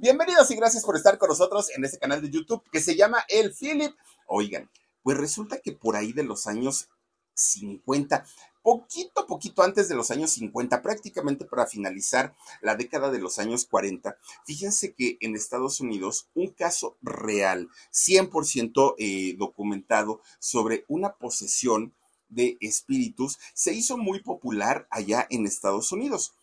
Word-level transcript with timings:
Bienvenidos 0.00 0.48
y 0.52 0.54
gracias 0.54 0.84
por 0.84 0.94
estar 0.94 1.18
con 1.18 1.28
nosotros 1.28 1.70
en 1.76 1.84
este 1.84 1.98
canal 1.98 2.22
de 2.22 2.30
YouTube 2.30 2.62
que 2.70 2.80
se 2.80 2.94
llama 2.94 3.24
El 3.26 3.52
Philip. 3.52 3.96
Oigan, 4.28 4.70
pues 5.02 5.16
resulta 5.16 5.58
que 5.58 5.72
por 5.72 5.96
ahí 5.96 6.12
de 6.12 6.22
los 6.22 6.46
años 6.46 6.88
50, 7.34 8.24
poquito, 8.62 9.26
poquito 9.26 9.64
antes 9.64 9.88
de 9.88 9.96
los 9.96 10.12
años 10.12 10.30
50, 10.30 10.82
prácticamente 10.82 11.46
para 11.46 11.66
finalizar 11.66 12.32
la 12.60 12.76
década 12.76 13.10
de 13.10 13.18
los 13.18 13.40
años 13.40 13.64
40, 13.64 14.16
fíjense 14.46 14.94
que 14.94 15.18
en 15.20 15.34
Estados 15.34 15.80
Unidos 15.80 16.28
un 16.36 16.50
caso 16.50 16.96
real, 17.02 17.68
100% 17.92 18.94
eh, 18.98 19.34
documentado 19.36 20.20
sobre 20.38 20.84
una 20.86 21.14
posesión 21.14 21.92
de 22.28 22.56
espíritus 22.60 23.40
se 23.52 23.72
hizo 23.72 23.96
muy 23.96 24.20
popular 24.20 24.86
allá 24.90 25.26
en 25.28 25.44
Estados 25.44 25.90
Unidos 25.90 26.37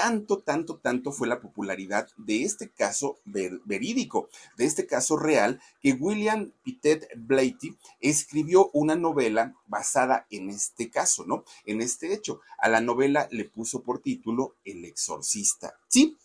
tanto, 0.00 0.38
tanto, 0.38 0.78
tanto 0.78 1.12
fue 1.12 1.28
la 1.28 1.42
popularidad 1.42 2.08
de 2.16 2.42
este 2.42 2.70
caso 2.70 3.18
verídico, 3.26 4.30
de 4.56 4.64
este 4.64 4.86
caso 4.86 5.18
real, 5.18 5.60
que 5.82 5.92
William 5.92 6.52
Pitet 6.62 7.06
Blatty 7.16 7.76
escribió 8.00 8.70
una 8.72 8.96
novela 8.96 9.54
basada 9.66 10.26
en 10.30 10.48
este 10.48 10.90
caso, 10.90 11.26
¿no? 11.26 11.44
En 11.66 11.82
este 11.82 12.14
hecho. 12.14 12.40
A 12.56 12.70
la 12.70 12.80
novela 12.80 13.28
le 13.30 13.44
puso 13.44 13.82
por 13.82 14.00
título 14.00 14.56
El 14.64 14.86
exorcista. 14.86 15.74
¿Sí? 15.88 16.16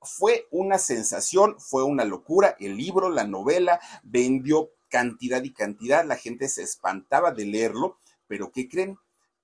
Fue 0.00 0.46
una 0.52 0.78
sensación, 0.78 1.56
fue 1.58 1.82
una 1.82 2.04
locura. 2.04 2.56
El 2.60 2.76
libro, 2.76 3.10
la 3.10 3.24
novela, 3.24 3.80
vendió 4.04 4.70
cantidad 4.88 5.42
y 5.42 5.52
cantidad. 5.52 6.04
La 6.04 6.16
gente 6.16 6.48
se 6.48 6.62
espantaba 6.62 7.32
de 7.32 7.46
leerlo, 7.46 7.98
pero 8.28 8.52
¿qué 8.52 8.68
creen? 8.68 8.96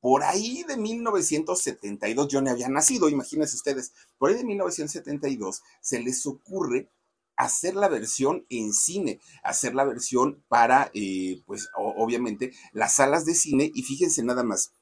Por 0.09 0.23
ahí 0.23 0.62
de 0.62 0.78
1972, 0.78 2.28
yo 2.28 2.41
no 2.41 2.51
había 2.51 2.70
nacido, 2.70 3.11
imagínense 3.11 3.56
ustedes, 3.56 3.92
por 4.17 4.31
ahí 4.31 4.37
de 4.37 4.45
1972 4.45 5.62
se 5.83 6.00
les 6.00 6.25
ocurre 6.25 6.89
hacer 7.37 7.77
la 7.77 7.89
versión 7.89 8.47
en 8.48 8.73
cine, 8.73 9.20
hacer 9.42 9.75
la 9.75 9.84
versión 9.84 10.42
para, 10.48 10.91
eh, 10.95 11.42
pues 11.45 11.69
obviamente, 11.77 12.55
las 12.72 12.94
salas 12.94 13.27
de 13.27 13.34
cine 13.34 13.71
y 13.75 13.82
fíjense 13.82 14.22
nada 14.22 14.44
más. 14.44 14.72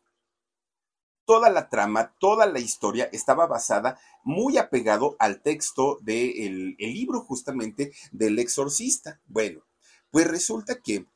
Toda 1.25 1.51
la 1.51 1.69
trama, 1.71 2.15
toda 2.21 2.47
la 2.47 2.61
historia 2.61 3.09
estaba 3.11 3.49
basada 3.49 3.99
muy 4.23 4.59
apegado 4.59 5.17
al 5.19 5.43
texto 5.43 5.99
del 6.03 6.77
libro 6.79 7.21
justamente 7.23 7.91
del 8.13 8.39
exorcista. 8.39 9.21
Bueno, 9.27 9.65
pues 10.13 10.29
resulta 10.29 10.81
que 10.81 11.07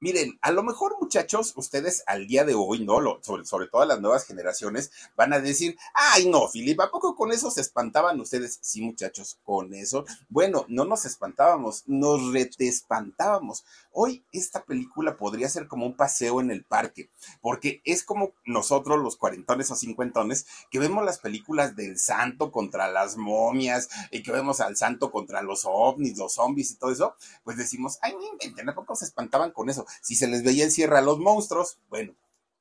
Miren, 0.00 0.38
a 0.40 0.50
lo 0.50 0.62
mejor 0.62 0.96
muchachos, 0.98 1.52
ustedes 1.56 2.02
al 2.06 2.26
día 2.26 2.44
de 2.44 2.54
hoy, 2.54 2.84
¿no? 2.84 3.00
Lo, 3.00 3.22
sobre, 3.22 3.44
sobre 3.44 3.66
todo 3.66 3.84
las 3.84 4.00
nuevas 4.00 4.24
generaciones, 4.24 4.90
van 5.14 5.34
a 5.34 5.40
decir, 5.40 5.76
ay 5.92 6.26
no, 6.26 6.48
Filip, 6.48 6.80
¿a 6.80 6.90
poco 6.90 7.14
con 7.14 7.32
eso 7.32 7.50
se 7.50 7.60
espantaban 7.60 8.18
ustedes? 8.18 8.58
Sí, 8.62 8.80
muchachos, 8.80 9.38
con 9.44 9.74
eso. 9.74 10.06
Bueno, 10.30 10.64
no 10.68 10.86
nos 10.86 11.04
espantábamos, 11.04 11.84
nos 11.86 12.32
retespantábamos. 12.32 13.64
Hoy 13.92 14.24
esta 14.32 14.64
película 14.64 15.16
podría 15.16 15.48
ser 15.48 15.66
como 15.66 15.86
un 15.86 15.96
paseo 15.96 16.40
en 16.40 16.50
el 16.50 16.64
parque, 16.64 17.10
porque 17.40 17.82
es 17.84 18.04
como 18.04 18.32
nosotros 18.44 18.98
los 18.98 19.16
cuarentones 19.16 19.70
o 19.70 19.76
cincuentones 19.76 20.46
que 20.70 20.78
vemos 20.78 21.04
las 21.04 21.18
películas 21.18 21.76
del 21.76 21.98
santo 21.98 22.52
contra 22.52 22.90
las 22.90 23.16
momias 23.16 23.88
y 24.10 24.22
que 24.22 24.32
vemos 24.32 24.60
al 24.60 24.76
santo 24.76 25.10
contra 25.10 25.42
los 25.42 25.62
ovnis, 25.64 26.18
los 26.18 26.34
zombies 26.34 26.70
y 26.72 26.76
todo 26.76 26.92
eso, 26.92 27.14
pues 27.44 27.56
decimos, 27.56 27.98
ay, 28.02 28.14
no 28.14 28.22
inventen, 28.32 28.68
¿a 28.68 28.74
poco 28.74 28.94
se 28.94 29.04
espantaban 29.04 29.50
con 29.50 29.68
eso? 29.68 29.86
si 30.02 30.14
se 30.14 30.28
les 30.28 30.42
veía 30.42 30.64
el 30.64 30.70
cierre 30.70 30.98
a 30.98 31.02
los 31.02 31.18
monstruos, 31.18 31.78
bueno, 31.88 32.14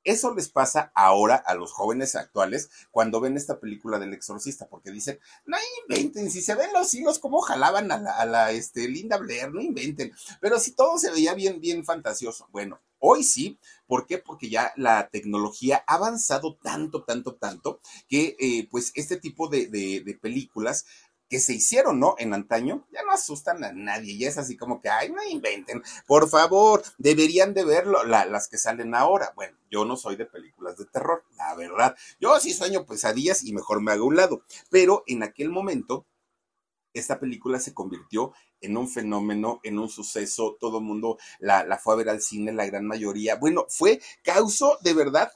eso 0.03 0.33
les 0.33 0.49
pasa 0.49 0.91
ahora 0.95 1.35
a 1.35 1.55
los 1.55 1.71
jóvenes 1.71 2.15
actuales 2.15 2.69
cuando 2.91 3.19
ven 3.19 3.37
esta 3.37 3.59
película 3.59 3.99
del 3.99 4.13
exorcista, 4.13 4.67
porque 4.67 4.91
dicen, 4.91 5.19
no 5.45 5.57
inventen, 5.81 6.31
si 6.31 6.41
se 6.41 6.55
ven 6.55 6.71
los 6.73 6.93
hilos, 6.93 7.19
cómo 7.19 7.41
jalaban 7.41 7.91
a 7.91 8.25
la, 8.25 8.51
este, 8.51 8.87
Linda 8.87 9.17
Blair, 9.17 9.51
no 9.51 9.61
inventen, 9.61 10.11
pero 10.41 10.59
si 10.59 10.71
todo 10.71 10.97
se 10.97 11.11
veía 11.11 11.33
bien, 11.33 11.59
bien 11.59 11.83
fantasioso. 11.83 12.47
Bueno, 12.51 12.79
hoy 12.99 13.23
sí, 13.23 13.59
¿por 13.87 14.05
qué? 14.05 14.17
Porque 14.17 14.49
ya 14.49 14.73
la 14.75 15.09
tecnología 15.09 15.83
ha 15.87 15.95
avanzado 15.95 16.55
tanto, 16.55 17.03
tanto, 17.03 17.35
tanto, 17.35 17.81
que 18.07 18.35
eh, 18.39 18.67
pues 18.69 18.91
este 18.95 19.17
tipo 19.17 19.47
de, 19.47 19.67
de 19.67 20.19
películas 20.21 20.85
que 21.29 21.39
se 21.39 21.53
hicieron, 21.53 21.99
¿no? 21.99 22.15
En 22.17 22.33
antaño, 22.33 22.87
ya 22.91 23.03
no 23.03 23.11
asustan 23.11 23.63
a 23.63 23.71
nadie, 23.71 24.17
ya 24.17 24.27
es 24.27 24.37
así 24.37 24.57
como 24.57 24.81
que, 24.81 24.89
ay, 24.89 25.09
no 25.09 25.23
inventen, 25.23 25.83
por 26.07 26.27
favor, 26.27 26.83
deberían 26.97 27.53
de 27.53 27.63
verlo, 27.63 28.03
las 28.03 28.47
que 28.47 28.57
salen 28.57 28.95
ahora. 28.95 29.31
Bueno, 29.35 29.57
yo 29.69 29.85
no 29.85 29.95
soy 29.95 30.15
de 30.15 30.25
películas 30.25 30.77
de 30.77 30.85
terror, 30.85 31.23
la 31.37 31.53
verdad. 31.55 31.95
Yo 32.19 32.39
sí 32.39 32.53
sueño 32.53 32.85
pesadillas 32.85 33.43
y 33.43 33.53
mejor 33.53 33.81
me 33.81 33.91
hago 33.91 34.05
un 34.05 34.15
lado, 34.15 34.43
pero 34.69 35.03
en 35.05 35.23
aquel 35.23 35.49
momento 35.49 36.07
esta 36.93 37.19
película 37.19 37.59
se 37.59 37.73
convirtió 37.73 38.33
en 38.61 38.75
un 38.75 38.89
fenómeno, 38.89 39.59
en 39.63 39.77
un 39.77 39.89
suceso, 39.89 40.57
todo 40.59 40.79
el 40.79 40.83
mundo 40.83 41.17
la, 41.39 41.63
la, 41.63 41.77
fue 41.77 41.93
a 41.93 41.97
ver 41.97 42.09
al 42.09 42.21
cine, 42.21 42.51
la 42.51 42.65
gran 42.65 42.85
mayoría. 42.85 43.35
Bueno, 43.35 43.67
fue, 43.69 44.01
causó 44.23 44.77
de 44.81 44.93
verdad 44.93 45.31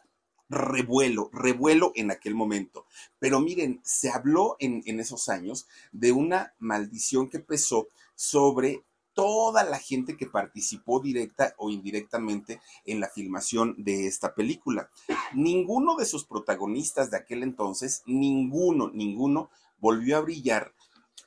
revuelo, 0.49 1.29
revuelo 1.33 1.91
en 1.95 2.11
aquel 2.11 2.35
momento. 2.35 2.85
Pero 3.19 3.39
miren, 3.39 3.81
se 3.83 4.09
habló 4.09 4.55
en, 4.59 4.83
esos 4.99 5.29
años 5.29 5.67
de 5.91 6.11
una 6.11 6.53
maldición 6.59 7.29
que 7.29 7.39
pesó 7.39 7.87
sobre 8.15 8.83
toda 9.13 9.63
la 9.63 9.77
gente 9.77 10.17
que 10.17 10.25
participó 10.25 10.99
directa 10.99 11.53
o 11.57 11.69
indirectamente 11.69 12.61
en 12.85 12.99
la 12.99 13.09
filmación 13.09 13.75
de 13.77 14.07
esta 14.07 14.33
película. 14.33 14.89
Ninguno 15.33 15.95
de 15.95 16.05
sus 16.05 16.25
protagonistas 16.25 17.11
de 17.11 17.17
aquel 17.17 17.43
entonces, 17.43 18.01
ninguno, 18.05 18.89
ninguno 18.91 19.51
volvió 19.77 20.17
a 20.17 20.21
brillar 20.21 20.73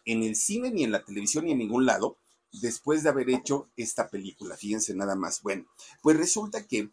en 0.05 0.23
el 0.23 0.37
cine, 0.37 0.71
ni 0.71 0.85
en 0.85 0.93
la 0.93 1.05
televisión, 1.05 1.45
ni 1.45 1.53
en 1.53 1.59
ningún 1.59 1.87
lado, 1.87 2.17
después 2.53 3.03
de 3.03 3.11
haber 3.11 3.31
hecho 3.31 3.69
esta 3.77 4.09
película. 4.09 4.57
Fíjense 4.57 4.95
nada 4.95 5.15
más. 5.15 5.43
Bueno, 5.43 5.67
pues 6.03 6.17
resulta 6.17 6.67
que 6.67 6.91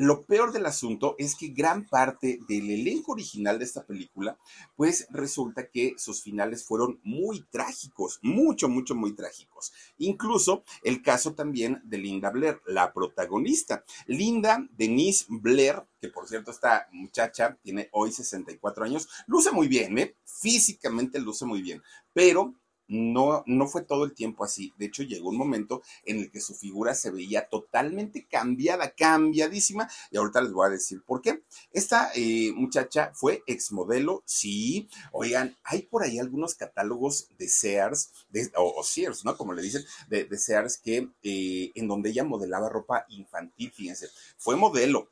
lo 0.00 0.24
peor 0.24 0.50
del 0.50 0.64
asunto 0.64 1.14
es 1.18 1.34
que 1.34 1.48
gran 1.48 1.86
parte 1.86 2.38
del 2.48 2.70
elenco 2.70 3.12
original 3.12 3.58
de 3.58 3.66
esta 3.66 3.84
película, 3.84 4.38
pues 4.74 5.06
resulta 5.10 5.68
que 5.68 5.92
sus 5.98 6.22
finales 6.22 6.64
fueron 6.64 6.98
muy 7.04 7.42
trágicos, 7.50 8.18
mucho, 8.22 8.70
mucho, 8.70 8.94
muy 8.94 9.14
trágicos. 9.14 9.74
Incluso 9.98 10.64
el 10.82 11.02
caso 11.02 11.34
también 11.34 11.82
de 11.84 11.98
Linda 11.98 12.30
Blair, 12.30 12.62
la 12.64 12.94
protagonista. 12.94 13.84
Linda 14.06 14.66
Denise 14.70 15.26
Blair, 15.28 15.82
que 16.00 16.08
por 16.08 16.26
cierto 16.26 16.50
esta 16.50 16.88
muchacha 16.92 17.58
tiene 17.62 17.90
hoy 17.92 18.10
64 18.10 18.82
años, 18.82 19.06
luce 19.26 19.52
muy 19.52 19.68
bien, 19.68 19.98
¿eh? 19.98 20.16
Físicamente 20.24 21.20
luce 21.20 21.44
muy 21.44 21.60
bien, 21.60 21.82
pero 22.14 22.54
no, 22.90 23.44
no 23.46 23.68
fue 23.68 23.82
todo 23.82 24.04
el 24.04 24.14
tiempo 24.14 24.44
así. 24.44 24.74
De 24.76 24.86
hecho, 24.86 25.04
llegó 25.04 25.30
un 25.30 25.36
momento 25.36 25.80
en 26.04 26.18
el 26.18 26.30
que 26.30 26.40
su 26.40 26.54
figura 26.54 26.94
se 26.94 27.10
veía 27.10 27.48
totalmente 27.48 28.26
cambiada, 28.26 28.90
cambiadísima. 28.90 29.88
Y 30.10 30.16
ahorita 30.16 30.42
les 30.42 30.52
voy 30.52 30.66
a 30.66 30.70
decir 30.70 31.00
por 31.06 31.22
qué. 31.22 31.42
Esta 31.72 32.10
eh, 32.16 32.52
muchacha 32.54 33.12
fue 33.14 33.44
exmodelo, 33.46 34.22
sí. 34.26 34.88
Oigan, 35.12 35.56
hay 35.62 35.82
por 35.82 36.02
ahí 36.02 36.18
algunos 36.18 36.56
catálogos 36.56 37.28
de 37.38 37.48
Sears, 37.48 38.10
o, 38.56 38.82
Sears, 38.82 39.24
¿no? 39.24 39.36
Como 39.36 39.52
le 39.52 39.62
dicen, 39.62 39.84
de, 40.08 40.26
Sears, 40.36 40.76
que 40.76 41.08
eh, 41.22 41.70
en 41.74 41.86
donde 41.86 42.10
ella 42.10 42.24
modelaba 42.24 42.68
ropa 42.68 43.06
infantil, 43.08 43.70
fíjense. 43.70 44.08
Fue 44.36 44.56
modelo 44.56 45.08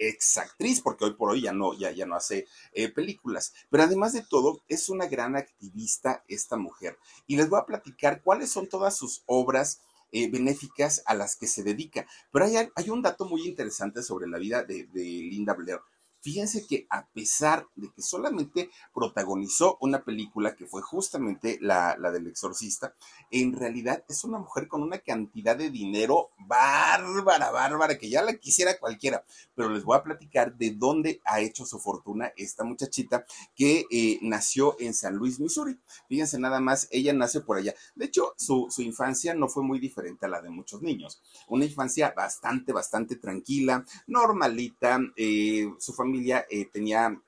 exactriz, 0.00 0.80
porque 0.80 1.04
hoy 1.04 1.14
por 1.14 1.30
hoy 1.30 1.42
ya 1.42 1.52
no, 1.52 1.74
ya, 1.74 1.90
ya 1.90 2.06
no 2.06 2.16
hace 2.16 2.46
eh, 2.72 2.88
películas. 2.88 3.52
Pero 3.70 3.84
además 3.84 4.12
de 4.12 4.22
todo, 4.22 4.62
es 4.68 4.88
una 4.88 5.06
gran 5.06 5.36
activista 5.36 6.24
esta 6.26 6.56
mujer. 6.56 6.98
Y 7.26 7.36
les 7.36 7.48
voy 7.48 7.60
a 7.60 7.66
platicar 7.66 8.22
cuáles 8.22 8.50
son 8.50 8.68
todas 8.68 8.96
sus 8.96 9.22
obras 9.26 9.82
eh, 10.12 10.28
benéficas 10.30 11.02
a 11.06 11.14
las 11.14 11.36
que 11.36 11.46
se 11.46 11.62
dedica. 11.62 12.06
Pero 12.32 12.46
hay, 12.46 12.56
hay, 12.74 12.90
un 12.90 13.02
dato 13.02 13.26
muy 13.26 13.46
interesante 13.46 14.02
sobre 14.02 14.26
la 14.26 14.38
vida 14.38 14.64
de, 14.64 14.86
de 14.86 15.02
Linda 15.02 15.54
Blair. 15.54 15.80
Fíjense 16.22 16.66
que 16.66 16.86
a 16.90 17.06
pesar 17.08 17.66
de 17.76 17.90
que 17.90 18.02
solamente 18.02 18.70
protagonizó 18.92 19.78
una 19.80 20.04
película 20.04 20.54
que 20.54 20.66
fue 20.66 20.82
justamente 20.82 21.58
la, 21.62 21.96
la, 21.98 22.10
del 22.10 22.26
exorcista, 22.26 22.94
en 23.30 23.54
realidad 23.54 24.04
es 24.06 24.22
una 24.24 24.38
mujer 24.38 24.68
con 24.68 24.82
una 24.82 24.98
cantidad 24.98 25.56
de 25.56 25.70
dinero 25.70 26.30
bárbara, 26.46 27.50
bárbara, 27.50 27.96
que 27.96 28.10
ya 28.10 28.22
la 28.22 28.34
quisiera 28.34 28.78
cualquiera. 28.78 29.24
Pero 29.54 29.70
les 29.70 29.82
voy 29.82 29.96
a 29.96 30.02
platicar 30.02 30.56
de 30.56 30.72
dónde 30.72 31.20
ha 31.24 31.40
hecho 31.40 31.64
su 31.64 31.78
fortuna 31.78 32.32
esta 32.36 32.64
muchachita 32.64 33.24
que 33.54 33.86
eh, 33.90 34.18
nació 34.20 34.76
en 34.78 34.92
San 34.92 35.16
Luis, 35.16 35.40
Missouri. 35.40 35.78
Fíjense 36.06 36.38
nada 36.38 36.60
más, 36.60 36.86
ella 36.90 37.14
nace 37.14 37.40
por 37.40 37.56
allá. 37.56 37.74
De 37.94 38.04
hecho, 38.06 38.34
su, 38.36 38.66
su 38.70 38.82
infancia 38.82 39.32
no 39.32 39.48
fue 39.48 39.62
muy 39.62 39.78
diferente 39.78 40.26
a 40.26 40.28
la 40.28 40.42
de 40.42 40.50
muchos 40.50 40.82
niños. 40.82 41.22
Una 41.48 41.64
infancia 41.64 42.12
bastante, 42.14 42.72
bastante 42.72 43.16
tranquila, 43.16 43.84
normalita, 44.06 45.00
eh, 45.16 45.66
su 45.78 45.94
familia 45.94 46.09
familia 46.10 46.46
eh, 46.50 46.64
tenía 46.64 47.20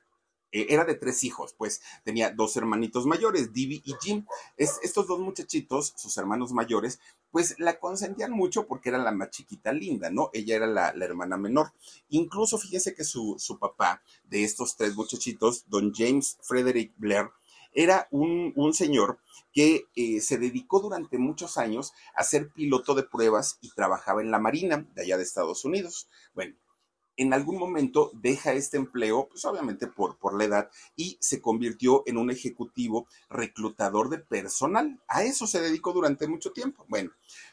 eh, 0.51 0.67
era 0.69 0.85
de 0.85 0.95
tres 0.95 1.25
hijos, 1.25 1.55
pues 1.57 1.81
tenía 2.05 2.31
dos 2.31 2.57
hermanitos 2.57 3.07
mayores, 3.07 3.53
Divi 3.53 3.81
y 3.85 3.95
Jim. 4.03 4.27
Es, 4.59 4.81
estos 4.83 5.07
dos 5.07 5.19
muchachitos, 5.19 5.95
sus 5.97 6.19
hermanos 6.19 6.53
mayores, 6.53 7.01
pues 7.31 7.55
la 7.59 7.79
consentían 7.79 8.33
mucho 8.33 8.67
porque 8.67 8.91
era 8.91 8.99
la 8.99 9.13
más 9.13 9.31
chiquita 9.31 9.73
linda, 9.73 10.11
¿no? 10.11 10.29
Ella 10.35 10.57
era 10.57 10.67
la, 10.67 10.91
hermana 11.01 11.39
menor. 11.39 11.73
Incluso 12.11 12.59
fíjese 12.59 12.95
que 12.95 13.05
su, 13.05 13.37
su, 13.39 13.59
papá 13.59 14.03
de 14.25 14.45
estos 14.45 14.77
tres 14.77 14.95
muchachitos, 14.95 15.65
don 15.69 15.95
James 15.95 16.37
Frederick 16.43 16.93
Blair, 16.99 17.31
era 17.73 18.07
un, 18.11 18.53
un 18.55 18.75
señor 18.75 19.19
que 19.55 19.87
eh, 19.97 20.21
se 20.21 20.37
dedicó 20.37 20.81
durante 20.81 21.17
muchos 21.17 21.57
años 21.57 21.93
a 22.15 22.25
ser 22.25 22.51
piloto 22.51 22.95
de 22.95 23.05
pruebas 23.05 23.59
y 23.63 23.71
trabajaba 23.71 24.21
en 24.21 24.31
la 24.31 24.39
Marina 24.39 24.87
de 24.95 25.03
allá 25.03 25.17
de 25.17 25.23
Estados 25.23 25.65
Unidos. 25.65 26.09
Bueno, 26.35 26.55
en 27.17 27.33
algún 27.35 27.59
momento 27.59 28.11
deja 28.15 28.53
este 28.53 28.77
empleo, 28.77 29.29
pues 29.29 29.45
obviamente 29.45 29.87
por, 29.87 30.19
por 30.19 30.37
la 30.37 30.45
edad, 30.45 30.71
y 30.97 31.19
se 31.21 31.41
convirtió 31.41 32.03
en 32.07 32.17
un 32.17 32.31
ejecutivo 32.31 33.07
reclutador 33.29 34.09
de 34.09 34.19
personal. 34.19 35.01
A 35.09 35.25
eso 35.25 35.47
se 35.47 35.61
dedicó 35.61 35.93
durante 35.93 36.27
mucho 36.27 36.53
tiempo. 36.53 36.85
Bueno, 36.89 37.11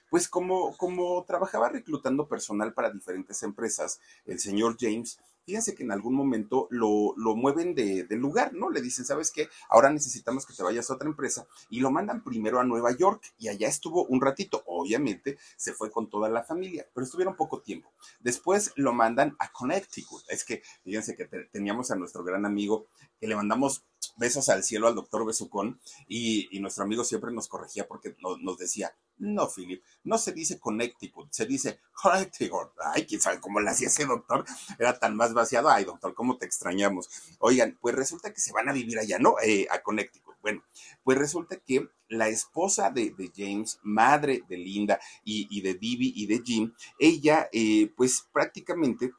pues 0.10 0.28
como, 0.28 0.76
como 0.78 1.24
trabajaba 1.26 1.70
reclutando 1.70 2.28
personal 2.28 2.74
para 2.74 2.92
diferentes 2.92 3.44
empresas, 3.44 4.00
el 4.26 4.40
señor 4.40 4.78
James 4.80 5.20
fíjense 5.50 5.74
que 5.74 5.82
en 5.82 5.92
algún 5.92 6.14
momento 6.14 6.68
lo, 6.70 7.16
lo 7.18 7.36
mueven 7.36 7.74
de, 7.74 8.04
de, 8.04 8.16
lugar, 8.18 8.54
¿no? 8.54 8.70
Le 8.70 8.84
dicen, 8.84 9.04
¿sabes 9.04 9.32
qué? 9.32 9.50
Ahora 9.68 9.90
necesitamos 9.90 10.46
que 10.46 10.54
te 10.54 10.62
vayas 10.62 10.88
a 10.90 10.94
otra 10.94 11.10
empresa 11.10 11.48
y 11.72 11.80
lo 11.80 11.90
mandan 11.90 12.24
primero 12.24 12.60
a 12.60 12.64
Nueva 12.64 12.96
York 12.96 13.24
y 13.40 13.48
allá 13.48 13.68
estuvo 13.68 14.06
un 14.06 14.22
ratito. 14.22 14.62
Obviamente 14.68 15.40
se 15.58 15.74
fue 15.74 15.90
con 15.90 16.08
toda 16.08 16.30
la 16.30 16.44
familia, 16.44 16.86
pero 16.94 17.04
estuvieron 17.04 17.36
poco 17.36 17.62
tiempo. 17.62 17.92
Después 18.20 18.74
lo 18.76 18.94
mandan 18.94 19.36
a 19.40 19.52
Connecticut. 19.52 20.22
Es 20.30 20.44
que, 20.44 20.62
fíjense 20.84 21.16
que 21.16 21.26
te, 21.26 21.46
teníamos 21.46 21.90
a 21.90 21.96
nuestro 21.96 22.24
gran 22.24 22.46
amigo 22.46 22.86
que 23.20 23.26
le 23.26 23.36
mandamos 23.36 23.84
besos 24.18 24.50
al 24.50 24.64
cielo 24.64 24.88
al 24.88 24.96
doctor 24.96 25.26
Besucón 25.26 25.80
y, 26.08 26.48
nuestro 26.60 26.84
amigo 26.84 27.04
siempre 27.04 27.32
nos 27.32 27.48
corregía 27.48 27.88
porque 27.88 28.16
no, 28.22 28.38
nos 28.38 28.58
decía, 28.58 28.94
no, 29.18 29.48
Philip, 29.48 29.82
no 30.04 30.18
se 30.18 30.32
dice 30.32 30.60
Connecticut, 30.60 31.32
se 31.32 31.46
dice 31.46 31.80
Connecticut. 31.94 32.72
Ay, 32.94 33.06
quién 33.06 33.22
sabe 33.22 33.40
cómo 33.40 33.60
le 33.60 33.70
hacía 33.70 33.88
ese 33.88 34.06
doctor, 34.06 34.46
era 34.78 34.98
tan 34.98 35.16
más 35.16 35.34
vaciado. 35.34 35.70
Ay, 35.70 35.86
doctor, 35.86 36.14
cómo 36.14 36.38
te 36.38 36.46
extrañamos. 36.46 37.10
Oigan, 37.40 37.78
pues 37.82 37.96
resulta 37.96 38.34
que 38.34 38.42
se 38.42 38.54
van 38.54 38.70
a 38.70 38.74
vivir 38.74 39.00
allá, 39.00 39.20
¿no? 39.20 39.36
Eh, 39.44 39.68
a 39.70 39.82
Connecticut. 39.82 40.36
Bueno, 40.42 40.64
pues 41.04 41.18
resulta 41.18 41.58
que 41.58 41.90
la 42.08 42.30
esposa 42.30 42.92
de, 42.92 43.12
de 43.12 43.32
James, 43.36 43.80
madre 43.84 44.44
de 44.48 44.58
Linda 44.58 45.00
y, 45.24 45.48
y, 45.50 45.62
de 45.62 45.74
Divi 45.74 46.14
y 46.16 46.28
de 46.28 46.42
Jim, 46.44 46.74
ella, 46.98 47.50
eh, 47.52 47.92
pues 47.96 48.26
prácticamente 48.32 49.12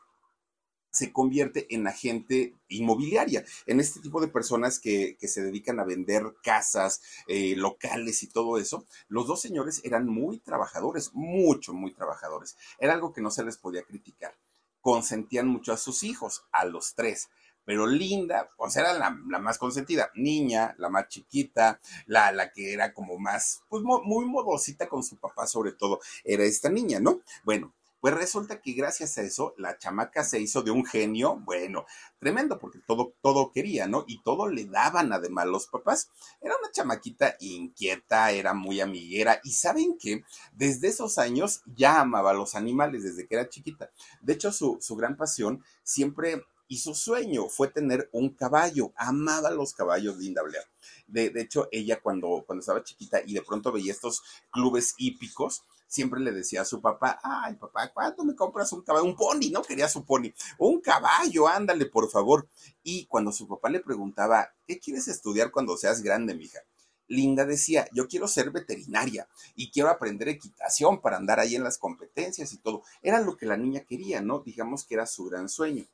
se 0.90 1.12
convierte 1.12 1.66
en 1.74 1.86
agente 1.86 2.54
inmobiliaria, 2.68 3.44
en 3.66 3.80
este 3.80 4.00
tipo 4.00 4.20
de 4.20 4.28
personas 4.28 4.78
que, 4.78 5.16
que 5.18 5.28
se 5.28 5.42
dedican 5.42 5.80
a 5.80 5.84
vender 5.84 6.34
casas, 6.42 7.00
eh, 7.26 7.54
locales 7.56 8.22
y 8.22 8.28
todo 8.28 8.58
eso. 8.58 8.86
Los 9.08 9.26
dos 9.26 9.40
señores 9.40 9.80
eran 9.84 10.06
muy 10.06 10.38
trabajadores, 10.38 11.10
mucho, 11.14 11.72
muy 11.72 11.92
trabajadores. 11.92 12.56
Era 12.78 12.94
algo 12.94 13.12
que 13.12 13.20
no 13.22 13.30
se 13.30 13.44
les 13.44 13.56
podía 13.56 13.82
criticar. 13.82 14.34
Consentían 14.80 15.46
mucho 15.46 15.72
a 15.72 15.76
sus 15.76 16.02
hijos, 16.02 16.44
a 16.52 16.64
los 16.64 16.94
tres. 16.94 17.28
Pero 17.64 17.86
Linda, 17.86 18.50
pues 18.56 18.74
era 18.76 18.92
la, 18.94 19.16
la 19.28 19.38
más 19.38 19.58
consentida, 19.58 20.10
niña, 20.14 20.74
la 20.78 20.88
más 20.88 21.08
chiquita, 21.08 21.80
la, 22.06 22.32
la 22.32 22.50
que 22.50 22.72
era 22.72 22.92
como 22.94 23.18
más, 23.18 23.62
pues 23.68 23.82
muy 23.84 24.24
modosita 24.24 24.88
con 24.88 25.04
su 25.04 25.18
papá 25.18 25.46
sobre 25.46 25.72
todo, 25.72 26.00
era 26.24 26.42
esta 26.44 26.70
niña, 26.70 27.00
¿no? 27.00 27.20
Bueno, 27.44 27.74
pues 28.00 28.14
resulta 28.14 28.60
que 28.60 28.72
gracias 28.72 29.18
a 29.18 29.22
eso 29.22 29.54
la 29.58 29.78
chamaca 29.78 30.24
se 30.24 30.40
hizo 30.40 30.62
de 30.62 30.70
un 30.70 30.84
genio, 30.84 31.36
bueno, 31.44 31.84
tremendo, 32.18 32.58
porque 32.58 32.78
todo, 32.86 33.14
todo 33.20 33.52
quería, 33.52 33.86
¿no? 33.86 34.04
Y 34.06 34.22
todo 34.22 34.48
le 34.48 34.64
daban 34.64 35.12
además 35.12 35.46
los 35.46 35.66
papás. 35.66 36.10
Era 36.40 36.56
una 36.56 36.70
chamaquita 36.70 37.36
inquieta, 37.40 38.30
era 38.30 38.54
muy 38.54 38.80
amiguera 38.80 39.40
y 39.44 39.52
saben 39.52 39.98
que 39.98 40.24
desde 40.52 40.88
esos 40.88 41.18
años 41.18 41.62
ya 41.66 42.00
amaba 42.00 42.32
los 42.32 42.54
animales 42.54 43.02
desde 43.02 43.26
que 43.26 43.34
era 43.34 43.48
chiquita. 43.48 43.90
De 44.20 44.32
hecho, 44.32 44.52
su, 44.52 44.78
su 44.80 44.96
gran 44.96 45.16
pasión 45.16 45.62
siempre 45.82 46.42
y 46.70 46.78
su 46.78 46.94
sueño 46.94 47.48
fue 47.48 47.66
tener 47.68 48.08
un 48.12 48.30
caballo. 48.30 48.92
Amaba 48.94 49.50
los 49.50 49.74
caballos, 49.74 50.16
Linda 50.18 50.42
Blair. 50.42 50.64
De, 51.08 51.28
de 51.30 51.40
hecho, 51.42 51.68
ella 51.72 52.00
cuando, 52.00 52.44
cuando 52.46 52.60
estaba 52.60 52.84
chiquita 52.84 53.20
y 53.26 53.34
de 53.34 53.42
pronto 53.42 53.72
veía 53.72 53.92
estos 53.92 54.22
clubes 54.52 54.94
hípicos, 54.96 55.64
siempre 55.90 56.20
le 56.20 56.30
decía 56.30 56.62
a 56.62 56.64
su 56.64 56.80
papá, 56.80 57.18
ay 57.22 57.56
papá, 57.56 57.92
¿cuándo 57.92 58.24
me 58.24 58.36
compras 58.36 58.72
un 58.72 58.82
caballo? 58.82 59.04
Un 59.04 59.16
pony, 59.16 59.50
¿no? 59.52 59.60
Quería 59.62 59.88
su 59.88 60.04
pony. 60.04 60.32
Un 60.56 60.80
caballo, 60.80 61.48
ándale, 61.48 61.86
por 61.86 62.08
favor. 62.08 62.48
Y 62.82 63.06
cuando 63.06 63.32
su 63.32 63.48
papá 63.48 63.68
le 63.68 63.80
preguntaba, 63.80 64.54
¿qué 64.66 64.78
quieres 64.78 65.08
estudiar 65.08 65.50
cuando 65.50 65.76
seas 65.76 66.00
grande, 66.00 66.34
mija? 66.34 66.60
Linda 67.08 67.44
decía, 67.44 67.88
yo 67.92 68.06
quiero 68.06 68.28
ser 68.28 68.52
veterinaria 68.52 69.26
y 69.56 69.72
quiero 69.72 69.90
aprender 69.90 70.28
equitación 70.28 71.00
para 71.00 71.16
andar 71.16 71.40
ahí 71.40 71.56
en 71.56 71.64
las 71.64 71.76
competencias 71.76 72.52
y 72.52 72.58
todo. 72.58 72.84
Era 73.02 73.20
lo 73.20 73.36
que 73.36 73.46
la 73.46 73.56
niña 73.56 73.80
quería, 73.80 74.20
¿no? 74.22 74.38
Digamos 74.38 74.84
que 74.84 74.94
era 74.94 75.06
su 75.06 75.24
gran 75.24 75.48
sueño. 75.48 75.84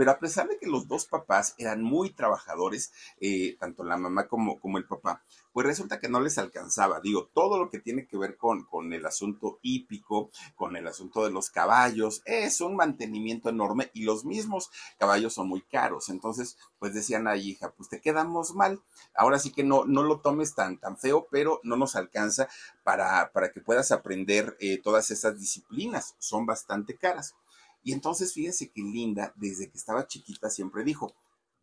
Pero 0.00 0.12
a 0.12 0.18
pesar 0.18 0.48
de 0.48 0.56
que 0.56 0.66
los 0.66 0.88
dos 0.88 1.04
papás 1.04 1.54
eran 1.58 1.82
muy 1.82 2.08
trabajadores, 2.08 2.90
eh, 3.20 3.58
tanto 3.60 3.84
la 3.84 3.98
mamá 3.98 4.28
como, 4.28 4.58
como 4.58 4.78
el 4.78 4.86
papá, 4.86 5.22
pues 5.52 5.66
resulta 5.66 5.98
que 5.98 6.08
no 6.08 6.20
les 6.20 6.38
alcanzaba. 6.38 7.00
Digo, 7.00 7.28
todo 7.34 7.58
lo 7.58 7.68
que 7.68 7.80
tiene 7.80 8.06
que 8.06 8.16
ver 8.16 8.38
con, 8.38 8.64
con 8.64 8.94
el 8.94 9.04
asunto 9.04 9.58
hípico, 9.60 10.30
con 10.56 10.74
el 10.76 10.86
asunto 10.86 11.22
de 11.22 11.30
los 11.30 11.50
caballos, 11.50 12.22
es 12.24 12.62
un 12.62 12.76
mantenimiento 12.76 13.50
enorme 13.50 13.90
y 13.92 14.04
los 14.04 14.24
mismos 14.24 14.70
caballos 14.98 15.34
son 15.34 15.48
muy 15.48 15.60
caros. 15.60 16.08
Entonces, 16.08 16.56
pues 16.78 16.94
decían 16.94 17.28
a 17.28 17.36
hija, 17.36 17.74
pues 17.76 17.90
te 17.90 18.00
quedamos 18.00 18.54
mal. 18.54 18.80
Ahora 19.14 19.38
sí 19.38 19.52
que 19.52 19.64
no, 19.64 19.84
no 19.84 20.02
lo 20.02 20.20
tomes 20.20 20.54
tan, 20.54 20.78
tan 20.78 20.96
feo, 20.96 21.28
pero 21.30 21.60
no 21.62 21.76
nos 21.76 21.94
alcanza 21.94 22.48
para, 22.84 23.32
para 23.32 23.52
que 23.52 23.60
puedas 23.60 23.92
aprender 23.92 24.56
eh, 24.60 24.80
todas 24.82 25.10
esas 25.10 25.38
disciplinas. 25.38 26.14
Son 26.18 26.46
bastante 26.46 26.96
caras. 26.96 27.34
Y 27.82 27.92
entonces 27.92 28.32
fíjense 28.32 28.70
que 28.70 28.82
Linda, 28.82 29.32
desde 29.36 29.70
que 29.70 29.78
estaba 29.78 30.06
chiquita, 30.06 30.50
siempre 30.50 30.84
dijo, 30.84 31.14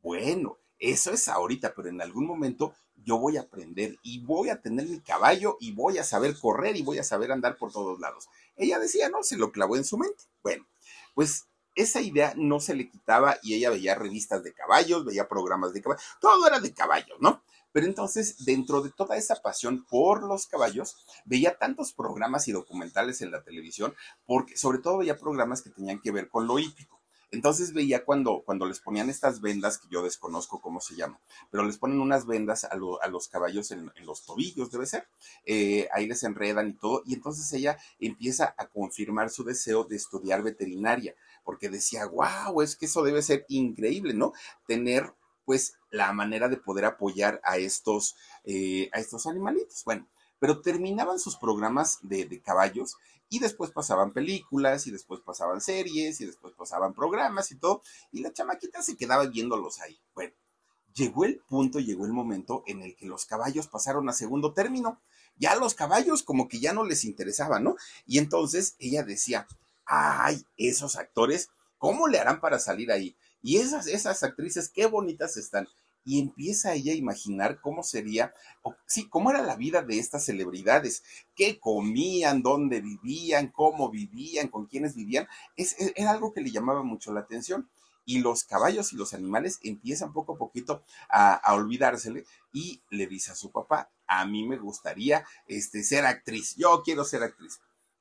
bueno, 0.02 0.58
eso 0.80 1.12
es 1.12 1.28
ahorita, 1.28 1.74
pero 1.76 1.90
en 1.90 2.02
algún 2.02 2.26
momento 2.26 2.74
yo 3.04 3.18
voy 3.18 3.38
a 3.38 3.42
aprender 3.42 3.98
y 4.04 4.20
voy 4.20 4.50
a 4.50 4.62
tener 4.62 4.88
mi 4.88 5.00
caballo 5.00 5.58
y 5.60 5.72
voy 5.72 5.98
a 5.98 6.04
saber 6.04 6.38
correr 6.40 6.76
y 6.76 6.82
voy 6.82 7.00
a 7.00 7.04
saber 7.04 7.32
andar 7.32 7.58
por 7.58 7.72
todos 7.72 8.00
lados. 8.00 8.28
Ella 8.56 8.80
decía, 8.80 9.10
no, 9.10 9.24
se 9.24 9.38
lo 9.38 9.52
clavó 9.52 9.76
en 9.76 9.84
su 9.84 9.98
mente. 9.98 10.24
Bueno, 10.44 10.66
pues 11.14 11.48
esa 11.76 12.02
idea 12.02 12.34
no 12.36 12.60
se 12.60 12.74
le 12.74 12.90
quitaba 12.90 13.38
y 13.44 13.54
ella 13.54 13.70
veía 13.70 13.96
revistas 13.96 14.44
de 14.44 14.54
caballos, 14.54 15.06
veía 15.06 15.28
programas 15.28 15.74
de 15.74 15.82
caballos, 15.82 16.04
todo 16.20 16.48
era 16.48 16.60
de 16.60 16.74
caballos, 16.74 17.18
¿no? 17.20 17.44
Pero 17.78 17.86
entonces, 17.86 18.44
dentro 18.44 18.82
de 18.82 18.90
toda 18.90 19.18
esa 19.18 19.36
pasión 19.36 19.86
por 19.86 20.24
los 20.24 20.48
caballos, 20.48 20.96
veía 21.26 21.60
tantos 21.60 21.94
programas 21.94 22.48
y 22.48 22.52
documentales 22.52 23.22
en 23.22 23.30
la 23.30 23.44
televisión, 23.44 23.94
porque 24.26 24.58
sobre 24.58 24.80
todo 24.80 24.98
veía 24.98 25.20
programas 25.20 25.62
que 25.62 25.70
tenían 25.70 26.02
que 26.02 26.12
ver 26.12 26.28
con 26.28 26.48
lo 26.48 26.58
hípico. 26.58 27.00
Entonces 27.30 27.74
veía 27.74 28.04
cuando, 28.04 28.42
cuando 28.44 28.66
les 28.66 28.80
ponían 28.80 29.12
estas 29.12 29.42
vendas, 29.42 29.78
que 29.78 29.90
yo 29.92 30.02
desconozco 30.02 30.60
cómo 30.60 30.82
se 30.82 30.96
llaman, 30.96 31.20
pero 31.52 31.66
les 31.66 31.78
ponen 31.78 32.02
unas 32.02 32.26
vendas 32.26 32.64
a, 32.64 32.70
a 32.70 33.08
los 33.10 33.28
caballos 33.28 33.70
en, 33.70 33.92
en, 33.96 34.06
los 34.08 34.26
tobillos, 34.26 34.72
debe 34.72 34.88
ser. 34.88 35.08
Eh, 35.46 35.88
ahí 35.94 36.08
les 36.08 36.24
enredan 36.24 36.70
y 36.70 36.74
todo. 36.74 37.04
Y 37.06 37.14
entonces 37.14 37.54
ella 37.54 37.78
empieza 38.00 38.56
a 38.58 38.66
confirmar 38.70 39.30
su 39.30 39.44
deseo 39.44 39.84
de 39.84 39.98
estudiar 39.98 40.42
veterinaria, 40.42 41.14
porque 41.44 41.70
decía, 41.70 42.08
wow, 42.08 42.60
es 42.64 42.76
que 42.76 42.88
eso 42.88 43.04
debe 43.04 43.22
ser 43.22 43.46
increíble, 43.50 44.16
¿no? 44.16 44.34
Tener 44.66 45.14
pues 45.48 45.76
la 45.92 46.12
manera 46.12 46.50
de 46.50 46.58
poder 46.58 46.84
apoyar 46.84 47.40
a 47.46 47.56
estos, 47.56 48.18
eh, 48.44 48.90
a 48.92 49.00
estos 49.00 49.26
animalitos. 49.28 49.86
Bueno, 49.86 50.06
pero 50.40 50.60
terminaban 50.60 51.20
sus 51.20 51.38
programas 51.38 52.00
de, 52.02 52.26
de 52.26 52.42
caballos 52.42 52.98
y 53.30 53.40
después 53.40 53.72
pasaban 53.72 54.12
películas 54.12 54.88
y 54.88 54.92
después 54.92 55.22
pasaban 55.22 55.62
series 55.62 56.20
y 56.20 56.26
después 56.26 56.54
pasaban 56.54 56.94
programas 56.94 57.50
y 57.52 57.56
todo, 57.56 57.82
y 58.12 58.20
la 58.20 58.34
chamaquita 58.34 58.82
se 58.82 58.98
quedaba 58.98 59.26
viéndolos 59.28 59.80
ahí. 59.80 59.98
Bueno, 60.14 60.34
llegó 60.94 61.24
el 61.24 61.40
punto, 61.48 61.80
llegó 61.80 62.06
el 62.06 62.12
momento 62.12 62.64
en 62.68 62.82
el 62.82 62.98
que 62.98 63.06
los 63.06 63.26
caballos 63.26 63.68
pasaron 63.68 64.10
a 64.10 64.14
segundo 64.14 64.52
término. 64.52 65.00
Ya 65.38 65.56
los 65.56 65.76
caballos 65.76 66.24
como 66.24 66.50
que 66.50 66.60
ya 66.60 66.74
no 66.74 66.84
les 66.84 67.06
interesaba, 67.06 67.62
¿no? 67.62 67.78
Y 68.06 68.18
entonces 68.18 68.76
ella 68.80 69.04
decía, 69.04 69.48
ay, 69.86 70.46
esos 70.58 70.98
actores, 70.98 71.52
¿cómo 71.78 72.10
le 72.10 72.20
harán 72.20 72.42
para 72.42 72.60
salir 72.60 72.92
ahí? 72.92 73.16
Y 73.42 73.58
esas, 73.58 73.88
esas 73.88 74.24
actrices, 74.24 74.70
qué 74.70 74.86
bonitas 74.86 75.38
están 75.38 75.68
y 76.08 76.22
empieza 76.22 76.74
ella 76.74 76.94
a 76.94 76.96
imaginar 76.96 77.60
cómo 77.60 77.84
sería, 77.84 78.34
o, 78.62 78.74
sí, 78.86 79.10
cómo 79.10 79.30
era 79.30 79.42
la 79.42 79.58
vida 79.58 79.82
de 79.82 80.00
estas 80.00 80.24
celebridades, 80.24 81.04
qué 81.36 81.60
comían, 81.60 82.42
dónde 82.42 82.80
vivían, 82.80 83.50
cómo 83.50 83.90
vivían, 83.90 84.48
con 84.48 84.68
quiénes 84.68 84.96
vivían. 84.96 85.28
Es, 85.58 85.76
era 85.98 86.12
algo 86.12 86.32
que 86.32 86.40
le 86.40 86.50
llamaba 86.50 86.82
mucho 86.82 87.12
la 87.12 87.20
atención. 87.20 87.70
Y 88.06 88.20
los 88.20 88.46
caballos 88.46 88.94
y 88.94 88.96
los 88.96 89.14
animales 89.14 89.60
empiezan 89.64 90.14
poco 90.14 90.36
a 90.36 90.38
poquito 90.38 90.82
a, 91.10 91.34
a 91.34 91.54
olvidársele 91.56 92.24
y 92.54 92.82
le 92.90 93.06
dice 93.08 93.34
a 93.34 93.36
su 93.36 93.52
papá, 93.52 93.90
a 94.08 94.26
mí 94.26 94.48
me 94.48 94.58
gustaría 94.58 95.26
este, 95.46 95.84
ser 95.84 96.06
actriz, 96.06 96.56
yo 96.56 96.84
quiero 96.86 97.04
ser 97.04 97.24
actriz. 97.24 97.60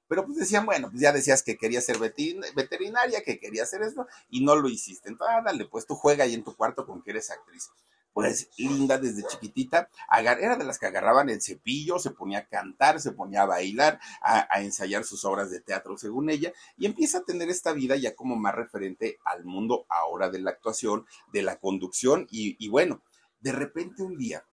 Pero 0.09 0.25
pues 0.25 0.39
decían, 0.39 0.67
bueno, 0.67 0.91
pues 0.91 1.01
ya 1.01 1.13
decías 1.13 1.43
que 1.43 1.57
querías 1.57 1.85
ser 1.85 1.99
veterinaria, 1.99 3.23
que 3.23 3.39
querías 3.39 3.69
hacer 3.69 3.83
esto, 3.83 4.07
y 4.31 4.45
no 4.45 4.57
lo 4.57 4.69
hiciste. 4.69 5.09
Entonces, 5.09 5.37
ah, 5.39 5.43
dale, 5.45 5.67
pues 5.67 5.87
tú 5.87 5.95
juega 5.95 6.25
ahí 6.25 6.35
en 6.35 6.45
tu 6.45 6.55
cuarto 6.55 6.87
con 6.87 7.03
que 7.03 7.11
eres 7.11 7.31
actriz 7.31 7.71
pues 8.17 8.49
linda 8.57 8.97
desde 8.97 9.29
chiquitita, 9.29 9.91
era 10.11 10.57
de 10.57 10.65
las 10.65 10.79
que 10.79 10.87
agarraban 10.87 11.29
el 11.29 11.43
cepillo, 11.43 11.99
se 11.99 12.13
ponía 12.13 12.39
a 12.39 12.47
cantar, 12.47 12.99
se 12.99 13.13
ponía 13.13 13.43
a 13.43 13.45
bailar, 13.45 14.01
a, 14.23 14.63
ensayar 14.63 15.05
sus 15.05 15.27
obras 15.27 15.51
de 15.51 15.61
teatro 15.61 15.99
según 15.99 16.31
ella, 16.31 16.51
y 16.79 16.87
empieza 16.87 17.19
a 17.19 17.25
tener 17.25 17.51
esta 17.51 17.75
vida 17.75 17.95
ya 17.97 18.15
como 18.15 18.35
más 18.35 18.55
referente 18.55 19.19
al 19.23 19.45
mundo 19.45 19.85
ahora 19.91 20.31
de 20.31 20.39
la 20.39 20.53
actuación, 20.53 21.05
de 21.35 21.43
la 21.43 21.59
conducción, 21.59 22.27
y 22.31 22.67
bueno, 22.71 23.03
de 23.41 23.53
repente 23.53 24.03
un 24.03 24.17
día 24.17 24.47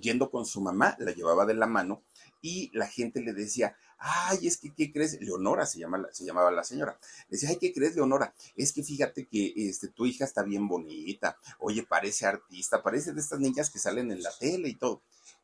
yendo 0.00 0.30
con 0.30 0.46
su 0.46 0.60
mamá, 0.60 0.96
la 0.98 1.12
llevaba 1.12 1.46
de 1.46 1.54
la 1.54 1.66
mano 1.66 2.02
y 2.40 2.70
la 2.76 2.86
gente 2.86 3.20
le 3.20 3.32
decía, 3.32 3.76
ay, 3.98 4.46
es 4.46 4.58
que, 4.58 4.74
¿qué 4.74 4.92
crees? 4.92 5.20
Leonora 5.20 5.66
se, 5.66 5.78
llama, 5.78 6.06
se 6.12 6.24
llamaba 6.24 6.50
la 6.50 6.64
señora. 6.64 6.98
Le 7.28 7.36
decía, 7.36 7.50
ay, 7.50 7.58
¿qué 7.60 7.72
crees, 7.72 7.94
Leonora? 7.94 8.34
Es 8.56 8.72
que 8.72 8.82
fíjate 8.82 9.26
que 9.26 9.52
este, 9.56 9.88
tu 9.88 10.06
hija 10.06 10.24
está 10.24 10.42
bien 10.42 10.68
bonita, 10.68 11.38
oye, 11.58 11.82
parece 11.82 12.26
artista, 12.26 12.82
parece 12.82 13.12
de 13.12 13.20
estas 13.20 13.40
niñas 13.40 13.70
que 13.70 13.78
salen 13.78 14.10
en 14.10 14.22
la 14.22 14.30
tele 14.38 14.68
y 14.68 14.74
todo. 14.74 15.02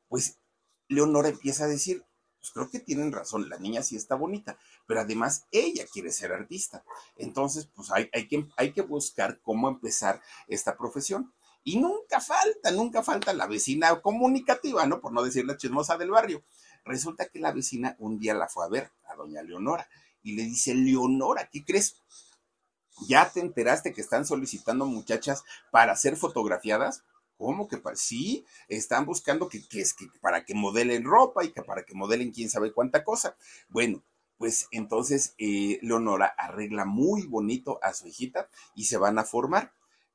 Pues 0.08 0.38
Leonora 0.88 1.28
empieza 1.28 1.64
a 1.64 1.68
decir, 1.68 2.04
pues 2.42 2.50
creo 2.52 2.70
que 2.70 2.80
tienen 2.80 3.12
razón, 3.12 3.49
la 3.49 3.58
niña 3.58 3.82
sí 3.82 3.94
está 3.96 4.16
bonita, 4.16 4.58
pero 4.87 5.00
además 5.00 5.46
ella 5.52 5.87
quiere 5.90 6.11
ser 6.11 6.32
artista. 6.32 6.84
Entonces, 7.16 7.68
pues 7.72 7.90
hay, 7.92 8.11
hay, 8.12 8.26
que, 8.26 8.49
hay 8.56 8.72
que 8.72 8.82
buscar 8.82 9.40
cómo 9.42 9.68
empezar 9.68 10.20
esta 10.49 10.76
profesión. 10.76 11.32
Y 11.64 11.78
nunca 11.78 12.21
falta, 12.21 12.71
nunca 12.73 13.02
falta 13.02 13.33
la 13.33 13.47
vecina 13.47 14.00
comunicativa, 14.00 14.87
¿no? 14.87 15.00
Por 15.00 15.12
no 15.12 15.23
decir 15.23 15.45
la 15.45 15.57
chismosa 15.57 15.97
del 15.97 16.11
barrio. 16.11 16.42
Resulta 16.85 17.28
que 17.28 17.38
la 17.38 17.52
vecina 17.52 17.97
un 17.99 18.19
día 18.19 18.35
la 18.35 18.49
fue 18.49 18.64
a 18.64 18.69
ver, 18.69 18.90
a 19.04 19.14
doña 19.14 19.42
Leonora, 19.42 19.88
y 20.23 20.33
le 20.35 20.42
dice, 20.42 20.75
Leonora, 20.75 21.49
¿qué 21.50 21.64
crees? 21.64 21.97
¿Ya 23.09 23.31
te 23.31 23.40
enteraste 23.40 23.92
que 23.92 24.00
están 24.00 24.26
solicitando 24.26 24.87
muchachas 24.87 25.45
para 25.71 25.97
ser 25.97 26.16
fotografiadas? 26.16 27.04
¿Cómo 27.37 27.66
que? 27.66 27.81
Sí, 27.95 28.45
están 28.69 29.04
buscando 29.04 29.49
que, 29.49 29.64
es 29.73 29.95
que 29.95 30.07
para 30.21 30.45
que 30.45 30.54
modelen 30.54 31.04
ropa 31.04 31.45
y 31.45 31.52
que 31.52 31.62
para 31.62 31.85
que 31.85 31.95
modelen 31.95 32.31
quién 32.31 32.50
sabe 32.50 32.73
cuánta 32.73 33.02
cosa. 33.02 33.37
Bueno, 33.69 34.02
pues 34.38 34.69
entonces 34.71 35.35
eh, 35.38 35.78
Leonora 35.83 36.35
arregla 36.38 36.85
muy 36.85 37.26
bonito 37.26 37.81
a 37.83 37.95
su 37.95 38.07
hijita 38.07 38.49
y 38.75 38.85
se 38.85 38.97
van 38.97 39.19
a 39.19 39.25
formar. 39.25 39.73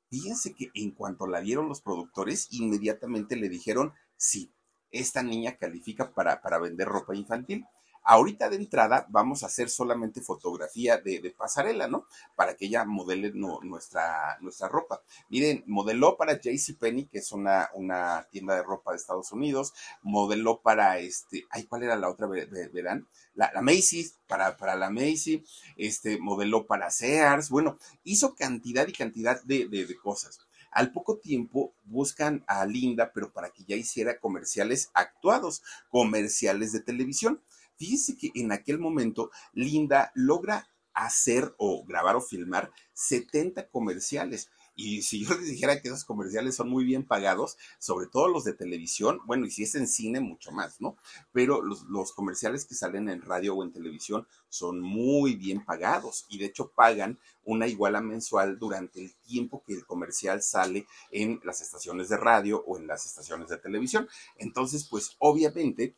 Fíjense 0.09 0.53
que 0.53 0.69
en 0.73 0.91
cuanto 0.91 1.27
la 1.27 1.41
vieron 1.41 1.67
los 1.67 1.81
productores, 1.81 2.47
inmediatamente 2.51 3.35
le 3.35 3.49
dijeron, 3.49 3.93
sí, 4.15 4.53
esta 4.91 5.21
niña 5.21 5.57
califica 5.57 6.13
para, 6.13 6.41
para 6.41 6.59
vender 6.59 6.87
ropa 6.87 7.15
infantil. 7.15 7.65
Ahorita 8.09 8.49
de 8.49 8.55
entrada 8.55 9.05
vamos 9.09 9.43
a 9.43 9.47
hacer 9.47 9.69
solamente 9.69 10.21
fotografía 10.21 10.97
de, 10.97 11.33
pasarela, 11.37 11.89
¿no? 11.89 12.05
Para 12.37 12.55
que 12.55 12.67
ella 12.67 12.85
modele 12.85 13.33
nuestra, 13.33 14.37
nuestra 14.39 14.69
ropa. 14.69 15.01
Miren, 15.27 15.65
modeló 15.67 16.15
para 16.15 16.39
JCPenney, 16.39 17.07
que 17.07 17.17
es 17.17 17.33
una, 17.33 17.69
una 17.73 18.25
tienda 18.31 18.55
de 18.55 18.63
ropa 18.63 18.91
de 18.91 18.97
Estados 18.97 19.33
Unidos, 19.33 19.73
modeló 20.03 20.61
para 20.61 20.99
este, 20.99 21.45
ay, 21.49 21.65
¿cuál 21.65 21.83
era 21.83 21.97
la 21.97 22.09
otra, 22.09 22.27
verán? 22.27 23.05
La, 23.35 23.51
Macy's, 23.61 24.15
para, 24.25 24.55
para 24.55 24.77
la 24.77 24.89
Macy, 24.89 25.43
este, 25.75 26.17
modeló 26.17 26.65
para 26.65 26.89
Sears, 26.89 27.49
bueno, 27.49 27.77
hizo 28.05 28.35
cantidad 28.35 28.87
y 28.87 28.93
cantidad 28.93 29.43
de, 29.43 29.67
de 29.67 29.97
cosas. 29.97 30.39
Al 30.71 30.93
poco 30.93 31.17
tiempo 31.17 31.73
buscan 31.83 32.45
a 32.47 32.65
Linda, 32.65 33.11
pero 33.13 33.33
para 33.33 33.49
que 33.49 33.65
ya 33.65 33.75
hiciera 33.75 34.19
comerciales 34.19 34.91
actuados, 34.93 35.61
comerciales 35.89 36.71
de 36.71 36.79
televisión. 36.79 37.41
Fíjense 37.77 38.17
que 38.17 38.31
en 38.35 38.51
aquel 38.51 38.79
momento 38.79 39.31
Linda 39.53 40.11
logra 40.15 40.69
hacer 40.97 41.53
o 41.57 41.85
grabar 41.85 42.15
o 42.15 42.21
filmar 42.21 42.71
70 42.93 43.69
comerciales. 43.69 44.49
Y 44.79 45.03
si 45.03 45.25
yo 45.25 45.35
les 45.35 45.47
dijera 45.47 45.81
que 45.81 45.87
esos 45.87 46.05
comerciales 46.05 46.55
son 46.55 46.69
muy 46.69 46.83
bien 46.85 47.03
pagados, 47.03 47.57
sobre 47.79 48.07
todo 48.07 48.27
los 48.27 48.43
de 48.43 48.53
televisión, 48.53 49.19
bueno, 49.25 49.45
y 49.45 49.51
si 49.51 49.63
es 49.63 49.75
en 49.75 49.87
cine, 49.87 50.19
mucho 50.19 50.51
más, 50.51 50.81
¿no? 50.81 50.97
Pero 51.31 51.61
los, 51.61 51.83
los, 51.83 52.13
comerciales 52.13 52.65
que 52.65 52.75
salen 52.75 53.09
en 53.09 53.21
radio 53.21 53.55
o 53.55 53.63
en 53.63 53.71
televisión 53.71 54.27
son 54.49 54.79
muy 54.79 55.35
bien 55.35 55.65
pagados 55.65 56.25
y 56.29 56.37
de 56.37 56.45
hecho 56.45 56.71
pagan 56.75 57.19
una 57.43 57.67
iguala 57.67 58.01
mensual 58.01 58.59
durante 58.59 58.99
el 58.99 59.15
tiempo 59.15 59.63
que 59.65 59.73
el 59.73 59.85
comercial 59.85 60.41
sale 60.41 60.87
en 61.11 61.41
las 61.43 61.61
estaciones 61.61 62.09
de 62.09 62.17
radio 62.17 62.63
o 62.65 62.77
en 62.77 62.87
las 62.87 63.05
estaciones 63.05 63.49
de 63.49 63.57
televisión. 63.57 64.07
Entonces, 64.37 64.87
pues 64.87 65.15
obviamente 65.19 65.95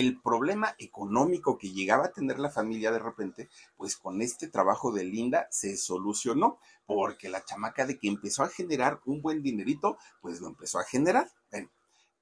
el 0.00 0.20
problema 0.20 0.74
económico 0.78 1.58
que 1.58 1.72
llegaba 1.72 2.06
a 2.06 2.12
tener 2.12 2.38
la 2.38 2.50
familia 2.50 2.90
de 2.92 2.98
repente, 2.98 3.48
pues 3.76 3.96
con 3.96 4.22
este 4.22 4.48
trabajo 4.48 4.92
de 4.92 5.04
Linda 5.04 5.46
se 5.50 5.76
solucionó, 5.76 6.58
porque 6.86 7.28
la 7.28 7.44
chamaca 7.44 7.86
de 7.86 7.98
que 7.98 8.08
empezó 8.08 8.42
a 8.42 8.48
generar 8.48 9.00
un 9.06 9.22
buen 9.22 9.42
dinerito, 9.42 9.96
pues 10.20 10.40
lo 10.40 10.48
empezó 10.48 10.78
a 10.78 10.84
generar. 10.84 11.30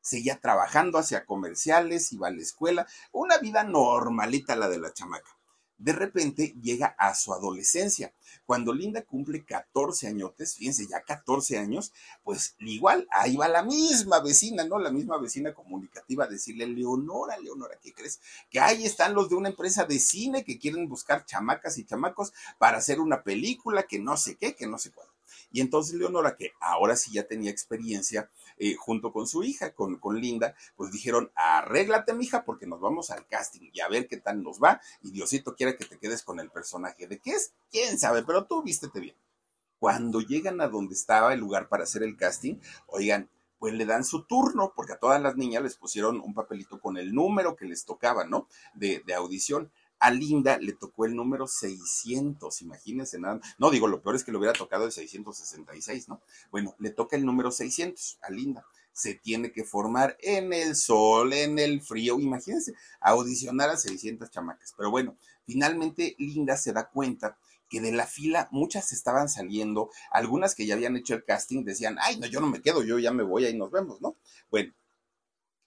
seguía 0.01 0.39
trabajando 0.39 0.99
hacia 0.99 1.25
comerciales, 1.25 2.13
iba 2.13 2.29
a 2.29 2.31
la 2.31 2.43
escuela, 2.43 2.87
una 3.11 3.39
vida 3.39 3.65
normalita 3.65 4.55
la 4.55 4.69
de 4.69 4.79
la 4.79 4.93
chamaca 4.93 5.31
de 5.79 5.93
repente 5.93 6.55
llega 6.63 6.95
a 6.99 7.15
su 7.15 7.33
adolescencia. 7.33 8.13
Cuando 8.47 8.73
Linda 8.73 9.03
cumple 9.03 9.45
14 9.45 10.07
añotes, 10.07 10.57
fíjense, 10.57 10.87
ya 10.87 11.03
14 11.03 11.59
años, 11.59 11.93
pues 12.23 12.57
igual 12.61 13.07
ahí 13.11 13.37
va 13.37 13.49
la 13.49 13.63
misma 13.63 14.21
vecina, 14.21 14.65
¿no? 14.65 14.79
La 14.79 14.91
misma 14.91 15.19
vecina 15.19 15.55
comunicativa 15.55 16.25
a 16.25 16.29
decirle, 16.29 16.67
Leonora, 16.67 17.39
Leonora, 17.39 17.79
¿qué 17.83 17.93
crees? 17.93 18.21
Que 18.51 18.61
ahí 18.61 18.85
están 18.85 19.15
los 19.15 19.29
de 19.29 19.37
una 19.37 19.49
empresa 19.49 19.85
de 19.85 19.99
cine 19.99 20.45
que 20.45 20.59
quieren 20.59 20.89
buscar 20.89 21.25
chamacas 21.25 21.79
y 21.79 21.85
chamacos 21.85 22.33
para 22.59 22.79
hacer 22.79 23.01
una 23.01 23.23
película 23.23 23.85
que 23.85 23.99
no 23.99 24.17
sé 24.17 24.37
qué, 24.37 24.55
que 24.55 24.67
no 24.67 24.79
sé 24.79 24.91
cuándo. 24.91 25.13
Y 25.53 25.61
entonces 25.61 25.95
Leonora, 25.95 26.37
que 26.37 26.53
ahora 26.61 26.97
sí 26.97 27.13
ya 27.13 27.29
tenía 27.29 27.51
experiencia, 27.51 28.29
eh, 28.57 28.75
junto 28.77 29.13
con 29.13 29.27
su 29.27 29.43
hija, 29.43 29.75
con, 29.75 29.99
con 29.99 30.21
Linda, 30.21 30.55
pues 30.77 30.93
dijeron, 30.93 31.31
arréglate, 31.35 32.15
mija, 32.15 32.45
porque 32.45 32.67
nos 32.67 32.81
vamos 32.81 33.11
al 33.11 33.27
casting 33.27 33.71
y 33.73 33.81
a 33.81 33.89
ver 33.89 34.07
qué 34.07 34.19
tal 34.19 34.43
nos 34.43 34.61
va. 34.63 34.81
Y 35.03 35.11
Diosito 35.11 35.55
quiere 35.55 35.77
que 35.77 35.85
te 35.85 35.99
quedes 35.99 36.23
con 36.23 36.41
el 36.41 36.51
personaje. 36.51 37.07
¿De 37.07 37.19
qué 37.19 37.33
es? 37.33 37.53
¿Quién 37.71 37.99
sabe? 37.99 38.23
Pero 38.23 38.47
tú 38.47 38.63
vístete 38.63 39.01
bien. 39.01 39.17
Cuando 39.79 40.21
llegan 40.21 40.61
a 40.61 40.69
donde 40.69 40.95
estaba 40.95 41.35
el 41.35 41.41
lugar 41.41 41.69
para 41.69 41.85
hacer 41.85 42.03
el 42.03 42.17
casting, 42.17 42.57
oigan, 42.87 43.29
pues 43.59 43.75
le 43.75 43.87
dan 43.87 44.05
su 44.05 44.25
turno, 44.25 44.73
porque 44.77 44.93
a 44.93 44.99
todas 44.99 45.21
las 45.21 45.37
niñas 45.37 45.63
les 45.63 45.77
pusieron 45.77 46.21
un 46.21 46.35
papelito 46.35 46.81
con 46.81 46.97
el 46.97 47.15
número 47.15 47.57
que 47.57 47.65
les 47.65 47.85
tocaba, 47.85 48.25
¿no? 48.25 48.47
De, 48.75 49.03
de 49.07 49.15
audición. 49.15 49.73
A 50.05 50.11
Linda 50.11 50.59
le 50.59 50.75
tocó 50.75 51.07
el 51.07 51.17
número 51.17 51.47
600, 51.47 52.61
imagínense 52.61 53.19
nada. 53.19 53.41
No, 53.57 53.71
digo, 53.71 53.89
lo 53.89 54.03
peor 54.03 54.17
es 54.17 54.23
que 54.23 54.33
le 54.33 54.37
hubiera 54.37 54.53
tocado 54.53 54.85
el 54.85 54.93
666, 54.93 56.11
¿no? 56.11 56.21
Bueno, 56.51 56.75
le 56.79 56.91
toca 56.91 57.17
el 57.17 57.25
número 57.25 57.51
600 57.51 58.19
a 58.21 58.31
Linda. 58.31 58.67
se 58.93 59.15
tiene 59.15 59.51
que 59.51 59.65
formar 59.65 60.19
en 60.21 60.53
el 60.53 60.77
sol, 60.77 61.33
en 61.33 61.59
el 61.59 61.81
frío. 61.81 62.21
Imagínense, 62.21 62.75
audicionar 63.01 63.71
a 63.71 63.79
600 63.79 64.31
chamacas. 64.31 64.75
Pero 64.77 64.91
bueno, 64.91 65.17
finalmente 65.47 66.15
Linda 66.19 66.59
se 66.59 66.75
da 66.75 66.91
cuenta 66.91 67.39
que 67.71 67.81
de 67.81 67.91
la 67.91 68.07
fila 68.07 68.47
muchas 68.51 68.93
estaban 68.93 69.31
saliendo, 69.31 69.89
algunas 70.11 70.55
que 70.55 70.67
ya 70.67 70.75
habían 70.75 70.99
hecho 70.99 71.15
el 71.15 71.25
casting 71.25 71.65
decían, 71.65 71.97
ay, 71.99 72.19
no, 72.21 72.27
yo 72.27 72.43
no 72.43 72.47
me 72.47 72.61
quedo, 72.61 72.83
yo 72.83 72.99
ya 72.99 73.11
me 73.11 73.23
voy, 73.23 73.47
ahí 73.47 73.57
nos 73.57 73.71
vemos, 73.71 74.03
¿no? 74.03 74.17
Bueno, 74.51 74.75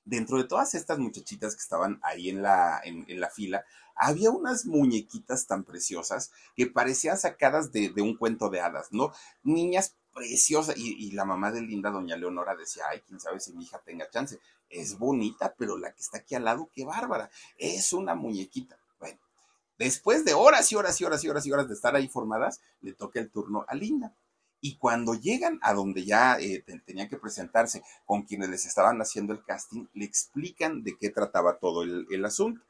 dentro 0.07 0.37
de 0.37 0.45
todas 0.45 0.73
estas 0.73 0.99
muchachitas 0.99 1.53
que 1.53 1.61
estaban 1.61 1.99
ahí 2.01 2.29
en 2.29 2.41
la, 2.41 2.79
en, 2.83 3.19
la 3.19 3.29
fila, 3.29 3.65
había 3.97 4.29
unas 4.29 4.65
muñequitas 4.65 5.47
tan 5.47 5.63
preciosas 5.63 6.31
que 6.55 6.67
parecían 6.67 7.17
sacadas 7.17 7.71
de, 7.71 7.91
un 7.97 8.15
cuento 8.15 8.49
de 8.49 8.61
hadas, 8.61 8.87
¿no? 8.91 9.11
Niñas 9.43 9.95
preciosas. 10.13 10.75
Y, 10.77 11.11
la 11.11 11.25
mamá 11.25 11.51
de 11.51 11.61
Linda, 11.61 11.89
doña 11.89 12.15
Leonora, 12.15 12.55
decía, 12.55 12.83
ay, 12.89 13.01
quién 13.07 13.19
sabe 13.19 13.39
si 13.39 13.53
mi 13.53 13.63
hija 13.63 13.81
tenga 13.83 14.09
chance. 14.09 14.39
Es 14.69 14.97
bonita, 14.97 15.55
pero 15.57 15.77
la 15.77 15.91
que 15.93 16.01
está 16.01 16.19
aquí 16.19 16.35
al 16.35 16.45
lado, 16.45 16.69
qué 16.73 16.85
bárbara. 16.85 17.29
Es 17.57 17.91
una 17.91 18.15
muñequita. 18.15 18.77
Bueno, 18.99 19.19
después 19.77 20.23
de 20.25 20.33
horas 20.33 20.71
y 20.71 20.75
horas 20.75 20.99
y 21.01 21.05
horas 21.05 21.23
y 21.23 21.29
horas 21.29 21.45
y 21.45 21.51
horas 21.51 21.67
de 21.67 21.73
estar 21.73 21.95
ahí 21.95 22.07
formadas, 22.07 22.61
le 22.81 22.93
toca 22.93 23.19
el 23.19 23.31
turno 23.31 23.65
a 23.67 23.75
Linda. 23.75 24.13
Y 24.59 24.77
cuando 24.77 25.13
llegan 25.13 25.59
a 25.61 25.73
donde 25.73 26.03
ya 26.03 26.37
eh, 26.39 26.63
tenían 26.85 27.07
que 27.07 27.17
presentarse 27.17 27.83
con 28.05 28.23
quienes 28.23 28.49
les 28.49 28.65
estaban 28.65 28.99
haciendo 29.01 29.33
el 29.33 29.43
casting, 29.43 29.85
le 29.93 30.05
explican 30.05 30.83
de 30.83 30.97
qué 30.97 31.09
trataba 31.09 31.57
todo 31.57 31.83
el 31.83 32.25
asunto. 32.25 32.61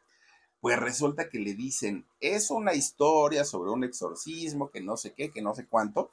Pues 0.60 0.80
resulta 0.80 1.30
que 1.30 1.40
le 1.40 1.54
dicen, 1.54 2.08
es 2.20 2.50
una 2.50 2.74
historia 2.74 3.46
sobre 3.46 3.72
un 3.72 3.84
exorcismo, 3.84 4.72
que 4.72 4.82
no 4.82 4.98
sé 4.98 5.14
qué, 5.14 5.32
que 5.32 5.42
no 5.42 5.54
sé 5.54 5.68
cuánto, 5.68 6.10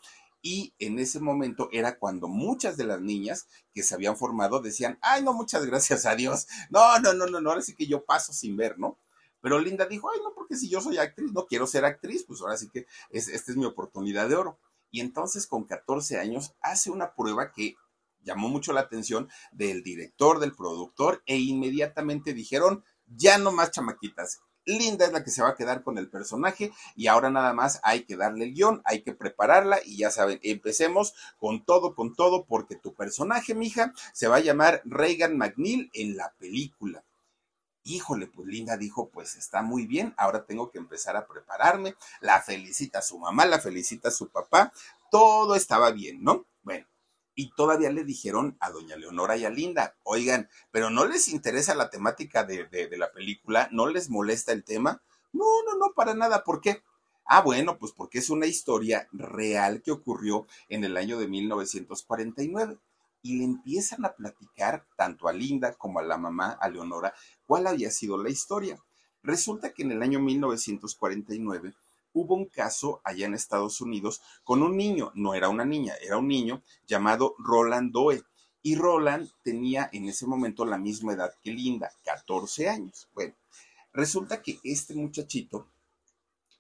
y 0.47 0.75
en 0.79 0.99
ese 0.99 1.21
momento 1.21 1.71
era 1.73 1.99
cuando 1.99 2.29
muchas 2.29 2.77
de 2.77 2.85
las 2.85 3.01
niñas 3.01 3.49
que 3.73 3.83
se 3.83 3.95
habían 3.95 4.15
formado 4.19 4.61
decían, 4.61 4.99
ay, 5.01 5.23
no, 5.23 5.33
muchas 5.33 5.65
gracias 5.65 6.05
a 6.05 6.15
Dios. 6.15 6.47
No, 6.69 6.99
no, 6.99 7.15
no, 7.15 7.27
no, 7.27 7.41
no, 7.41 7.49
ahora 7.51 7.63
sí 7.63 7.75
que 7.75 7.87
yo 7.87 8.05
paso 8.05 8.35
sin 8.35 8.55
ver, 8.55 8.79
¿no? 8.79 8.99
Pero 9.41 9.59
Linda 9.59 9.87
dijo, 9.87 10.11
ay, 10.13 10.21
no, 10.23 10.35
porque 10.35 10.57
si 10.57 10.69
yo 10.69 10.83
soy 10.83 10.99
actriz, 10.99 11.33
no 11.33 11.47
quiero 11.47 11.67
ser 11.67 11.87
actriz, 11.87 12.25
pues 12.27 12.43
ahora 12.43 12.59
sí 12.59 12.69
que 12.69 12.87
es, 13.09 13.29
esta 13.29 13.53
es 13.53 13.57
mi 13.57 13.65
oportunidad 13.65 14.29
de 14.29 14.37
oro. 14.37 14.59
Y 14.91 15.01
entonces 15.01 15.47
con 15.47 15.65
14 15.65 16.19
años 16.19 16.55
hace 16.61 16.91
una 16.91 17.15
prueba 17.15 17.51
que 17.51 17.75
llamó 18.21 18.51
mucho 18.51 18.75
la 18.75 18.81
atención 18.81 19.31
del 19.51 19.83
director, 19.83 20.41
del 20.41 20.55
productor, 20.55 21.23
e 21.25 21.39
inmediatamente 21.39 22.35
dijeron, 22.35 22.85
ya 23.07 23.39
no 23.39 23.53
más 23.53 23.71
chamaquitas, 23.71 24.41
Linda 24.67 25.05
es 25.07 25.13
la 25.13 25.23
que 25.23 25.31
se 25.31 25.43
va 25.43 25.51
a 25.51 25.57
quedar 25.57 25.83
con 25.83 25.99
el 25.99 26.09
personaje 26.09 26.73
y 26.97 27.07
ahora 27.07 27.31
nada 27.31 27.53
más 27.53 27.81
hay 27.83 28.05
que 28.05 28.17
darle 28.17 28.47
el 28.47 28.55
guion, 28.55 28.83
hay 28.85 29.03
que 29.03 29.13
prepararla 29.13 29.79
y 29.85 29.99
ya 29.99 30.11
saben, 30.11 30.41
empecemos 30.43 31.15
con 31.39 31.65
todo, 31.65 31.95
con 31.95 32.15
todo, 32.15 32.45
porque 32.45 32.77
tu 32.77 32.95
personaje, 32.95 33.55
mija, 33.55 33.93
se 34.13 34.29
va 34.29 34.37
a 34.37 34.41
llamar 34.41 34.81
Reagan 34.85 35.37
McNeil 35.37 35.91
en 35.93 36.17
la 36.17 36.33
película. 36.39 37.05
Híjole, 37.87 38.29
pues 38.29 38.49
Linda 38.49 38.79
dijo, 38.79 39.11
pues 39.11 39.37
está 39.37 39.61
muy 39.61 39.87
bien, 39.87 40.15
ahora 40.17 40.47
tengo 40.47 40.71
que 40.71 40.79
empezar 40.79 41.17
a 41.17 41.27
prepararme. 41.27 41.95
La 42.21 42.41
felicita 42.41 43.01
a 43.01 43.03
su 43.03 43.19
mamá, 43.19 43.45
la 43.45 43.59
felicita 43.59 44.09
a 44.09 44.13
su 44.13 44.31
papá, 44.31 44.73
todo 45.11 45.55
estaba 45.55 45.91
bien, 45.91 46.25
¿no? 46.25 46.47
Bueno, 46.63 46.87
y 47.35 47.51
todavía 47.51 47.91
le 47.91 48.05
dijeron 48.05 48.57
a 48.61 48.71
doña 48.71 48.97
Leonora 48.97 49.37
y 49.37 49.45
a 49.45 49.51
Linda, 49.51 49.97
oigan, 50.03 50.49
pero 50.71 50.91
no 50.91 51.05
les 51.07 51.29
interesa 51.29 51.75
la 51.75 51.91
temática 51.91 52.45
de, 52.45 52.65
de, 52.67 52.97
la 52.97 53.13
película, 53.13 53.69
no 53.73 53.89
les 53.89 54.09
molesta 54.09 54.53
el 54.53 54.65
tema. 54.65 55.03
No, 55.33 55.45
no, 55.67 55.77
no, 55.79 55.95
para 55.95 56.15
nada. 56.15 56.45
¿Por 56.45 56.61
qué? 56.61 56.83
Ah, 57.25 57.43
bueno, 57.43 57.79
pues 57.79 57.93
porque 57.93 58.19
es 58.19 58.31
una 58.31 58.47
historia 58.47 59.09
real 59.13 59.83
que 59.83 59.91
ocurrió 59.91 60.47
en 60.69 60.85
el 60.85 60.97
año 60.97 61.19
de 61.19 61.27
1949. 61.27 62.79
Y 63.23 63.39
le 63.39 63.45
empiezan 63.45 64.05
a 64.05 64.13
platicar 64.13 64.87
tanto 64.97 65.29
a 65.29 65.33
Linda 65.33 65.75
como 65.75 65.99
a 65.99 66.03
la 66.03 66.19
mamá, 66.19 66.59
a 66.61 66.69
Leonora, 66.69 67.15
cuál 67.47 67.67
había 67.67 67.91
sido 67.91 68.23
la 68.23 68.29
historia. 68.29 68.79
Resulta 69.23 69.73
que 69.73 69.83
en 69.83 69.93
el 69.93 70.03
año 70.03 70.21
1949 70.21 71.75
hubo 72.15 72.35
un 72.35 72.47
caso 72.47 73.03
allá 73.05 73.27
en 73.27 73.35
Estados 73.35 73.81
Unidos 73.83 74.23
con 74.43 74.63
un 74.63 74.77
niño, 74.77 75.13
no 75.15 75.35
era 75.35 75.51
una 75.51 75.67
niña, 75.67 75.95
era 76.01 76.17
un 76.17 76.29
niño 76.29 76.63
llamado 76.87 77.35
Roland 77.39 77.93
Doe. 77.93 78.23
Y 78.63 78.77
Roland 78.77 79.31
tenía 79.43 79.91
en 79.93 80.09
ese 80.09 80.27
momento 80.27 80.65
la 80.65 80.79
misma 80.79 81.13
edad 81.13 81.35
que 81.43 81.53
Linda, 81.53 81.93
14 82.05 82.71
años. 82.71 83.11
Bueno, 83.13 83.35
resulta 83.93 84.41
que 84.41 84.59
este 84.65 84.95
muchachito 84.95 85.69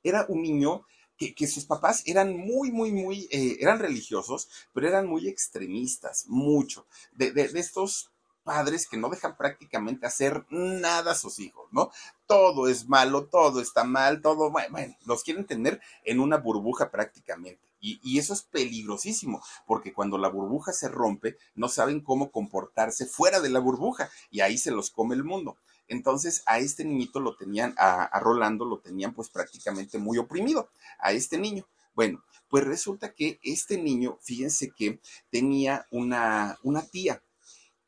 era 0.02 0.26
un 0.28 0.42
niño 0.42 0.84
que, 1.16 1.46
sus 1.46 1.64
papás 1.64 2.02
eran 2.06 2.36
muy, 2.36 2.70
muy, 2.70 2.92
muy, 2.92 3.28
eh, 3.30 3.56
eran 3.60 3.78
religiosos, 3.78 4.48
pero 4.72 4.88
eran 4.88 5.06
muy 5.06 5.28
extremistas, 5.28 6.26
mucho, 6.26 6.86
de, 7.12 7.32
estos 7.54 8.10
padres 8.44 8.86
que 8.86 8.96
no 8.96 9.08
dejan 9.08 9.36
prácticamente 9.36 10.06
hacer 10.06 10.44
nada 10.50 11.12
a 11.12 11.16
sus 11.16 11.38
hijos, 11.38 11.66
¿no? 11.72 11.90
Todo 12.26 12.68
es 12.68 12.88
malo, 12.88 13.26
todo 13.26 13.60
está 13.60 13.84
mal, 13.84 14.20
todo, 14.20 14.50
bueno, 14.50 14.96
los 15.06 15.24
quieren 15.24 15.46
tener 15.46 15.80
en 16.04 16.20
una 16.20 16.36
burbuja 16.36 16.90
prácticamente. 16.90 17.60
Y, 17.80 18.00
y, 18.02 18.18
eso 18.18 18.32
es 18.32 18.42
peligrosísimo, 18.42 19.42
porque 19.66 19.92
cuando 19.92 20.16
la 20.16 20.28
burbuja 20.28 20.72
se 20.72 20.88
rompe, 20.88 21.36
no 21.54 21.68
saben 21.68 22.00
cómo 22.00 22.30
comportarse 22.30 23.04
fuera 23.04 23.40
de 23.40 23.50
la 23.50 23.58
burbuja 23.58 24.08
y 24.30 24.40
ahí 24.40 24.56
se 24.56 24.70
los 24.70 24.90
come 24.90 25.14
el 25.14 25.24
mundo. 25.24 25.58
Entonces 25.86 26.42
a 26.46 26.58
este 26.58 26.84
niñito 26.84 27.20
lo 27.20 27.36
tenían, 27.36 27.74
a, 27.76 28.04
a 28.04 28.20
Rolando 28.20 28.64
lo 28.64 28.78
tenían 28.78 29.12
pues 29.12 29.28
prácticamente 29.28 29.98
muy 29.98 30.16
oprimido, 30.16 30.70
a 30.98 31.12
este 31.12 31.36
niño. 31.36 31.66
Bueno, 31.94 32.24
pues 32.48 32.64
resulta 32.64 33.14
que 33.14 33.40
este 33.42 33.78
niño, 33.78 34.18
fíjense 34.22 34.70
que 34.70 35.00
tenía 35.30 35.86
una, 35.90 36.58
una 36.62 36.82
tía, 36.82 37.22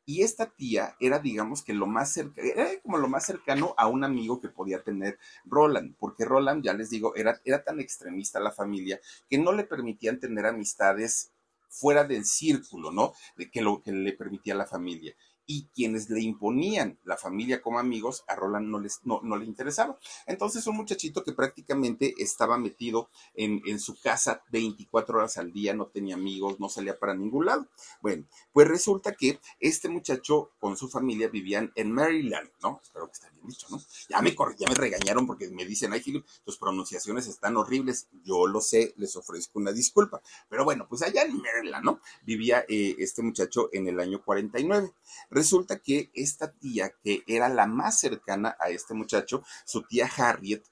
y 0.07 0.23
esta 0.23 0.49
tía 0.49 0.95
era, 1.01 1.19
digamos 1.19 1.61
que 1.61 1.73
lo 1.73 1.85
más 1.85 2.13
cercano, 2.13 2.47
era 2.47 2.79
como 2.81 2.97
lo 2.97 3.09
más 3.09 3.25
cercano 3.25 3.75
a 3.77 3.87
un 3.87 4.05
amigo 4.05 4.39
que 4.39 4.47
podía 4.47 4.81
tener 4.81 5.19
Roland, 5.43 5.95
porque 5.99 6.23
Roland, 6.23 6.63
ya 6.63 6.73
les 6.73 6.89
digo, 6.89 7.13
era, 7.17 7.41
era 7.43 7.61
tan 7.65 7.81
extremista 7.81 8.39
la 8.39 8.53
familia 8.53 9.01
que 9.29 9.37
no 9.37 9.51
le 9.51 9.65
permitían 9.65 10.17
tener 10.21 10.45
amistades 10.45 11.33
fuera 11.67 12.05
del 12.05 12.23
círculo, 12.23 12.93
¿no? 12.93 13.13
De 13.35 13.51
que 13.51 13.61
lo 13.61 13.83
que 13.83 13.91
le 13.91 14.13
permitía 14.13 14.55
la 14.55 14.65
familia 14.65 15.13
y 15.47 15.67
quienes 15.73 16.09
le 16.09 16.21
imponían 16.21 16.99
la 17.05 17.17
familia 17.17 17.61
como 17.61 17.79
amigos, 17.79 18.23
a 18.27 18.35
Roland 18.35 18.67
no, 18.67 18.79
les, 18.79 18.99
no, 19.05 19.21
no 19.23 19.37
le 19.37 19.45
interesaba. 19.45 19.97
Entonces, 20.25 20.67
un 20.67 20.75
muchachito 20.75 21.23
que 21.23 21.31
prácticamente 21.31 22.13
estaba 22.17 22.57
metido 22.57 23.09
en, 23.33 23.61
en, 23.65 23.79
su 23.79 23.99
casa 23.99 24.43
24 24.51 25.17
horas 25.17 25.37
al 25.37 25.53
día, 25.53 25.73
no 25.73 25.87
tenía 25.87 26.15
amigos, 26.15 26.59
no 26.59 26.67
salía 26.67 26.99
para 26.99 27.15
ningún 27.15 27.45
lado. 27.45 27.67
Bueno, 28.01 28.25
pues 28.51 28.67
resulta 28.67 29.13
que 29.13 29.39
este 29.59 29.87
muchacho 29.87 30.51
con 30.59 30.75
su 30.75 30.89
familia 30.89 31.29
vivían 31.29 31.71
en 31.75 31.93
Maryland, 31.93 32.49
¿no? 32.61 32.81
Espero 32.83 33.07
que 33.07 33.13
esté 33.13 33.29
bien 33.31 33.47
dicho, 33.47 33.67
¿no? 33.69 33.81
Ya 34.09 34.21
me, 34.21 34.31
ya 34.31 34.67
me 34.67 34.75
regañaron 34.75 35.25
porque 35.25 35.49
me 35.49 35.65
dicen, 35.65 35.93
ay, 35.93 36.01
Philip, 36.01 36.25
tus 36.43 36.57
pronunciaciones 36.57 37.27
están 37.27 37.55
horribles. 37.55 38.07
Yo 38.23 38.47
lo 38.47 38.59
sé, 38.59 38.93
les 38.97 39.15
ofrezco 39.15 39.59
una 39.59 39.71
disculpa. 39.71 40.21
Pero 40.49 40.65
bueno, 40.65 40.87
pues 40.89 41.01
allá 41.03 41.23
en 41.23 41.37
Maryland, 41.37 41.85
¿no? 41.85 42.01
Vivía 42.23 42.65
eh, 42.67 42.95
este 42.99 43.21
muchacho 43.21 43.69
en 43.71 43.87
el 43.87 43.99
año 43.99 44.21
49. 44.21 44.91
Resulta 45.37 45.77
que 45.77 46.09
esta 46.15 46.51
tía, 46.51 46.95
que 47.03 47.23
era 47.27 47.47
la 47.47 47.67
más 47.67 47.99
cercana 47.99 48.57
a 48.59 48.69
este 48.69 48.95
muchacho, 48.95 49.43
su 49.65 49.83
tía 49.83 50.09
Harriet, 50.17 50.63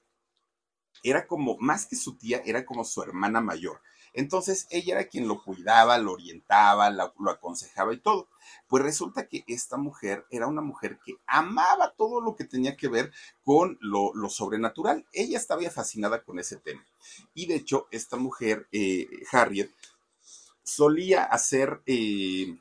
era 1.04 1.28
como, 1.28 1.56
más 1.58 1.86
que 1.86 1.94
su 1.94 2.16
tía, 2.16 2.42
era 2.44 2.66
como 2.66 2.82
su 2.82 3.00
hermana 3.00 3.40
mayor. 3.40 3.80
Entonces 4.12 4.66
ella 4.70 4.94
era 4.94 5.04
quien 5.04 5.28
lo 5.28 5.40
cuidaba, 5.40 5.98
lo 5.98 6.14
orientaba, 6.14 6.90
lo, 6.90 7.30
aconsejaba 7.30 7.94
y 7.94 7.98
todo. 7.98 8.28
Pues 8.66 8.82
resulta 8.82 9.28
que 9.28 9.44
esta 9.46 9.76
mujer 9.76 10.26
era 10.32 10.48
una 10.48 10.62
mujer 10.62 10.98
que 11.06 11.14
amaba 11.28 11.94
todo 11.96 12.20
lo 12.20 12.34
que 12.34 12.42
tenía 12.42 12.76
que 12.76 12.88
ver 12.88 13.12
con 13.44 13.78
lo, 13.80 14.12
sobrenatural. 14.28 15.06
Ella 15.12 15.38
estaba 15.38 15.62
fascinada 15.70 16.24
con 16.24 16.40
ese 16.40 16.56
tema. 16.56 16.84
Y 17.34 17.46
de 17.46 17.54
hecho, 17.54 17.86
esta 17.92 18.16
mujer, 18.16 18.66
eh, 18.72 19.06
Harriet, 19.30 19.70
solía 20.64 21.22
hacer 21.22 21.82
eh, 21.86 22.58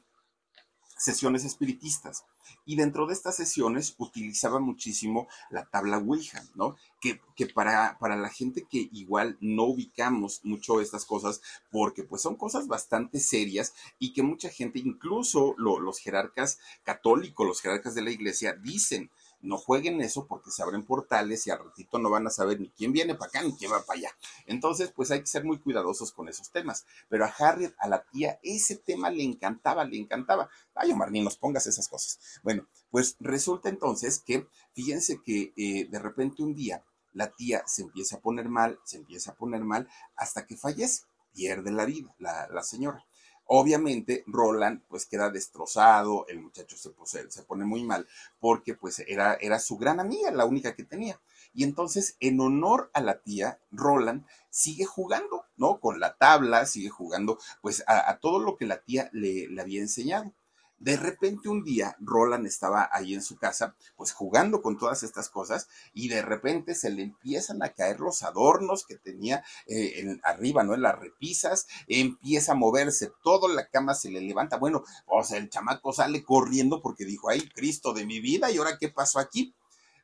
sesiones 0.98 1.46
espiritistas. 1.46 2.26
Y 2.66 2.76
dentro 2.76 3.08
de 3.08 3.14
estas 3.14 3.36
sesiones 3.36 3.96
utilizaba 3.98 4.60
muchísimo 4.60 5.28
la 5.50 5.66
tabla 5.66 5.98
Ouija, 5.98 6.44
¿no? 6.56 6.76
Que, 7.02 7.22
que, 7.36 7.48
para, 7.48 7.98
para 8.00 8.16
la 8.16 8.30
gente 8.30 8.66
que 8.70 8.90
igual 8.92 9.38
no 9.42 9.64
ubicamos 9.64 10.42
mucho 10.44 10.82
estas 10.82 11.06
cosas, 11.06 11.42
porque 11.72 12.04
pues 12.04 12.22
son 12.22 12.36
cosas 12.36 12.68
bastante 12.68 13.20
serias 13.20 13.74
y 14.00 14.14
que 14.14 14.24
mucha 14.24 14.50
gente, 14.50 14.80
incluso 14.80 15.56
los 15.58 16.00
jerarcas 16.00 16.60
católicos, 16.84 17.46
los 17.46 17.62
jerarcas 17.62 17.96
de 17.96 18.02
la 18.02 18.12
iglesia, 18.12 18.54
dicen 18.54 19.10
no 19.46 19.58
jueguen 19.58 20.02
eso 20.02 20.28
porque 20.28 20.52
se 20.52 20.64
abren 20.64 20.84
portales 20.84 21.46
y 21.48 21.52
al 21.52 21.64
ratito 21.64 22.00
no 22.00 22.10
van 22.10 22.28
a 22.28 22.30
saber 22.30 22.60
ni 22.60 22.70
quién 22.70 22.92
viene 22.92 23.16
para 23.16 23.30
acá 23.30 23.44
ni 23.44 23.56
quién 23.56 23.72
va 23.72 23.86
para 23.86 24.00
allá. 24.00 24.10
Entonces, 24.46 24.92
pues 24.92 25.12
hay 25.12 25.22
que 25.22 25.28
ser 25.28 25.44
muy 25.44 25.60
cuidadosos 25.60 26.12
con 26.12 26.28
esos 26.28 26.52
temas. 26.52 26.86
Pero 27.10 27.26
a 27.26 27.28
Harriet, 27.28 27.74
a 27.80 27.88
la 27.88 28.04
tía, 28.04 28.40
ese 28.44 28.76
tema 28.76 29.10
le 29.10 29.24
encantaba, 29.24 29.86
le 29.86 29.98
encantaba. 29.98 30.50
Ay, 30.74 30.92
Omar, 30.92 31.12
ni 31.12 31.22
nos 31.22 31.38
pongas 31.38 31.68
esas 31.68 31.88
cosas. 31.88 32.20
Bueno, 32.44 32.68
pues 32.90 33.16
resulta 33.20 33.70
entonces 33.70 34.20
que, 34.20 34.48
fíjense 34.74 35.22
que 35.24 35.54
eh, 35.56 35.88
de 35.90 36.00
repente 36.00 36.44
un 36.44 36.56
día 36.56 36.84
la 37.14 37.32
tía 37.32 37.64
se 37.66 37.84
empieza 37.84 38.18
a 38.18 38.20
poner 38.20 38.50
mal, 38.50 38.80
se 38.84 38.98
empieza 38.98 39.32
a 39.32 39.36
poner 39.36 39.64
mal 39.64 39.88
hasta 40.16 40.46
que 40.46 40.58
fallece, 40.58 41.04
pierde 41.34 41.72
la 41.72 41.86
vida 41.86 42.14
la, 42.20 42.48
la 42.50 42.64
señora. 42.64 43.06
Obviamente, 43.46 44.24
Roland 44.28 44.82
pues 44.88 45.06
queda 45.06 45.30
destrozado, 45.30 46.26
el 46.28 46.42
muchacho 46.42 46.76
se, 46.78 47.32
se 47.32 47.44
pone 47.44 47.66
muy 47.66 47.84
mal 47.84 48.08
porque 48.40 48.74
pues 48.74 49.00
era, 49.08 49.36
era 49.36 49.60
su 49.60 49.78
gran 49.78 50.00
amiga, 50.00 50.32
la 50.32 50.46
única 50.46 50.76
que 50.76 50.84
tenía. 50.84 51.20
Y 51.54 51.64
entonces, 51.64 52.18
en 52.20 52.40
honor 52.42 52.90
a 52.94 53.02
la 53.02 53.22
tía, 53.22 53.60
Roland 53.72 54.26
sigue 54.50 54.86
jugando, 54.86 55.46
¿no? 55.58 55.80
Con 55.80 56.00
la 56.00 56.18
tabla, 56.18 56.66
sigue 56.66 56.90
jugando 56.90 57.40
pues 57.62 57.84
a, 57.88 58.18
todo 58.20 58.40
lo 58.40 58.58
que 58.58 58.66
la 58.66 58.82
tía 58.82 59.10
le, 59.14 59.48
le 59.48 59.62
había 59.62 59.80
enseñado. 59.80 60.34
De 60.78 60.98
repente 60.98 61.50
un 61.50 61.64
día 61.64 61.96
Roland 62.00 62.46
estaba 62.46 62.90
ahí 62.92 63.14
en 63.14 63.22
su 63.22 63.38
casa, 63.38 63.76
pues 63.96 64.12
jugando 64.12 64.62
con 64.62 64.78
todas 64.78 65.04
estas 65.04 65.30
cosas, 65.30 65.68
y 65.94 66.10
de 66.10 66.22
repente 66.22 66.76
se 66.76 66.90
le 66.90 67.04
empiezan 67.04 67.64
a 67.64 67.70
caer 67.70 68.00
los 68.00 68.24
adornos 68.24 68.86
que 68.86 68.98
tenía 68.98 69.44
eh, 69.68 70.18
arriba, 70.24 70.64
¿no? 70.64 70.74
En 70.74 70.82
las 70.82 71.00
repisas, 71.00 71.68
empieza 71.88 72.52
a 72.52 72.56
moverse, 72.56 73.12
toda 73.24 73.54
la 73.54 73.70
cama 73.70 73.94
se 73.94 74.12
le 74.12 74.22
levanta. 74.22 74.58
Bueno, 74.58 74.84
o 75.06 75.24
sea, 75.24 75.38
el 75.38 75.50
chamaco 75.50 75.94
sale 75.94 76.24
corriendo 76.24 76.82
porque 76.82 77.06
dijo, 77.06 77.30
ay, 77.30 77.50
Cristo 77.50 77.94
de 77.94 78.06
mi 78.06 78.20
vida, 78.20 78.52
¿y 78.52 78.58
ahora 78.58 78.78
qué 78.78 78.90
pasó 78.90 79.20
aquí? 79.20 79.56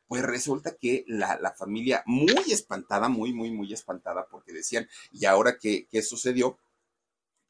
Pues 0.07 0.23
resulta 0.23 0.75
que 0.75 1.05
la, 1.07 1.37
la 1.39 1.53
familia 1.53 2.03
muy 2.05 2.51
espantada, 2.51 3.07
muy, 3.07 3.33
muy, 3.33 3.51
muy 3.51 3.71
espantada, 3.71 4.27
porque 4.29 4.51
decían, 4.51 4.87
¿y 5.11 5.25
ahora 5.25 5.57
qué, 5.57 5.87
qué 5.89 6.01
sucedió? 6.01 6.57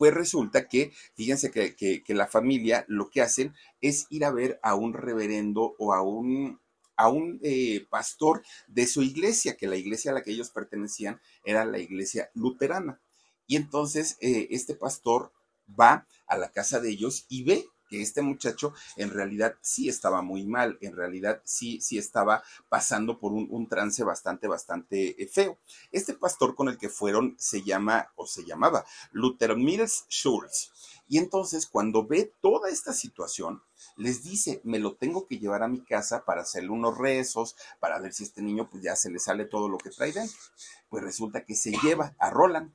Pues 0.02 0.16
resulta 0.16 0.68
que, 0.68 0.92
fíjense 1.14 1.52
que, 1.52 2.04
la 2.08 2.26
familia 2.26 2.86
lo 2.88 3.12
que 3.12 3.22
hacen 3.22 3.54
es 3.82 4.08
ir 4.10 4.26
a 4.26 4.32
ver 4.32 4.60
a 4.64 4.74
un 4.74 4.94
reverendo 4.94 5.76
o 5.78 5.94
a 5.94 6.02
un, 6.02 6.60
a 6.96 7.08
un 7.08 7.40
eh, 7.44 7.86
pastor 7.88 8.42
de 8.68 8.88
su 8.88 9.04
iglesia, 9.04 9.58
que 9.58 9.68
la 9.68 9.76
iglesia 9.76 10.10
a 10.10 10.16
la 10.16 10.24
que 10.24 10.32
ellos 10.32 10.50
pertenecían 10.50 11.22
era 11.46 11.66
la 11.66 11.78
iglesia 11.78 12.32
luterana. 12.34 13.00
Y 13.46 13.58
entonces 13.58 14.18
eh, 14.22 14.48
este 14.50 14.74
pastor 14.74 15.32
va 15.80 16.08
a 16.26 16.36
la 16.36 16.52
casa 16.52 16.80
de 16.80 16.90
ellos 16.90 17.28
y 17.30 17.44
ve 17.44 17.68
que 17.92 18.02
este 18.02 18.22
muchacho 18.22 18.74
en 18.96 19.10
realidad 19.10 19.56
sí 19.62 19.90
estaba 19.90 20.22
muy 20.22 20.46
mal, 20.46 20.78
en 20.80 20.96
realidad 20.96 21.42
sí, 21.44 21.82
sí 21.82 21.98
estaba 21.98 22.42
pasando 22.70 23.20
por 23.20 23.34
un, 23.34 23.68
trance 23.68 24.02
bastante, 24.06 24.48
bastante 24.48 25.22
eh, 25.22 25.28
feo. 25.28 25.60
Este 25.92 26.14
pastor 26.14 26.56
con 26.56 26.70
el 26.70 26.78
que 26.78 26.88
fueron 26.88 27.36
se 27.38 27.64
llama 27.64 28.10
o 28.16 28.26
se 28.26 28.46
llamaba 28.46 28.86
Luther 29.12 29.58
Mills 29.58 30.06
Schultz. 30.10 30.72
Y 31.10 31.18
entonces 31.18 31.68
cuando 31.68 32.08
ve 32.08 32.34
toda 32.40 32.70
esta 32.70 32.94
situación, 32.94 33.62
les 33.98 34.24
dice, 34.24 34.62
me 34.64 34.80
lo 34.80 34.96
tengo 34.96 35.28
que 35.28 35.38
llevar 35.38 35.62
a 35.62 35.68
mi 35.68 35.84
casa 35.84 36.24
para 36.24 36.44
hacerle 36.44 36.70
unos 36.70 36.98
rezos, 36.98 37.58
para 37.82 38.00
ver 38.00 38.14
si 38.14 38.24
este 38.24 38.42
niño 38.42 38.70
pues 38.70 38.84
ya 38.84 38.96
se 38.96 39.10
le 39.10 39.20
sale 39.20 39.44
todo 39.44 39.68
lo 39.68 39.78
que 39.78 39.90
trae 39.90 40.14
dentro. 40.14 40.38
Pues 40.88 41.04
resulta 41.04 41.44
que 41.44 41.56
se 41.56 41.72
lleva 41.84 42.16
a 42.18 42.30
Roland 42.30 42.72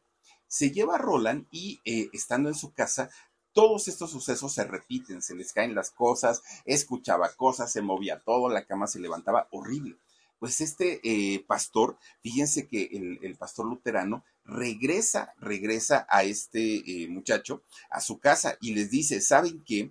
se 0.49 0.71
lleva 0.71 0.95
a 0.95 0.99
Roland 0.99 1.47
y 1.51 1.81
eh, 1.85 2.09
estando 2.13 2.49
en 2.49 2.55
su 2.55 2.73
casa 2.73 3.11
todos 3.57 3.89
estos 3.89 4.11
sucesos 4.11 4.53
se 4.53 4.65
repiten, 4.65 5.23
se 5.23 5.35
les 5.35 5.55
caen 5.55 5.75
las 5.75 5.91
cosas, 5.91 6.43
escuchaba 6.67 7.33
cosas, 7.33 7.73
se 7.73 7.81
movía 7.81 8.21
todo, 8.21 8.51
la 8.51 8.67
cama 8.67 8.87
se 8.87 9.01
levantaba, 9.01 9.49
horrible. 9.51 9.97
Pues 10.39 10.61
este 10.61 11.01
eh, 11.03 11.43
pastor, 11.47 11.97
fíjense 12.21 12.69
que 12.69 13.19
el, 13.23 13.35
pastor 13.39 13.65
luterano 13.65 14.27
regresa, 14.45 15.33
regresa 15.39 16.07
a 16.11 16.23
este 16.23 16.83
eh, 17.05 17.09
muchacho 17.09 17.63
a 17.89 18.03
su 18.03 18.19
casa 18.19 18.59
y 18.61 18.75
les 18.75 18.91
dice, 18.91 19.23
¿saben 19.23 19.65
qué? 19.65 19.91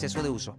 de 0.01 0.29
uso. 0.29 0.57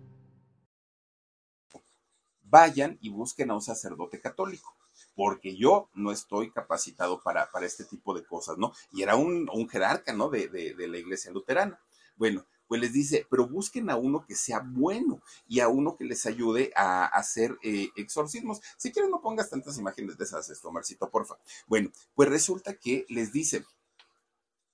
Vayan 2.42 2.96
y 3.00 3.10
busquen 3.10 3.50
a 3.50 3.54
un 3.54 3.60
sacerdote 3.60 4.20
católico 4.20 4.76
porque 5.16 5.56
yo 5.56 5.90
no 5.94 6.12
estoy 6.12 6.52
capacitado 6.52 7.20
para, 7.20 7.50
para 7.50 7.66
este 7.66 7.84
tipo 7.84 8.14
de 8.14 8.24
cosas, 8.24 8.56
¿no? 8.56 8.72
Y 8.92 9.02
era 9.02 9.16
un, 9.16 9.48
jerarca, 9.68 10.12
¿no? 10.12 10.28
De, 10.28 10.48
de, 10.48 10.88
la 10.88 10.96
iglesia 10.96 11.32
luterana. 11.32 11.80
Bueno, 12.16 12.46
pues 12.68 12.80
les 12.80 12.92
dice, 12.92 13.26
pero 13.28 13.48
busquen 13.48 13.90
a 13.90 13.96
uno 13.96 14.24
que 14.24 14.36
sea 14.36 14.62
bueno 14.64 15.20
y 15.48 15.58
a 15.58 15.68
uno 15.68 15.96
que 15.96 16.04
les 16.04 16.24
ayude 16.24 16.72
a 16.76 17.06
hacer 17.06 17.58
eh, 17.62 17.88
exorcismos. 17.96 18.60
Si 18.76 18.92
quieren, 18.92 19.10
no 19.10 19.20
pongas 19.20 19.50
tantas 19.50 19.76
imágenes 19.76 20.16
de 20.16 20.24
esas, 20.24 20.48
esto, 20.50 20.70
Marcito, 20.70 21.10
porfa. 21.10 21.34
Bueno, 21.66 21.90
pues 22.14 22.28
resulta 22.28 22.74
que 22.74 23.06
les 23.08 23.32
dice, 23.32 23.64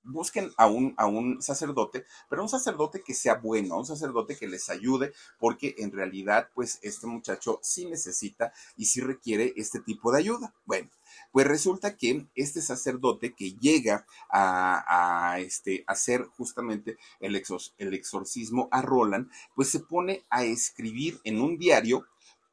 busquen 0.09 0.53
a 0.57 0.67
un, 0.67 0.95
a 0.97 1.07
un 1.07 1.41
sacerdote, 1.43 2.05
pero 2.29 2.43
un 2.43 2.49
sacerdote 2.49 3.03
que 3.03 3.15
sea 3.15 3.35
bueno, 3.35 3.77
un 3.77 3.87
sacerdote 3.87 4.37
que 4.37 4.49
les 4.49 4.69
ayude, 4.71 5.13
porque 5.39 5.75
en 5.79 5.93
realidad, 5.93 6.49
pues 6.55 6.79
este 6.83 7.07
muchacho 7.07 7.61
sí 7.63 7.87
necesita 7.87 8.53
y 8.77 8.87
sí 8.87 9.01
requiere 9.01 9.53
este 9.57 9.81
tipo 9.81 10.11
de 10.13 10.19
ayuda. 10.19 10.55
Bueno, 10.65 10.89
pues 11.33 11.47
resulta 11.47 11.97
que 11.97 12.27
este 12.35 12.63
sacerdote 12.63 13.35
que 13.35 13.53
llega 13.53 14.07
a, 14.31 15.33
a 15.33 15.41
este, 15.41 15.85
hacer 15.87 16.25
justamente 16.37 16.99
el, 17.21 17.41
el 17.79 17.95
exorcismo 17.95 18.69
a 18.71 18.83
Roland, 18.83 19.31
pues 19.55 19.69
se 19.71 19.81
pone 19.81 20.25
a 20.31 20.45
escribir 20.45 21.21
en 21.25 21.41
un 21.41 21.59
diario 21.59 22.07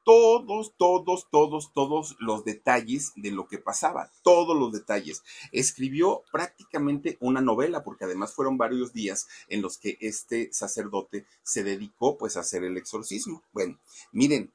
todos, 0.05 0.75
todos, 0.77 1.27
todos, 1.31 1.73
todos 1.73 2.15
los 2.19 2.45
detalles 2.45 3.11
de 3.15 3.31
lo 3.31 3.47
que 3.47 3.57
pasaba, 3.57 4.11
todos 4.21 4.55
los 4.55 4.71
detalles. 4.71 5.23
Escribió 5.51 6.23
prácticamente 6.31 7.17
una 7.19 7.41
novela, 7.41 7.83
porque 7.83 8.05
además 8.05 8.33
fueron 8.33 8.57
varios 8.57 8.93
días 8.93 9.27
en 9.49 9.63
los 9.63 9.77
que 9.79 9.97
este 9.99 10.53
sacerdote 10.53 11.25
se 11.43 11.63
dedicó 11.63 12.17
pues 12.17 12.37
a 12.37 12.41
hacer 12.41 12.63
el 12.63 12.77
exorcismo. 12.77 13.43
Bueno, 13.51 13.79
miren, 14.11 14.53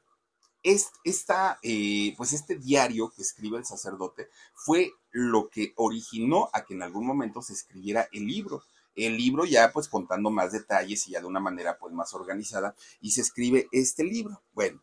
esta, 0.63 1.59
eh, 1.63 2.15
pues 2.17 2.33
este 2.33 2.57
diario 2.57 3.13
que 3.15 3.23
escribe 3.23 3.59
el 3.59 3.65
sacerdote 3.65 4.29
fue 4.55 4.93
lo 5.11 5.49
que 5.49 5.73
originó 5.75 6.49
a 6.53 6.65
que 6.65 6.75
en 6.75 6.83
algún 6.83 7.05
momento 7.05 7.43
se 7.43 7.55
escribiera 7.55 8.09
el 8.13 8.27
libro 8.27 8.63
el 8.97 9.17
libro 9.17 9.45
ya 9.45 9.71
pues 9.73 9.89
contando 9.89 10.31
más 10.31 10.53
detalles 10.53 11.07
y 11.07 11.13
ya 11.13 11.21
de 11.21 11.27
una 11.27 11.41
manera 11.41 11.79
pues 11.79 11.95
más 11.95 12.13
organizada 12.13 12.75
y 13.01 13.13
se 13.13 13.21
escribe 13.21 13.69
este 13.73 14.05
libro. 14.05 14.43
Bueno, 14.53 14.83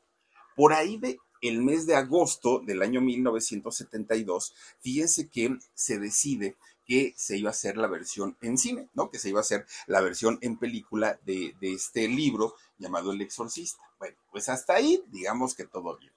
por 0.57 0.73
ahí 0.73 0.97
de 0.97 1.19
el 1.41 1.61
mes 1.61 1.85
de 1.85 1.95
agosto 1.95 2.59
del 2.65 2.81
año 2.81 2.99
1972, 2.99 4.55
fíjense 4.79 5.29
que 5.29 5.55
se 5.75 5.99
decide 5.99 6.57
que 6.83 7.13
se 7.15 7.37
iba 7.37 7.49
a 7.49 7.51
hacer 7.51 7.77
la 7.77 7.87
versión 7.87 8.35
en 8.41 8.57
cine, 8.57 8.89
¿no? 8.95 9.11
Que 9.11 9.19
se 9.19 9.29
iba 9.29 9.39
a 9.39 9.41
hacer 9.41 9.67
la 9.85 10.01
versión 10.01 10.39
en 10.41 10.57
película 10.57 11.19
de, 11.25 11.53
este 11.61 12.07
libro 12.07 12.55
llamado 12.79 13.11
El 13.11 13.21
Exorcista. 13.21 13.83
Bueno, 13.99 14.17
pues 14.31 14.49
hasta 14.49 14.73
ahí, 14.73 15.03
digamos 15.11 15.53
que 15.53 15.65
todo 15.65 15.95
bien. 15.97 16.11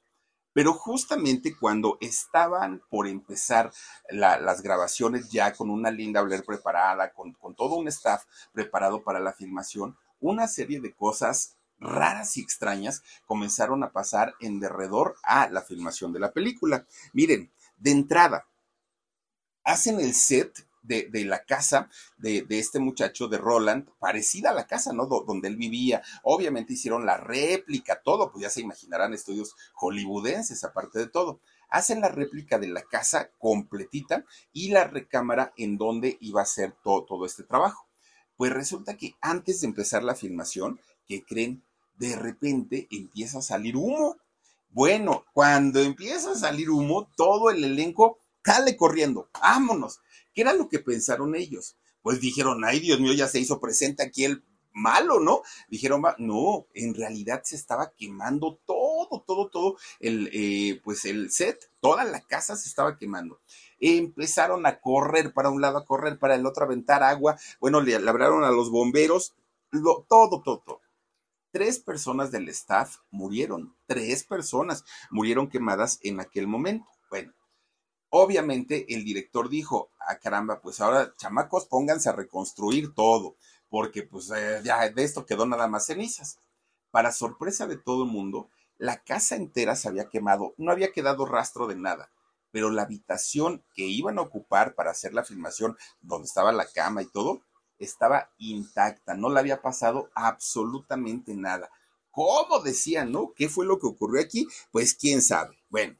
Pero 0.54 0.72
justamente 0.72 1.54
cuando 1.54 1.98
estaban 2.00 2.80
por 2.88 3.06
empezar 3.06 3.70
las 4.08 4.62
grabaciones 4.62 5.30
ya 5.30 5.52
con 5.52 5.68
una 5.68 5.90
linda 5.90 6.22
Blair 6.22 6.44
preparada, 6.44 7.12
con, 7.12 7.34
con 7.34 7.54
todo 7.54 7.74
un 7.74 7.88
staff 7.88 8.24
preparado 8.52 9.02
para 9.02 9.20
la 9.20 9.34
filmación, 9.34 9.98
una 10.18 10.48
serie 10.48 10.80
de 10.80 10.94
cosas 10.94 11.56
raras 11.80 12.36
y 12.36 12.42
extrañas 12.42 13.02
comenzaron 13.26 13.82
a 13.82 13.92
pasar 13.92 14.34
en 14.40 14.60
derredor 14.60 15.16
a 15.22 15.48
la 15.48 15.62
filmación 15.62 16.12
de 16.12 16.20
la 16.20 16.32
película. 16.32 16.86
Miren, 17.12 17.50
de 17.78 17.90
entrada, 17.90 18.46
hacen 19.64 20.00
el 20.00 20.14
set 20.14 20.66
de, 20.82 21.24
la 21.24 21.44
casa 21.44 21.88
de, 22.18 22.44
este 22.50 22.78
muchacho, 22.78 23.28
de 23.28 23.38
Roland, 23.38 23.88
parecida 23.98 24.50
a 24.50 24.54
la 24.54 24.66
casa, 24.66 24.92
¿no? 24.92 25.06
donde 25.06 25.48
él 25.48 25.56
vivía. 25.56 26.02
Obviamente 26.22 26.72
hicieron 26.72 27.06
la 27.06 27.16
réplica, 27.16 28.00
todo, 28.02 28.30
pues 28.30 28.42
ya 28.42 28.50
se 28.50 28.60
imaginarán 28.60 29.14
estudios 29.14 29.54
hollywoodenses, 29.74 30.64
aparte 30.64 30.98
de 30.98 31.08
todo. 31.08 31.40
Hacen 31.68 32.00
la 32.00 32.08
réplica 32.08 32.58
de 32.58 32.68
la 32.68 32.82
casa 32.82 33.30
completita 33.38 34.24
y 34.52 34.70
la 34.70 34.84
recámara 34.84 35.52
en 35.56 35.78
donde 35.78 36.18
iba 36.20 36.42
a 36.42 36.46
ser 36.46 36.74
todo, 36.82 37.04
todo 37.04 37.26
este 37.26 37.44
trabajo. 37.44 37.86
Pues 38.36 38.52
resulta 38.52 38.96
que 38.96 39.14
antes 39.20 39.60
de 39.60 39.68
empezar 39.68 40.02
la 40.02 40.14
filmación, 40.14 40.80
¿qué 41.06 41.24
creen? 41.24 41.62
De 42.00 42.16
repente 42.16 42.88
empieza 42.90 43.38
a 43.38 43.42
salir 43.42 43.76
humo. 43.76 44.16
Bueno, 44.70 45.26
cuando 45.34 45.80
empieza 45.80 46.32
a 46.32 46.34
salir 46.34 46.70
humo, 46.70 47.10
todo 47.14 47.50
el 47.50 47.62
elenco 47.62 48.18
sale 48.42 48.74
corriendo, 48.74 49.28
vámonos. 49.40 50.00
¿Qué 50.34 50.40
era 50.40 50.54
lo 50.54 50.68
que 50.68 50.78
pensaron 50.78 51.34
ellos? 51.36 51.76
Pues 52.00 52.20
dijeron, 52.20 52.64
ay 52.64 52.80
Dios 52.80 53.00
mío, 53.00 53.12
ya 53.12 53.28
se 53.28 53.38
hizo 53.38 53.60
presente 53.60 54.02
aquí 54.02 54.24
el 54.24 54.42
malo, 54.72 55.20
¿no? 55.20 55.42
Dijeron, 55.68 56.02
no, 56.16 56.66
en 56.72 56.94
realidad 56.94 57.42
se 57.44 57.56
estaba 57.56 57.92
quemando 57.94 58.58
todo, 58.64 59.22
todo, 59.26 59.50
todo 59.50 59.76
el, 59.98 60.30
eh, 60.32 60.80
pues 60.82 61.04
el 61.04 61.30
set, 61.30 61.70
toda 61.80 62.04
la 62.04 62.22
casa 62.22 62.56
se 62.56 62.68
estaba 62.68 62.96
quemando. 62.96 63.40
Empezaron 63.78 64.64
a 64.64 64.80
correr 64.80 65.34
para 65.34 65.50
un 65.50 65.60
lado, 65.60 65.76
a 65.76 65.84
correr 65.84 66.18
para 66.18 66.34
el 66.34 66.46
otro, 66.46 66.62
a 66.62 66.66
aventar 66.66 67.02
agua. 67.02 67.36
Bueno, 67.60 67.82
le 67.82 67.94
hablaron 67.94 68.42
a 68.44 68.50
los 68.50 68.70
bomberos, 68.70 69.34
lo, 69.70 70.06
todo, 70.08 70.40
todo, 70.40 70.62
todo. 70.64 70.79
Tres 71.52 71.80
personas 71.80 72.30
del 72.30 72.48
staff 72.48 72.98
murieron, 73.10 73.74
tres 73.86 74.22
personas 74.22 74.84
murieron 75.10 75.48
quemadas 75.48 75.98
en 76.02 76.20
aquel 76.20 76.46
momento. 76.46 76.86
Bueno, 77.10 77.32
obviamente 78.08 78.94
el 78.94 79.04
director 79.04 79.48
dijo, 79.48 79.90
ah, 79.98 80.18
caramba, 80.18 80.60
pues 80.60 80.80
ahora 80.80 81.12
chamacos, 81.16 81.66
pónganse 81.66 82.08
a 82.08 82.12
reconstruir 82.12 82.94
todo, 82.94 83.36
porque 83.68 84.04
pues 84.04 84.30
eh, 84.30 84.60
ya 84.62 84.88
de 84.88 85.02
esto 85.02 85.26
quedó 85.26 85.44
nada 85.44 85.66
más 85.66 85.86
cenizas. 85.86 86.38
Para 86.92 87.10
sorpresa 87.10 87.66
de 87.66 87.76
todo 87.76 88.04
el 88.04 88.10
mundo, 88.10 88.48
la 88.78 89.02
casa 89.02 89.34
entera 89.34 89.74
se 89.74 89.88
había 89.88 90.08
quemado, 90.08 90.54
no 90.56 90.70
había 90.70 90.92
quedado 90.92 91.26
rastro 91.26 91.66
de 91.66 91.76
nada, 91.76 92.10
pero 92.52 92.70
la 92.70 92.82
habitación 92.82 93.64
que 93.74 93.86
iban 93.86 94.18
a 94.18 94.22
ocupar 94.22 94.74
para 94.74 94.90
hacer 94.90 95.14
la 95.14 95.24
filmación, 95.24 95.76
donde 96.00 96.26
estaba 96.26 96.52
la 96.52 96.66
cama 96.66 97.02
y 97.02 97.06
todo, 97.06 97.42
estaba 97.80 98.30
intacta, 98.38 99.14
no 99.14 99.30
le 99.30 99.40
había 99.40 99.62
pasado 99.62 100.10
absolutamente 100.14 101.34
nada. 101.34 101.70
¿Cómo 102.10 102.60
decían, 102.60 103.12
no? 103.12 103.32
¿Qué 103.34 103.48
fue 103.48 103.66
lo 103.66 103.78
que 103.78 103.86
ocurrió 103.86 104.20
aquí? 104.20 104.46
Pues 104.70 104.94
quién 104.94 105.22
sabe. 105.22 105.58
Bueno, 105.68 105.96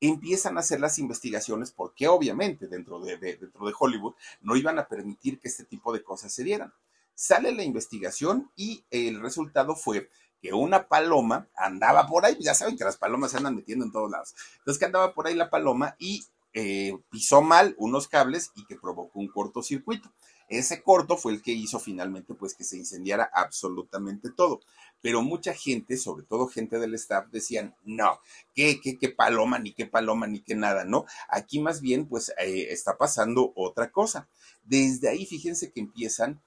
empiezan 0.00 0.56
a 0.56 0.60
hacer 0.60 0.80
las 0.80 0.98
investigaciones 0.98 1.70
porque 1.70 2.08
obviamente 2.08 2.66
dentro 2.66 3.00
de, 3.00 3.16
dentro 3.16 3.66
de 3.66 3.74
Hollywood 3.78 4.14
no 4.40 4.56
iban 4.56 4.78
a 4.78 4.88
permitir 4.88 5.38
que 5.38 5.48
este 5.48 5.64
tipo 5.64 5.92
de 5.92 6.02
cosas 6.02 6.32
se 6.32 6.44
dieran. 6.44 6.72
Sale 7.14 7.52
la 7.52 7.62
investigación 7.62 8.50
y 8.56 8.84
el 8.90 9.20
resultado 9.20 9.76
fue 9.76 10.10
que 10.40 10.52
una 10.52 10.88
paloma 10.88 11.48
andaba 11.56 12.06
por 12.06 12.24
ahí, 12.24 12.36
ya 12.40 12.54
saben 12.54 12.76
que 12.76 12.84
las 12.84 12.96
palomas 12.96 13.30
se 13.30 13.38
andan 13.38 13.54
metiendo 13.54 13.84
en 13.84 13.92
todos 13.92 14.10
lados. 14.10 14.34
Entonces 14.58 14.78
que 14.78 14.84
andaba 14.84 15.14
por 15.14 15.26
ahí 15.26 15.34
la 15.34 15.48
paloma 15.48 15.96
y 15.98 16.26
eh, 16.52 16.98
pisó 17.10 17.42
mal 17.42 17.74
unos 17.78 18.08
cables 18.08 18.50
y 18.54 18.64
que 18.66 18.76
provocó 18.76 19.18
un 19.18 19.28
cortocircuito. 19.28 20.10
Ese 20.48 20.82
corto 20.82 21.16
fue 21.16 21.32
el 21.32 21.42
que 21.42 21.52
hizo 21.52 21.78
finalmente 21.78 22.34
pues 22.34 22.54
que 22.54 22.64
se 22.64 22.76
incendiara 22.76 23.30
absolutamente 23.32 24.30
todo. 24.30 24.60
Pero 25.00 25.22
mucha 25.22 25.54
gente, 25.54 25.96
sobre 25.96 26.24
todo 26.24 26.46
gente 26.46 26.78
del 26.78 26.94
staff, 26.94 27.26
decían, 27.30 27.74
no, 27.84 28.20
qué, 28.54 28.80
qué, 28.80 28.98
qué 28.98 29.08
paloma, 29.10 29.58
ni 29.58 29.72
qué 29.72 29.86
paloma, 29.86 30.26
ni 30.26 30.40
qué 30.40 30.54
nada, 30.54 30.84
¿no? 30.84 31.04
Aquí 31.28 31.60
más 31.60 31.80
bien 31.80 32.08
pues 32.08 32.30
eh, 32.38 32.68
está 32.70 32.96
pasando 32.96 33.52
otra 33.56 33.90
cosa. 33.90 34.28
Desde 34.62 35.08
ahí 35.08 35.26
fíjense 35.26 35.72
que 35.72 35.80
empiezan 35.80 36.40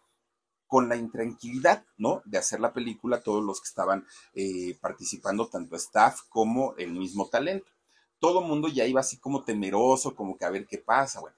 con 0.68 0.90
la 0.90 0.98
intranquilidad, 0.98 1.86
¿no? 1.98 2.22
De 2.26 2.38
hacer 2.38 2.60
la 2.60 2.74
película, 2.74 3.22
todos 3.22 3.44
los 3.44 3.62
que 3.62 3.70
estaban 3.70 4.06
eh, 4.34 4.78
participando, 4.82 5.48
tanto 5.48 5.76
staff 5.76 6.22
como 6.30 6.76
el 6.78 6.92
mismo 6.92 7.30
talento. 7.30 7.72
Todo 8.20 8.42
mundo 8.42 8.68
ya 8.68 8.86
iba 8.86 9.00
así 9.00 9.18
como 9.18 9.44
temeroso, 9.44 10.16
como 10.16 10.38
que 10.38 10.46
a 10.46 10.50
ver 10.50 10.68
qué 10.68 10.78
pasa, 10.78 11.22
bueno. 11.22 11.37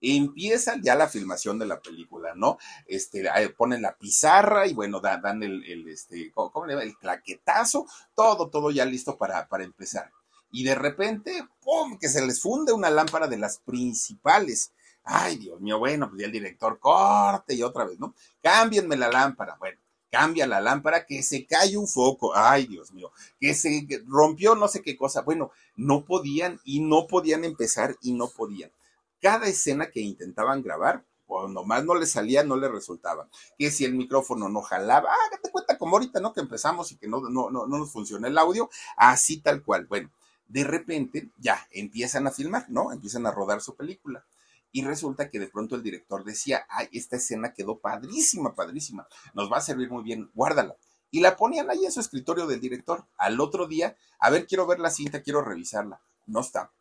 Empieza 0.00 0.76
ya 0.80 0.94
la 0.94 1.08
filmación 1.08 1.58
de 1.58 1.66
la 1.66 1.80
película, 1.80 2.34
¿no? 2.34 2.58
Este, 2.86 3.24
ponen 3.56 3.82
la 3.82 3.96
pizarra 3.96 4.66
y 4.66 4.74
bueno, 4.74 5.00
dan, 5.00 5.42
el, 5.42 5.64
el, 5.64 5.88
este, 5.88 6.30
¿cómo, 6.32 6.66
llama? 6.66 6.82
El 6.82 6.96
claquetazo, 6.96 7.86
todo, 8.14 8.48
todo 8.48 8.70
ya 8.70 8.84
listo 8.84 9.16
para, 9.16 9.48
para 9.48 9.64
empezar. 9.64 10.10
Y 10.50 10.64
de 10.64 10.74
repente, 10.74 11.46
¡pum! 11.62 11.98
que 11.98 12.08
se 12.08 12.24
les 12.24 12.40
funde 12.40 12.72
una 12.72 12.90
lámpara 12.90 13.26
de 13.26 13.38
las 13.38 13.58
principales 13.58 14.72
Ay, 15.08 15.36
Dios 15.36 15.60
mío, 15.60 15.78
bueno, 15.78 16.08
pues 16.08 16.20
ya 16.20 16.26
el 16.26 16.32
director 16.32 16.80
corte 16.80 17.54
y 17.54 17.62
otra 17.62 17.84
vez, 17.84 17.96
¿no? 18.00 18.12
Cámbienme 18.42 18.96
la 18.96 19.08
lámpara. 19.08 19.54
Bueno, 19.56 19.78
cambia 20.10 20.48
la 20.48 20.60
lámpara, 20.60 21.06
que 21.06 21.22
se 21.22 21.46
cae 21.46 21.76
un 21.76 21.86
foco. 21.86 22.32
Ay, 22.34 22.66
Dios 22.66 22.92
mío, 22.92 23.12
que 23.38 23.54
se 23.54 23.86
rompió 24.08 24.56
no 24.56 24.66
sé 24.66 24.82
qué 24.82 24.96
cosa. 24.96 25.22
Bueno, 25.22 25.52
no 25.76 26.04
podían 26.04 26.60
y 26.64 26.80
no 26.80 27.06
podían 27.06 27.44
empezar 27.44 27.96
y 28.02 28.14
no 28.14 28.28
podían. 28.28 28.72
Cada 29.20 29.46
escena 29.46 29.90
que 29.90 30.00
intentaban 30.00 30.62
grabar, 30.62 31.04
pues 31.26 31.50
nomás 31.50 31.84
no 31.84 31.94
le 31.94 32.06
salía, 32.06 32.44
no 32.44 32.56
le 32.56 32.68
resultaba. 32.68 33.28
Que 33.58 33.70
si 33.70 33.84
el 33.84 33.94
micrófono 33.94 34.48
no 34.48 34.62
jalaba, 34.62 35.10
ah, 35.10 35.38
te 35.42 35.50
cuenta 35.50 35.78
como 35.78 35.96
ahorita, 35.96 36.20
¿no? 36.20 36.32
Que 36.32 36.40
empezamos 36.40 36.92
y 36.92 36.96
que 36.96 37.08
no, 37.08 37.20
no, 37.20 37.50
no, 37.50 37.66
no 37.66 37.78
nos 37.78 37.90
funciona 37.90 38.28
el 38.28 38.38
audio, 38.38 38.70
así 38.96 39.40
tal 39.40 39.62
cual. 39.62 39.86
Bueno, 39.86 40.10
de 40.48 40.64
repente 40.64 41.30
ya 41.38 41.66
empiezan 41.70 42.26
a 42.26 42.30
filmar, 42.30 42.66
¿no? 42.68 42.92
Empiezan 42.92 43.26
a 43.26 43.32
rodar 43.32 43.60
su 43.60 43.74
película 43.74 44.24
y 44.76 44.82
resulta 44.82 45.30
que 45.30 45.38
de 45.38 45.48
pronto 45.48 45.74
el 45.74 45.82
director 45.82 46.22
decía, 46.22 46.66
ay, 46.68 46.88
esta 46.92 47.16
escena 47.16 47.54
quedó 47.54 47.78
padrísima, 47.78 48.54
padrísima, 48.54 49.08
nos 49.32 49.50
va 49.50 49.56
a 49.56 49.62
servir 49.62 49.90
muy 49.90 50.02
bien, 50.02 50.30
guárdala. 50.34 50.76
Y 51.10 51.20
la 51.20 51.36
ponían 51.36 51.70
ahí 51.70 51.86
en 51.86 51.92
su 51.92 52.00
escritorio 52.00 52.46
del 52.46 52.60
director. 52.60 53.06
Al 53.16 53.40
otro 53.40 53.66
día, 53.66 53.96
a 54.18 54.28
ver, 54.28 54.46
quiero 54.46 54.66
ver 54.66 54.80
la 54.80 54.90
cinta, 54.90 55.22
quiero 55.22 55.40
revisarla. 55.40 56.02
No 56.26 56.40
está. 56.40 56.72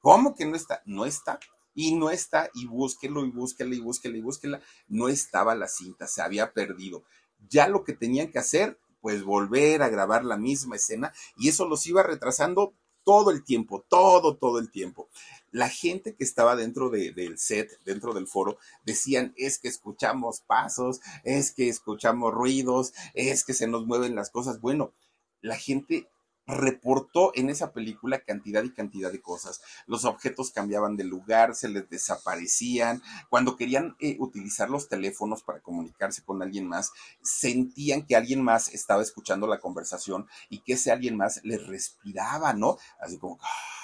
¿Cómo 0.00 0.34
que 0.34 0.46
no 0.46 0.56
está? 0.56 0.82
No 0.86 1.04
está. 1.04 1.38
Y 1.74 1.94
no 1.94 2.10
está, 2.10 2.50
y 2.54 2.66
búsquelo, 2.66 3.24
y 3.24 3.30
búsquela, 3.30 3.74
y 3.74 3.80
búsquela, 3.80 4.16
y 4.16 4.20
búsquela. 4.20 4.60
No 4.88 5.08
estaba 5.08 5.54
la 5.54 5.68
cinta, 5.68 6.06
se 6.06 6.22
había 6.22 6.52
perdido. 6.52 7.04
Ya 7.48 7.68
lo 7.68 7.84
que 7.84 7.92
tenían 7.92 8.30
que 8.30 8.38
hacer, 8.38 8.78
pues 9.00 9.22
volver 9.22 9.82
a 9.82 9.88
grabar 9.88 10.24
la 10.24 10.36
misma 10.36 10.76
escena, 10.76 11.12
y 11.36 11.48
eso 11.48 11.66
los 11.66 11.86
iba 11.86 12.02
retrasando 12.02 12.74
todo 13.04 13.30
el 13.30 13.44
tiempo, 13.44 13.84
todo, 13.88 14.36
todo 14.36 14.58
el 14.58 14.70
tiempo 14.70 15.08
la 15.54 15.68
gente 15.68 16.16
que 16.16 16.24
estaba 16.24 16.56
dentro 16.56 16.90
del 16.90 17.38
set, 17.38 17.78
dentro 17.84 18.12
del 18.12 18.26
foro, 18.26 18.58
decían, 18.84 19.32
es 19.36 19.60
que 19.60 19.68
escuchamos 19.68 20.40
pasos, 20.40 21.00
es 21.22 21.52
que 21.52 21.68
escuchamos 21.68 22.34
ruidos, 22.34 22.92
es 23.14 23.44
que 23.44 23.54
se 23.54 23.68
nos 23.68 23.86
mueven 23.86 24.16
las 24.16 24.30
cosas. 24.30 24.60
Bueno, 24.60 24.94
la 25.42 25.56
gente 25.56 26.08
reportó 26.46 27.32
en 27.34 27.50
esa 27.50 27.72
película 27.72 28.20
cantidad 28.20 28.62
y 28.64 28.72
cantidad 28.72 29.10
de 29.10 29.20
cosas. 29.20 29.60
Los 29.86 30.04
objetos 30.04 30.50
cambiaban 30.50 30.96
de 30.96 31.04
lugar, 31.04 31.54
se 31.54 31.68
les 31.68 31.88
desaparecían. 31.88 33.02
Cuando 33.30 33.56
querían 33.56 33.96
eh, 34.00 34.16
utilizar 34.18 34.70
los 34.70 34.88
teléfonos 34.88 35.42
para 35.42 35.60
comunicarse 35.60 36.22
con 36.22 36.42
alguien 36.42 36.68
más, 36.68 36.92
sentían 37.22 38.06
que 38.06 38.16
alguien 38.16 38.42
más 38.42 38.68
estaba 38.68 39.02
escuchando 39.02 39.46
la 39.46 39.60
conversación 39.60 40.26
y 40.48 40.60
que 40.60 40.74
ese 40.74 40.92
alguien 40.92 41.16
más 41.16 41.40
les 41.44 41.66
respiraba, 41.66 42.52
¿no? 42.52 42.76
Así 43.00 43.18
como... 43.18 43.38
¡ah! 43.42 43.74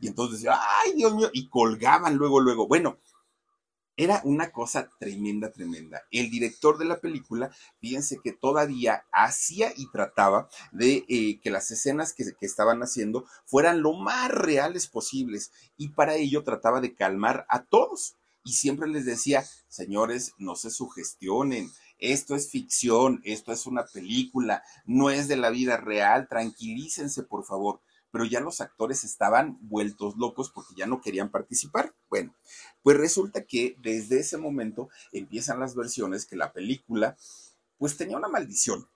Y 0.00 0.08
entonces 0.08 0.46
ay, 0.48 0.94
Dios 0.94 1.14
mío, 1.14 1.30
y 1.32 1.48
colgaban 1.48 2.16
luego, 2.16 2.40
luego. 2.40 2.66
Bueno, 2.66 2.98
era 3.96 4.22
una 4.24 4.50
cosa 4.52 4.90
tremenda, 4.98 5.52
tremenda. 5.52 6.02
El 6.10 6.30
director 6.30 6.78
de 6.78 6.86
la 6.86 7.00
película, 7.00 7.54
fíjense 7.80 8.18
que 8.22 8.32
todavía 8.32 9.04
hacía 9.12 9.72
y 9.76 9.90
trataba 9.90 10.48
de 10.72 11.04
eh, 11.08 11.40
que 11.40 11.50
las 11.50 11.70
escenas 11.70 12.14
que, 12.14 12.24
que, 12.38 12.46
estaban 12.46 12.82
haciendo 12.82 13.26
fueran 13.44 13.82
lo 13.82 13.92
más 13.92 14.30
reales 14.30 14.86
posibles 14.86 15.52
y 15.76 15.88
para 15.88 16.14
ello 16.14 16.42
trataba 16.42 16.80
de 16.80 16.94
calmar 16.94 17.46
a 17.48 17.64
todos. 17.64 18.16
Y 18.44 18.54
siempre 18.54 18.88
les 18.88 19.04
decía, 19.04 19.44
señores, 19.68 20.32
no 20.38 20.56
se 20.56 20.70
sugestionen, 20.70 21.70
esto 21.98 22.34
es 22.34 22.50
ficción, 22.50 23.20
esto 23.24 23.52
es 23.52 23.66
una 23.66 23.84
película, 23.84 24.64
no 24.84 25.10
es 25.10 25.28
de 25.28 25.36
la 25.36 25.50
vida 25.50 25.76
real, 25.76 26.26
tranquilícense 26.28 27.22
por 27.22 27.44
favor 27.44 27.80
pero 28.12 28.26
ya 28.26 28.40
los 28.40 28.60
actores 28.60 29.04
estaban 29.04 29.58
vueltos 29.62 30.16
locos 30.16 30.50
porque 30.50 30.74
ya 30.76 30.86
no 30.86 31.00
querían 31.00 31.30
participar. 31.30 31.94
Bueno, 32.12 32.34
pues 32.82 32.98
resulta 32.98 33.46
que 33.46 33.74
desde 33.80 34.20
ese 34.20 34.36
momento 34.36 34.90
empiezan 35.12 35.58
las 35.58 35.74
versiones 35.74 36.26
que 36.26 36.36
la 36.36 36.52
película 36.52 37.16
pues 37.78 37.96
tenía 37.96 38.18
una 38.18 38.28
maldición. 38.28 38.86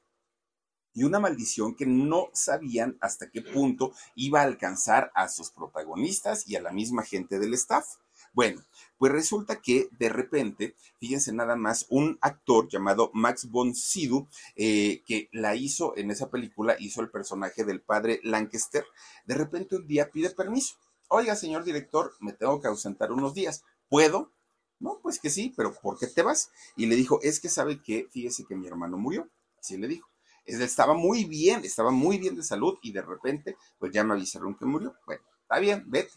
Y 0.93 1.05
una 1.05 1.19
maldición 1.19 1.75
que 1.75 1.87
no 1.87 2.29
sabían 2.35 2.99
hasta 3.01 3.31
qué 3.31 3.41
punto 3.41 3.95
iba 4.17 4.43
a 4.43 4.45
alcanzar 4.45 5.13
a 5.15 5.31
sus 5.31 5.49
protagonistas 5.49 6.47
y 6.47 6.57
a 6.57 6.61
la 6.61 6.73
misma 6.73 7.05
gente 7.05 7.39
del 7.39 7.55
staff. 7.55 7.87
Bueno, 8.35 8.63
pues 8.99 9.13
resulta 9.13 9.63
que 9.63 9.89
de 9.93 10.11
repente, 10.11 10.77
fíjense 11.01 11.33
nada 11.33 11.57
más, 11.57 11.87
un 11.89 12.19
actor 12.21 12.69
llamado 12.69 13.11
Max 13.15 13.49
von 13.49 13.75
Sydow, 13.75 14.29
eh, 14.57 15.03
que 15.07 15.31
la 15.33 15.57
hizo 15.57 15.97
en 15.97 16.11
esa 16.11 16.29
película, 16.29 16.77
hizo 16.79 17.01
el 17.01 17.09
personaje 17.09 17.65
del 17.65 17.81
padre 17.81 18.21
Lancaster, 18.25 18.85
de 19.25 19.35
repente 19.37 19.77
un 19.77 19.87
día 19.87 20.11
pide 20.11 20.29
permiso. 20.29 20.77
Oiga, 21.09 21.37
señor 21.37 21.65
director, 21.65 22.15
me 22.21 22.33
tengo 22.33 22.61
que 22.61 22.69
ausentar 22.69 23.13
unos 23.13 23.35
días. 23.35 23.65
¿Puedo? 23.89 24.33
No, 24.79 24.99
pues 25.03 25.19
que 25.19 25.31
sí, 25.31 25.53
pero 25.57 25.73
¿por 25.75 25.99
qué 25.99 26.07
te 26.07 26.23
vas? 26.23 26.51
Y 26.77 26.87
le 26.87 26.97
dijo, 26.97 27.21
es 27.23 27.41
que 27.41 27.49
sabe 27.49 27.81
que, 27.83 28.09
fíjese 28.11 28.45
que 28.45 28.57
mi 28.57 28.67
hermano 28.67 28.99
murió. 28.99 29.29
Así 29.59 29.77
le 29.77 29.89
dijo. 29.89 30.09
Estaba 30.45 30.95
muy 30.95 31.25
bien, 31.25 31.65
estaba 31.65 31.91
muy 31.91 32.19
bien 32.19 32.37
de 32.37 32.43
salud 32.43 32.79
y 32.83 32.93
de 32.93 33.03
repente, 33.03 33.57
pues 33.79 33.93
ya 33.93 34.05
me 34.05 34.15
avisaron 34.15 34.57
que 34.57 34.65
murió. 34.65 34.95
Bueno, 35.07 35.23
está 35.43 35.59
bien, 35.59 35.85
vete 35.89 36.13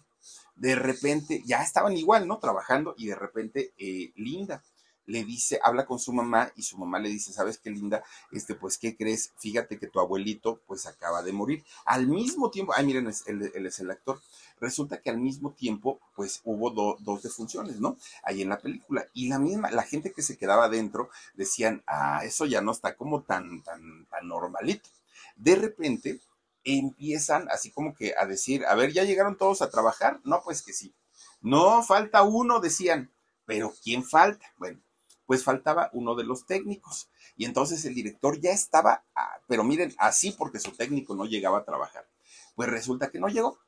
de 0.56 0.76
repente, 0.76 1.42
ya 1.46 1.62
estaban 1.62 1.96
igual, 1.96 2.28
¿no? 2.28 2.40
Trabajando 2.40 2.94
y 2.98 3.08
de 3.08 3.16
repente 3.16 3.74
eh, 3.78 4.12
Linda 4.16 4.64
le 5.10 5.24
dice, 5.24 5.60
habla 5.64 5.88
con 5.88 5.98
su 5.98 6.14
mamá 6.14 6.52
y 6.56 6.62
su 6.62 6.78
mamá 6.78 7.00
le 7.00 7.10
dice, 7.10 7.34
¿sabes 7.34 7.58
qué 7.58 7.72
linda? 7.72 8.04
Este, 8.32 8.54
pues, 8.54 8.78
¿qué 8.78 8.96
crees? 8.96 9.34
Fíjate 9.38 9.80
que 9.80 9.88
tu 9.88 10.00
abuelito, 10.00 10.62
pues, 10.68 10.86
acaba 10.86 11.24
de 11.24 11.34
morir. 11.34 11.66
Al 11.86 12.08
mismo 12.08 12.52
tiempo, 12.52 12.74
ay, 12.76 12.86
miren, 12.86 13.12
él, 13.26 13.66
es 13.66 13.80
el 13.80 13.90
actor. 13.90 14.22
Resulta 14.62 15.02
que 15.02 15.10
al 15.10 15.18
mismo 15.18 15.52
tiempo, 15.54 16.00
pues, 16.16 16.42
hubo 16.44 16.70
dos 17.00 17.24
defunciones, 17.24 17.80
¿no? 17.80 17.98
Ahí 18.24 18.44
en 18.44 18.50
la 18.50 18.60
película. 18.60 19.08
Y 19.14 19.30
la 19.30 19.40
misma, 19.40 19.72
la 19.72 19.84
gente 19.84 20.12
que 20.12 20.22
se 20.22 20.38
quedaba 20.38 20.66
adentro 20.66 21.10
decían, 21.34 21.82
ah, 21.88 22.22
eso 22.24 22.46
ya 22.46 22.62
no 22.62 22.72
está 22.72 22.96
como 22.96 23.24
tan, 23.24 23.64
tan, 23.64 24.06
tan 24.06 24.28
normalito. 24.28 24.90
De 25.36 25.56
repente, 25.56 26.22
empiezan 26.64 27.50
así 27.50 27.72
como 27.72 27.96
que 27.96 28.14
a 28.16 28.28
decir, 28.28 28.64
a 28.66 28.76
ver, 28.76 28.94
¿ya 28.94 29.06
llegaron 29.06 29.38
todos 29.38 29.64
a 29.64 29.72
trabajar? 29.72 30.20
No, 30.24 30.44
pues 30.44 30.62
que 30.62 30.74
sí. 30.74 30.94
No, 31.42 31.82
falta 31.82 32.22
uno, 32.22 32.60
decían, 32.60 33.10
pero 33.46 33.74
¿quién 33.84 34.04
falta? 34.04 34.46
Bueno, 34.58 34.80
pues 35.30 35.44
faltaba 35.44 35.92
uno 35.94 36.16
de 36.16 36.24
los 36.24 36.48
técnicos. 36.48 37.08
Y 37.38 37.46
entonces 37.46 37.86
el 37.86 37.94
director 37.94 38.42
ya 38.42 38.50
estaba, 38.50 39.06
ah, 39.14 39.40
pero 39.48 39.64
miren, 39.64 39.94
así 40.00 40.32
porque 40.32 40.60
su 40.60 40.72
técnico 40.72 41.14
no 41.14 41.26
llegaba 41.26 41.60
a 41.60 41.66
trabajar. 41.66 42.10
Pues 42.56 42.68
resulta 42.68 43.12
que 43.12 43.20
no 43.20 43.28
llegó. 43.28 43.60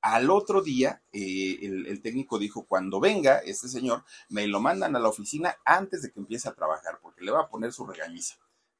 Al 0.00 0.30
otro 0.30 0.62
día, 0.62 1.02
eh, 1.12 1.58
el, 1.60 2.00
técnico 2.00 2.38
dijo, 2.38 2.64
cuando 2.64 3.00
venga 3.00 3.36
este 3.40 3.68
señor, 3.68 4.02
me 4.30 4.46
lo 4.46 4.60
mandan 4.60 4.96
a 4.96 4.98
la 4.98 5.10
oficina 5.10 5.58
antes 5.66 6.00
de 6.00 6.10
que 6.10 6.20
empiece 6.20 6.48
a 6.48 6.54
trabajar, 6.54 7.00
porque 7.02 7.22
le 7.22 7.32
va 7.32 7.42
a 7.42 7.48
poner 7.50 7.74
su 7.74 7.84
regañiza. 7.84 8.36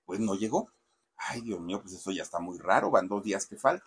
Pues 0.07 0.18
no 0.18 0.35
llegó. 0.35 0.72
Ay, 1.18 1.42
Dios 1.42 1.61
mío, 1.61 1.83
pues 1.83 1.92
eso 1.92 2.11
ya 2.11 2.22
está 2.22 2.38
muy 2.38 2.57
raro, 2.57 2.90
van 2.90 3.07
dos 3.07 3.22
días 3.22 3.44
que 3.44 3.59
falta. 3.59 3.85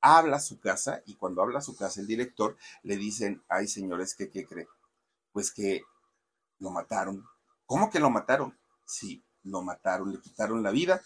Habla 0.00 0.38
a 0.38 0.40
su 0.40 0.58
casa 0.58 1.00
y 1.06 1.14
cuando 1.14 1.42
habla 1.42 1.60
a 1.60 1.62
su 1.62 1.76
casa 1.76 2.00
el 2.00 2.08
director 2.08 2.56
le 2.82 2.96
dicen, 2.96 3.44
ay 3.48 3.68
señores, 3.68 4.16
¿qué, 4.16 4.30
qué 4.30 4.44
cree? 4.44 4.66
Pues 5.30 5.52
que 5.52 5.82
lo 6.58 6.70
mataron. 6.70 7.24
¿Cómo 7.74 7.90
que 7.90 7.98
lo 7.98 8.08
mataron? 8.08 8.56
Sí, 8.84 9.24
lo 9.42 9.60
mataron, 9.60 10.12
le 10.12 10.20
quitaron 10.20 10.62
la 10.62 10.70
vida 10.70 11.02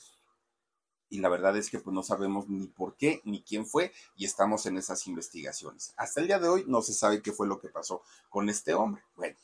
y 1.08 1.20
la 1.20 1.30
verdad 1.30 1.56
es 1.56 1.70
que 1.70 1.78
pues 1.78 1.94
no 1.94 2.02
sabemos 2.02 2.46
ni 2.50 2.66
por 2.66 2.94
qué 2.98 3.22
ni 3.24 3.42
quién 3.42 3.64
fue 3.64 3.90
y 4.16 4.26
estamos 4.26 4.66
en 4.66 4.76
esas 4.76 5.06
investigaciones. 5.06 5.94
Hasta 5.96 6.20
el 6.20 6.26
día 6.26 6.38
de 6.38 6.50
hoy 6.50 6.64
no 6.66 6.82
se 6.82 6.92
sabe 6.92 7.22
qué 7.22 7.32
fue 7.32 7.46
lo 7.46 7.58
que 7.58 7.70
pasó 7.70 8.02
con 8.28 8.50
este 8.50 8.74
hombre. 8.74 9.02
Bueno, 9.16 9.34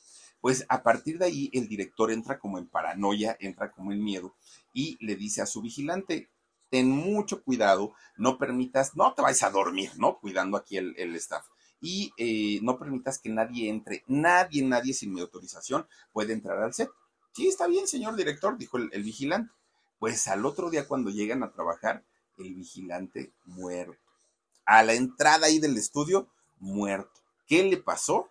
pues 0.42 0.66
a 0.68 0.82
partir 0.82 1.16
de 1.16 1.24
ahí 1.24 1.50
el 1.54 1.66
director 1.66 2.10
entra 2.12 2.38
como 2.38 2.58
en 2.58 2.66
paranoia, 2.66 3.38
entra 3.40 3.72
como 3.72 3.92
en 3.92 4.04
miedo 4.04 4.34
y 4.74 4.98
le 5.02 5.16
dice 5.16 5.40
a 5.40 5.46
su 5.46 5.62
vigilante, 5.62 6.28
ten 6.68 6.90
mucho 6.90 7.42
cuidado, 7.42 7.94
no 8.18 8.36
permitas, 8.36 8.96
no 8.96 9.14
te 9.14 9.22
vayas 9.22 9.44
a 9.44 9.50
dormir, 9.50 9.92
¿no? 9.96 10.18
Cuidando 10.18 10.58
aquí 10.58 10.76
el, 10.76 11.16
staff. 11.16 11.46
Y 11.80 12.12
eh, 12.18 12.60
no 12.62 12.78
permitas 12.78 13.18
que 13.18 13.30
nadie 13.30 13.70
entre, 13.70 14.04
nadie, 14.08 14.62
nadie 14.62 14.92
sin 14.92 15.14
mi 15.14 15.22
autorización 15.22 15.86
puede 16.12 16.34
entrar 16.34 16.62
al 16.62 16.74
set. 16.74 16.90
Sí, 17.34 17.48
está 17.48 17.66
bien, 17.66 17.88
señor 17.88 18.14
director, 18.14 18.56
dijo 18.56 18.78
el 18.78 19.02
vigilante. 19.02 19.52
Pues 19.98 20.28
al 20.28 20.44
otro 20.46 20.70
día 20.70 20.86
cuando 20.86 21.10
llegan 21.10 21.42
a 21.42 21.50
trabajar, 21.50 22.04
el 22.38 22.54
vigilante 22.54 23.32
muerto. 23.44 23.98
A 24.64 24.82
la 24.82 24.94
entrada 24.94 25.46
ahí 25.46 25.58
del 25.58 25.76
estudio, 25.76 26.28
muerto. 26.58 27.20
¿Qué 27.46 27.62
le 27.64 27.76
pasó? 27.76 28.30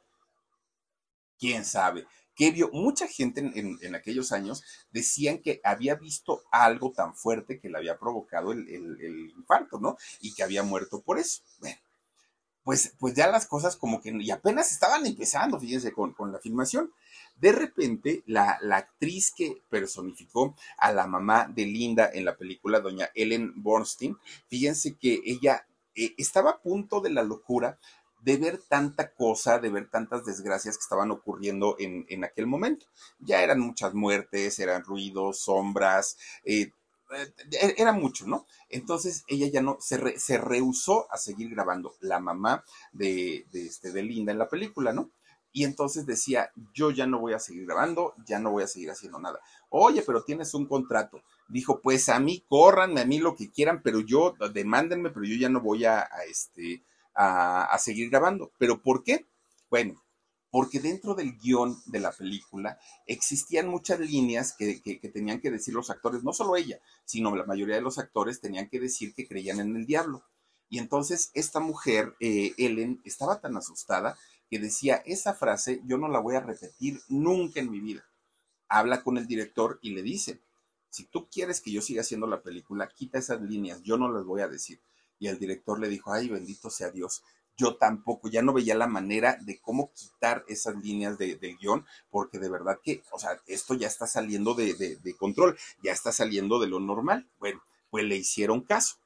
¿Quién 1.40 1.66
sabe? 1.66 2.08
¿Qué 2.36 2.52
vio? 2.52 2.70
Mucha 2.72 3.08
gente 3.08 3.42
en, 3.42 3.96
aquellos 3.96 4.32
años 4.32 4.64
decían 4.92 5.40
que 5.40 5.62
había 5.64 5.96
visto 5.96 6.42
algo 6.52 6.92
tan 6.92 7.16
fuerte 7.16 7.60
que 7.60 7.70
le 7.70 7.78
había 7.78 8.00
provocado 8.00 8.52
el, 8.52 9.32
infarto, 9.36 9.80
¿no? 9.80 9.98
Y 10.22 10.34
que 10.34 10.44
había 10.44 10.64
muerto 10.64 11.02
por 11.02 11.20
eso. 11.20 11.44
Bueno, 11.60 11.78
pues, 12.64 12.94
pues 12.98 13.14
ya 13.14 13.28
las 13.28 13.46
cosas 13.46 13.76
como 13.76 14.02
que 14.02 14.10
y 14.10 14.32
apenas 14.32 14.72
estaban 14.72 15.06
empezando, 15.06 15.60
fíjense, 15.60 15.92
con 15.92 16.32
la 16.32 16.40
filmación. 16.40 16.92
De 17.36 17.52
repente, 17.52 18.24
la, 18.26 18.58
la, 18.62 18.78
actriz 18.78 19.34
que 19.36 19.62
personificó 19.70 20.56
a 20.78 20.94
la 20.94 21.08
mamá 21.08 21.48
de 21.54 21.66
Linda 21.66 22.10
en 22.14 22.26
la 22.26 22.38
película, 22.38 22.80
doña 22.80 23.10
Ellen 23.16 23.54
Bornstein, 23.56 24.18
fíjense 24.48 24.96
que 24.98 25.22
ella 25.26 25.68
eh, 25.96 26.14
estaba 26.18 26.52
a 26.52 26.62
punto 26.62 27.02
de 27.02 27.10
la 27.10 27.24
locura 27.24 27.78
de 28.22 28.38
ver 28.38 28.62
tanta 28.70 29.14
cosa, 29.14 29.60
de 29.60 29.70
ver 29.70 29.90
tantas 29.90 30.26
desgracias 30.26 30.78
que 30.78 30.84
estaban 30.84 31.12
ocurriendo 31.12 31.76
en, 31.78 32.06
en 32.08 32.24
aquel 32.24 32.48
momento. 32.48 32.86
Ya 33.20 33.42
eran 33.42 33.60
muchas 33.60 33.94
muertes, 33.94 34.60
eran 34.60 34.84
ruidos, 34.84 35.40
sombras, 35.40 36.18
eh, 36.46 36.72
eh, 37.52 37.76
era 37.78 37.92
mucho, 37.92 38.26
¿no? 38.26 38.46
Entonces 38.70 39.24
ella 39.28 39.48
ya 39.48 39.62
no, 39.62 39.78
se, 39.80 40.20
se 40.20 40.38
rehusó 40.38 41.12
a 41.12 41.18
seguir 41.18 41.50
grabando, 41.50 41.96
la 42.00 42.20
mamá 42.20 42.64
de, 42.92 43.46
de, 43.52 43.66
este, 43.66 43.92
de 43.92 44.04
Linda 44.04 44.32
en 44.32 44.40
la 44.40 44.50
película, 44.50 44.94
¿no? 44.94 45.12
Y 45.54 45.64
entonces 45.64 46.06
decía, 46.06 46.52
yo 46.74 46.92
ya 46.92 47.08
no 47.08 47.20
voy 47.20 47.34
a 47.34 47.40
seguir 47.40 47.66
grabando, 47.66 48.16
ya 48.26 48.40
no 48.40 48.52
voy 48.52 48.64
a 48.64 48.68
seguir 48.68 48.92
haciendo 48.92 49.20
nada. 49.20 49.40
Oye, 49.70 50.04
pero 50.06 50.24
tienes 50.24 50.54
un 50.54 50.66
contrato. 50.66 51.22
Dijo, 51.48 51.80
pues 51.80 52.10
a 52.10 52.20
mí, 52.20 52.44
córranme 52.50 53.02
a 53.02 53.06
mí 53.06 53.20
lo 53.20 53.36
que 53.36 53.52
quieran, 53.52 53.82
pero 53.84 54.02
yo, 54.02 54.36
demándenme, 54.54 55.12
pero 55.12 55.26
yo 55.26 55.36
ya 55.36 55.50
no 55.50 55.62
voy 55.62 55.86
a, 55.86 56.10
este, 56.28 56.84
a, 57.14 57.66
a 57.66 57.78
seguir 57.78 58.10
grabando. 58.10 58.52
¿Pero 58.58 58.82
por 58.82 59.04
qué? 59.04 59.28
Bueno, 59.70 60.04
porque 60.54 60.80
dentro 60.80 61.16
del 61.16 61.36
guion 61.40 61.82
de 61.88 62.00
la 62.00 62.12
película 62.12 62.78
existían 63.08 63.68
muchas 63.68 64.00
líneas 64.00 64.54
que, 64.54 64.80
tenían 65.12 65.42
que 65.42 65.50
decir 65.50 65.74
los 65.74 65.90
actores, 65.90 66.24
no 66.24 66.32
solo 66.32 66.56
ella, 66.56 66.80
sino 67.06 67.36
la 67.36 67.48
mayoría 67.48 67.74
de 67.74 67.82
los 67.82 67.98
actores 67.98 68.40
tenían 68.40 68.70
que 68.70 68.80
decir 68.80 69.16
que 69.16 69.28
creían 69.28 69.60
en 69.60 69.76
el 69.76 69.88
diablo. 69.88 70.24
Y 70.70 70.78
entonces 70.78 71.32
esta 71.34 71.60
mujer, 71.60 72.16
eh, 72.20 72.54
Ellen, 72.60 73.02
estaba 73.04 73.42
tan 73.42 73.58
asustada 73.58 74.16
que 74.54 74.60
decía, 74.60 75.02
esa 75.08 75.34
frase 75.34 75.82
yo 75.88 75.98
no 75.98 76.08
la 76.08 76.20
voy 76.20 76.36
a 76.36 76.40
repetir 76.40 77.02
nunca 77.10 77.60
en 77.60 77.72
mi 77.72 77.80
vida. 77.80 78.06
Habla 78.68 79.04
con 79.04 79.18
el 79.18 79.26
director 79.26 79.80
y 79.82 79.96
le 79.96 80.04
dice, 80.04 80.42
si 80.92 81.06
tú 81.06 81.28
quieres 81.28 81.60
que 81.60 81.72
yo 81.72 81.82
siga 81.82 82.02
haciendo 82.02 82.28
la 82.28 82.44
película, 82.44 82.88
quita 82.88 83.18
esas 83.18 83.42
líneas, 83.42 83.82
yo 83.82 83.98
no 83.98 84.12
las 84.12 84.26
voy 84.26 84.42
a 84.42 84.48
decir. 84.48 84.80
Y 85.18 85.28
el 85.28 85.40
director 85.40 85.80
le 85.80 85.90
dijo, 85.90 86.14
ay, 86.14 86.30
bendito 86.30 86.70
sea 86.70 86.92
Dios, 86.92 87.24
yo 87.58 87.78
tampoco, 87.78 88.30
ya 88.30 88.44
no 88.44 88.54
veía 88.54 88.76
la 88.76 88.86
manera 88.86 89.40
de 89.42 89.60
cómo 89.60 89.92
quitar 89.92 90.46
esas 90.48 90.76
líneas 90.76 91.18
de, 91.18 91.58
guion, 91.60 91.84
porque 92.12 92.38
de 92.38 92.50
verdad 92.50 92.80
que, 92.84 93.02
o 93.12 93.18
sea, 93.18 93.42
esto 93.48 93.74
ya 93.74 93.88
está 93.88 94.06
saliendo 94.06 94.54
de, 94.54 94.76
de, 94.76 95.16
control, 95.16 95.58
ya 95.82 95.94
está 95.94 96.12
saliendo 96.12 96.60
de 96.60 96.68
lo 96.68 96.80
normal. 96.80 97.28
Bueno, 97.40 97.64
pues 97.90 98.06
le 98.06 98.18
hicieron 98.18 98.62
caso. 98.62 98.98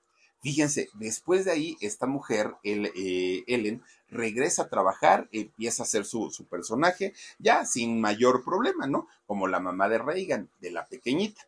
Fíjense, 0.42 0.90
después 0.94 1.46
de 1.46 1.52
ahí, 1.52 1.78
esta 1.82 2.06
mujer, 2.06 2.56
el, 2.64 2.92
eh, 2.96 3.44
Ellen, 3.48 3.84
regresa 4.10 4.64
a 4.64 4.70
trabajar, 4.70 5.28
empieza 5.32 5.84
a 5.84 5.86
hacer 5.86 6.06
su, 6.06 6.30
su, 6.32 6.46
personaje, 6.46 7.14
ya 7.40 7.66
sin 7.66 8.00
mayor 8.00 8.44
problema, 8.44 8.88
¿no? 8.88 9.08
Como 9.26 9.48
la 9.48 9.60
mamá 9.60 9.90
de 9.90 9.98
Reagan, 9.98 10.50
de 10.62 10.72
la 10.72 10.88
pequeñita 10.88 11.48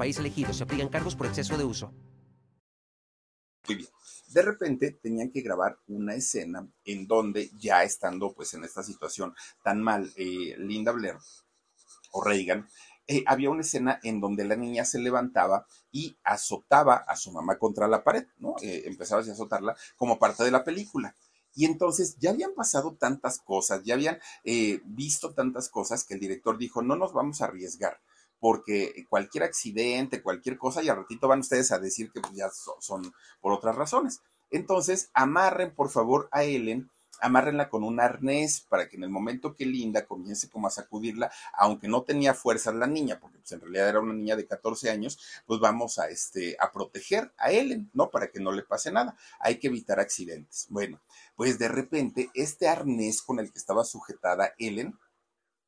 país 0.00 0.18
elegido. 0.18 0.54
Se 0.54 0.64
aplican 0.64 0.88
cargos 0.88 1.14
por 1.14 1.26
exceso 1.26 1.58
de 1.58 1.64
uso. 1.64 1.92
Muy 3.68 3.76
bien. 3.76 3.90
De 4.28 4.40
repente 4.40 4.92
tenían 4.92 5.30
que 5.30 5.42
grabar 5.42 5.78
una 5.88 6.14
escena 6.14 6.66
en 6.86 7.06
donde 7.06 7.50
ya 7.58 7.84
estando 7.84 8.32
pues 8.32 8.54
en 8.54 8.64
esta 8.64 8.82
situación 8.82 9.34
tan 9.62 9.82
mal, 9.82 10.10
eh, 10.16 10.54
Linda 10.56 10.92
Blair 10.92 11.16
o 12.12 12.24
Reagan, 12.24 12.66
eh, 13.08 13.24
había 13.26 13.50
una 13.50 13.60
escena 13.60 14.00
en 14.02 14.20
donde 14.20 14.44
la 14.44 14.56
niña 14.56 14.86
se 14.86 15.00
levantaba 15.00 15.66
y 15.92 16.16
azotaba 16.24 16.94
a 16.96 17.14
su 17.16 17.30
mamá 17.30 17.58
contra 17.58 17.86
la 17.86 18.02
pared, 18.02 18.24
¿no? 18.38 18.54
Eh, 18.62 18.84
empezaba 18.86 19.20
a 19.20 19.24
azotarla 19.30 19.76
como 19.96 20.18
parte 20.18 20.44
de 20.44 20.50
la 20.50 20.64
película. 20.64 21.14
Y 21.52 21.66
entonces 21.66 22.16
ya 22.18 22.30
habían 22.30 22.54
pasado 22.54 22.96
tantas 22.98 23.38
cosas, 23.40 23.82
ya 23.84 23.94
habían 23.94 24.18
visto 24.84 25.34
tantas 25.34 25.68
cosas 25.68 26.04
que 26.04 26.14
el 26.14 26.20
director 26.20 26.56
dijo, 26.56 26.80
no 26.80 26.96
nos 26.96 27.12
vamos 27.12 27.42
a 27.42 27.46
arriesgar 27.46 28.00
porque 28.40 29.06
cualquier 29.08 29.44
accidente, 29.44 30.22
cualquier 30.22 30.58
cosa, 30.58 30.82
y 30.82 30.88
al 30.88 30.96
ratito 30.96 31.28
van 31.28 31.40
ustedes 31.40 31.70
a 31.70 31.78
decir 31.78 32.10
que 32.10 32.20
pues, 32.20 32.34
ya 32.34 32.48
son, 32.80 33.12
por 33.40 33.52
otras 33.52 33.76
razones. 33.76 34.20
Entonces, 34.50 35.10
amarren 35.14 35.74
por 35.74 35.90
favor 35.90 36.28
a 36.32 36.42
Ellen, 36.42 36.90
amárrenla 37.20 37.68
con 37.68 37.84
un 37.84 38.00
arnés 38.00 38.62
para 38.62 38.88
que 38.88 38.96
en 38.96 39.04
el 39.04 39.10
momento 39.10 39.54
que 39.54 39.66
Linda 39.66 40.06
comience 40.06 40.48
como 40.48 40.66
a 40.66 40.70
sacudirla, 40.70 41.30
aunque 41.52 41.86
no 41.86 42.02
tenía 42.02 42.32
fuerza 42.32 42.72
la 42.72 42.86
niña, 42.86 43.20
porque 43.20 43.38
pues 43.38 43.52
en 43.52 43.60
realidad 43.60 43.90
era 43.90 44.00
una 44.00 44.14
niña 44.14 44.36
de 44.36 44.46
14 44.46 44.90
años, 44.90 45.18
pues 45.46 45.60
vamos 45.60 45.98
a 45.98 46.08
este 46.08 46.56
a 46.58 46.72
proteger 46.72 47.32
a 47.36 47.52
Ellen, 47.52 47.90
¿no? 47.92 48.10
Para 48.10 48.30
que 48.30 48.40
no 48.40 48.52
le 48.52 48.62
pase 48.62 48.90
nada. 48.90 49.16
Hay 49.38 49.58
que 49.58 49.68
evitar 49.68 50.00
accidentes. 50.00 50.66
Bueno, 50.70 50.98
pues 51.36 51.58
de 51.58 51.68
repente 51.68 52.30
este 52.34 52.68
arnés 52.68 53.20
con 53.22 53.38
el 53.38 53.52
que 53.52 53.58
estaba 53.58 53.84
sujetada 53.84 54.54
Ellen 54.58 54.98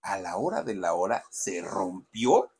a 0.02 0.18
la 0.18 0.37
hora 0.37 0.62
de 0.62 0.74
la 0.74 0.94
hora 0.94 1.24
se 1.30 1.62
rompió 1.62 2.50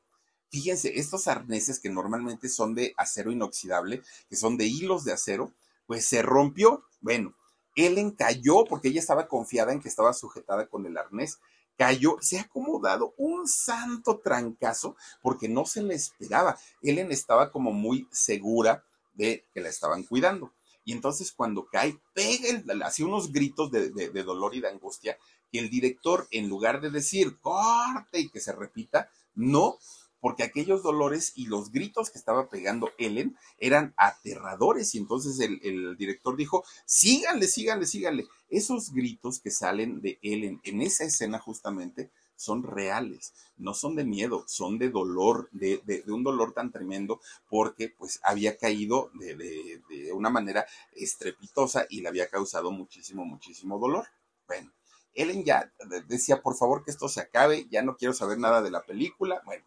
Fíjense, 0.53 0.99
estos 0.99 1.29
arneses 1.29 1.81
que 1.81 1.89
normalmente 1.89 2.51
son 2.51 2.75
de 2.75 2.93
acero 2.99 3.33
inoxidable, 3.33 4.03
que 4.29 4.37
son 4.37 4.59
de 4.59 4.67
hilos 4.67 5.03
de 5.03 5.15
acero, 5.15 5.51
pues 5.87 6.05
se 6.05 6.21
rompió. 6.21 6.85
Bueno, 7.01 7.35
Ellen 7.75 8.11
cayó 8.11 8.67
porque 8.67 8.89
ella 8.89 9.01
estaba 9.01 9.29
confiada 9.29 9.73
en 9.73 9.81
que 9.81 9.89
estaba 9.89 10.13
sujetada 10.13 10.67
con 10.67 10.85
el 10.85 10.99
arnés. 10.99 11.39
Cayó, 11.79 12.19
se 12.21 12.39
ha 12.39 12.43
acomodado 12.43 13.15
un 13.17 13.49
santo 13.49 14.19
trancazo 14.19 14.95
porque 15.23 15.49
no 15.49 15.65
se 15.65 15.83
le 15.83 15.95
esperaba. 15.95 16.59
Ellen 16.83 17.11
estaba 17.13 17.51
como 17.51 17.73
muy 17.73 18.07
segura 18.13 18.85
de 19.15 19.47
que 19.55 19.63
la 19.63 19.71
estaban 19.71 20.03
cuidando. 20.03 20.53
Y 20.85 20.93
entonces 20.93 21.33
cuando 21.33 21.65
cae, 21.65 21.99
pega, 22.13 22.63
así 22.85 23.03
unos 23.03 23.33
gritos 23.33 23.71
de, 23.71 23.89
de 23.89 24.23
dolor 24.23 24.55
y 24.55 24.61
de 24.61 24.69
angustia, 24.69 25.17
que 25.51 25.61
el 25.61 25.71
director, 25.71 26.29
en 26.31 26.51
lugar 26.51 26.83
de 26.83 26.91
decir 26.91 27.39
corte 27.41 28.21
y 28.21 28.29
que 28.29 28.41
se 28.41 28.53
repita, 28.53 29.09
no, 29.35 29.79
porque 30.23 30.45
aquellos 30.45 30.85
dolores 30.85 31.33
y 31.35 31.47
los 31.47 31.73
gritos 31.73 32.09
que 32.11 32.19
estaba 32.19 32.49
pegando 32.49 32.93
Ellen 32.97 33.37
eran 33.59 33.93
aterradores 33.97 34.95
y 34.95 34.99
entonces 34.99 35.41
el, 35.41 35.97
director 35.97 36.37
dijo, 36.37 36.65
síganle, 36.87 37.49
síganle, 37.49 37.87
síganle. 37.87 38.29
Esos 38.49 38.93
gritos 38.93 39.41
que 39.41 39.51
salen 39.51 40.01
de 40.01 40.21
Ellen 40.23 40.61
en 40.63 40.81
esa 40.81 41.03
escena 41.03 41.41
justamente 41.41 42.13
son 42.37 42.63
reales, 42.63 43.35
no 43.57 43.75
son 43.75 43.97
de 43.97 44.05
miedo, 44.05 44.45
son 44.47 44.79
de 44.79 44.91
dolor, 44.91 45.49
de, 45.51 45.83
de, 45.85 46.05
un 46.13 46.23
dolor 46.23 46.53
tan 46.53 46.71
tremendo 46.71 47.21
porque 47.49 47.89
pues 47.89 48.21
había 48.23 48.57
caído 48.57 49.11
de, 49.15 49.35
de, 49.35 50.13
una 50.13 50.31
manera 50.31 50.65
estrepitosa 50.93 51.87
y 51.91 52.01
le 52.01 52.09
había 52.09 52.29
causado 52.29 52.71
muchísimo, 52.71 53.25
muchísimo 53.25 53.77
dolor. 53.77 54.07
Bueno, 54.47 54.71
Ellen 55.15 55.43
ya 55.45 55.73
decía, 56.07 56.41
por 56.41 56.55
favor 56.55 56.85
que 56.85 56.93
esto 56.93 57.09
se 57.09 57.21
acabe, 57.21 57.67
ya 57.73 57.83
no 57.83 57.97
quiero 57.97 58.15
saber 58.15 58.39
nada 58.39 58.63
de 58.63 58.71
la 58.71 58.85
película. 58.85 59.43
Bueno, 59.45 59.65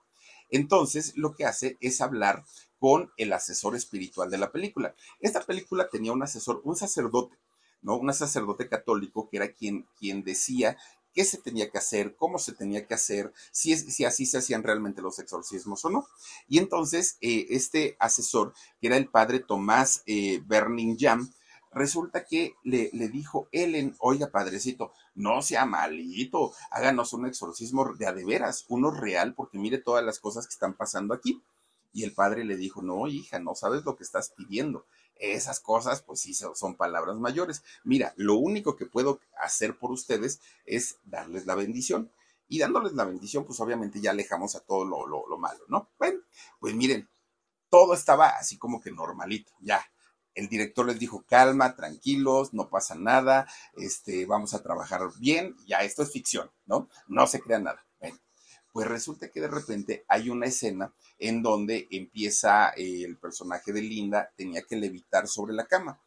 entonces 0.50 1.14
lo 1.16 1.36
que 1.36 1.46
hace 1.46 1.78
es 1.82 2.02
hablar 2.02 2.46
con 2.80 3.12
el 3.18 3.34
asesor 3.34 3.76
espiritual 3.76 4.30
de 4.30 4.38
la 4.38 4.52
película. 4.52 4.96
Esta 5.20 5.42
película 5.42 5.90
tenía 5.90 6.12
un 6.12 6.24
asesor, 6.24 6.62
un 6.64 6.76
sacerdote, 6.76 7.38
¿no? 7.82 7.98
Un 7.98 8.14
sacerdote 8.14 8.68
católico 8.68 9.30
que 9.30 9.38
era 9.38 9.52
quien, 9.52 9.88
quien 9.98 10.24
decía 10.24 10.78
qué 11.16 11.24
se 11.24 11.38
tenía 11.38 11.72
que 11.72 11.78
hacer, 11.78 12.16
cómo 12.18 12.38
se 12.38 12.52
tenía 12.52 12.86
que 12.86 12.94
hacer, 12.94 13.34
si, 13.52 13.76
si 13.78 14.04
así 14.04 14.26
se 14.26 14.38
hacían 14.38 14.64
realmente 14.64 15.02
los 15.02 15.18
exorcismos 15.18 15.84
o 15.86 15.90
no. 15.90 16.08
Y 16.48 16.60
entonces 16.60 17.18
eh, 17.22 17.48
este 17.50 17.96
asesor, 18.00 18.54
que 18.82 18.88
era 18.88 18.98
el 18.98 19.08
padre 19.08 19.40
Tomás 19.40 20.04
eh, 20.06 20.44
Jam, 21.00 21.32
resulta 21.76 22.26
que 22.26 22.56
le, 22.64 22.90
le, 22.94 23.10
dijo 23.10 23.48
Ellen, 23.52 23.96
oiga 24.00 24.32
padrecito, 24.32 24.94
no 25.14 25.44
sea 25.44 25.66
malito, 25.66 26.54
háganos 26.72 27.14
un 27.14 27.28
exorcismo 27.28 27.94
de 27.94 28.08
a 28.08 28.14
de 28.14 28.26
veras, 28.26 28.66
uno 28.70 28.90
real, 28.90 29.36
porque 29.36 29.60
mire 29.60 29.78
todas 29.78 30.04
las 30.04 30.20
cosas 30.20 30.48
que 30.48 30.54
están 30.54 30.74
pasando 30.74 31.14
aquí. 31.14 31.44
Y 31.94 32.04
el 32.04 32.14
padre 32.14 32.44
le 32.44 32.58
dijo, 32.58 32.82
no, 32.82 33.08
hija, 33.08 33.40
no 33.40 33.56
sabes 33.56 33.86
lo 33.86 33.96
que 33.96 34.04
estás 34.04 34.30
pidiendo. 34.30 34.86
Esas 35.16 35.62
cosas, 35.62 36.02
pues 36.02 36.20
sí, 36.20 36.34
son 36.34 36.76
palabras 36.76 37.16
mayores. 37.16 37.64
Mira, 37.86 38.14
lo 38.18 38.36
único 38.36 38.76
que 38.76 38.86
puedo 38.86 39.22
hacer 39.40 39.78
por 39.78 39.92
ustedes 39.92 40.42
es 40.66 40.98
darles 41.06 41.46
la 41.46 41.56
bendición. 41.56 42.12
Y 42.48 42.60
dándoles 42.60 42.94
la 42.94 43.06
bendición, 43.06 43.46
pues 43.46 43.60
obviamente 43.60 44.02
ya 44.02 44.12
alejamos 44.12 44.56
a 44.56 44.60
todo 44.60 44.86
lo, 44.86 45.08
lo, 45.08 45.38
malo, 45.38 45.64
¿no? 45.68 45.90
Bueno, 45.98 46.20
pues 46.60 46.76
miren, 46.76 47.08
todo 47.70 47.94
estaba 47.94 48.28
así 48.28 48.58
como 48.58 48.82
que 48.82 48.92
normalito, 48.92 49.52
ya. 49.62 49.82
El 50.36 50.50
director 50.50 50.86
les 50.86 51.00
dijo, 51.00 51.24
calma, 51.28 51.76
tranquilos, 51.76 52.54
no 52.54 52.70
pasa 52.70 52.94
nada, 52.96 53.48
este, 53.78 54.26
vamos 54.26 54.54
a 54.54 54.62
trabajar 54.62 55.02
bien, 55.18 55.56
ya 55.66 55.80
esto 55.80 56.04
es 56.04 56.12
ficción, 56.12 56.52
¿no? 56.66 56.90
No 57.08 57.26
se 57.26 57.40
crea 57.40 57.60
nada. 57.60 57.86
Bueno, 58.00 58.20
pues 58.74 58.88
resulta 58.88 59.30
que 59.30 59.40
de 59.40 59.48
repente 59.48 60.06
hay 60.10 60.30
una 60.30 60.48
escena 60.48 60.94
en 61.18 61.42
donde 61.42 61.88
empieza 61.90 62.72
eh, 62.72 63.04
el 63.06 63.18
personaje 63.18 63.72
de 63.72 63.82
Linda, 63.82 64.34
tenía 64.36 64.62
que 64.64 64.76
levitar 64.76 65.28
sobre 65.28 65.54
la 65.54 65.66
cama. 65.66 66.02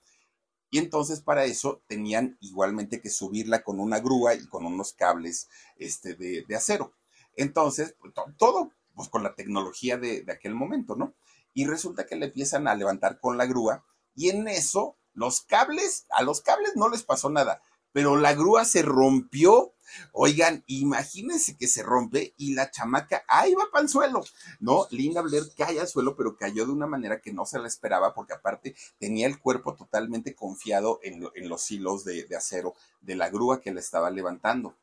Y 0.70 0.78
entonces 0.78 1.20
para 1.20 1.44
eso 1.46 1.80
tenían 1.86 2.36
igualmente 2.40 3.00
que 3.00 3.08
subirla 3.08 3.62
con 3.62 3.80
una 3.80 4.00
grúa 4.00 4.34
y 4.34 4.46
con 4.46 4.66
unos 4.66 4.92
cables 4.92 5.48
este, 5.76 6.14
de, 6.14 6.44
acero. 6.54 6.92
Entonces, 7.36 7.94
pues, 7.98 8.12
todo 8.36 8.72
pues, 8.94 9.08
con 9.08 9.22
la 9.22 9.34
tecnología 9.34 9.96
de, 9.96 10.22
de 10.22 10.32
aquel 10.32 10.54
momento, 10.54 10.94
¿no? 10.94 11.14
Y 11.54 11.66
resulta 11.66 12.04
que 12.04 12.16
le 12.16 12.26
empiezan 12.26 12.68
a 12.68 12.74
levantar 12.74 13.18
con 13.18 13.38
la 13.38 13.46
grúa 13.46 13.84
y 14.18 14.30
en 14.30 14.48
eso 14.48 14.96
los 15.14 15.42
cables, 15.42 16.06
a 16.10 16.24
los 16.24 16.40
cables 16.40 16.72
no 16.74 16.88
les 16.88 17.04
pasó 17.04 17.30
nada, 17.30 17.62
pero 17.92 18.16
la 18.16 18.34
grúa 18.34 18.64
se 18.64 18.82
rompió. 18.82 19.74
Oigan, 20.12 20.64
imagínense 20.66 21.56
que 21.56 21.68
se 21.68 21.84
rompe 21.84 22.34
y 22.36 22.54
la 22.54 22.68
chamaca, 22.72 23.24
ahí 23.28 23.54
va 23.54 23.70
para 23.70 23.84
el 23.84 23.88
suelo, 23.88 24.24
¿no? 24.58 24.88
Linda 24.90 25.22
Blair 25.22 25.44
cae 25.56 25.78
al 25.78 25.86
suelo, 25.86 26.16
pero 26.16 26.36
cayó 26.36 26.66
de 26.66 26.72
una 26.72 26.88
manera 26.88 27.20
que 27.20 27.32
no 27.32 27.46
se 27.46 27.60
la 27.60 27.68
esperaba, 27.68 28.12
porque 28.12 28.34
aparte 28.34 28.74
tenía 28.98 29.28
el 29.28 29.38
cuerpo 29.38 29.76
totalmente 29.76 30.34
confiado 30.34 30.98
en, 31.04 31.30
los 31.48 31.70
hilos 31.70 32.04
de, 32.04 32.24
de 32.24 32.36
acero 32.36 32.74
de 33.00 33.14
la 33.14 33.30
grúa 33.30 33.60
que 33.60 33.72
la 33.72 33.78
estaba 33.78 34.10
levantando. 34.10 34.74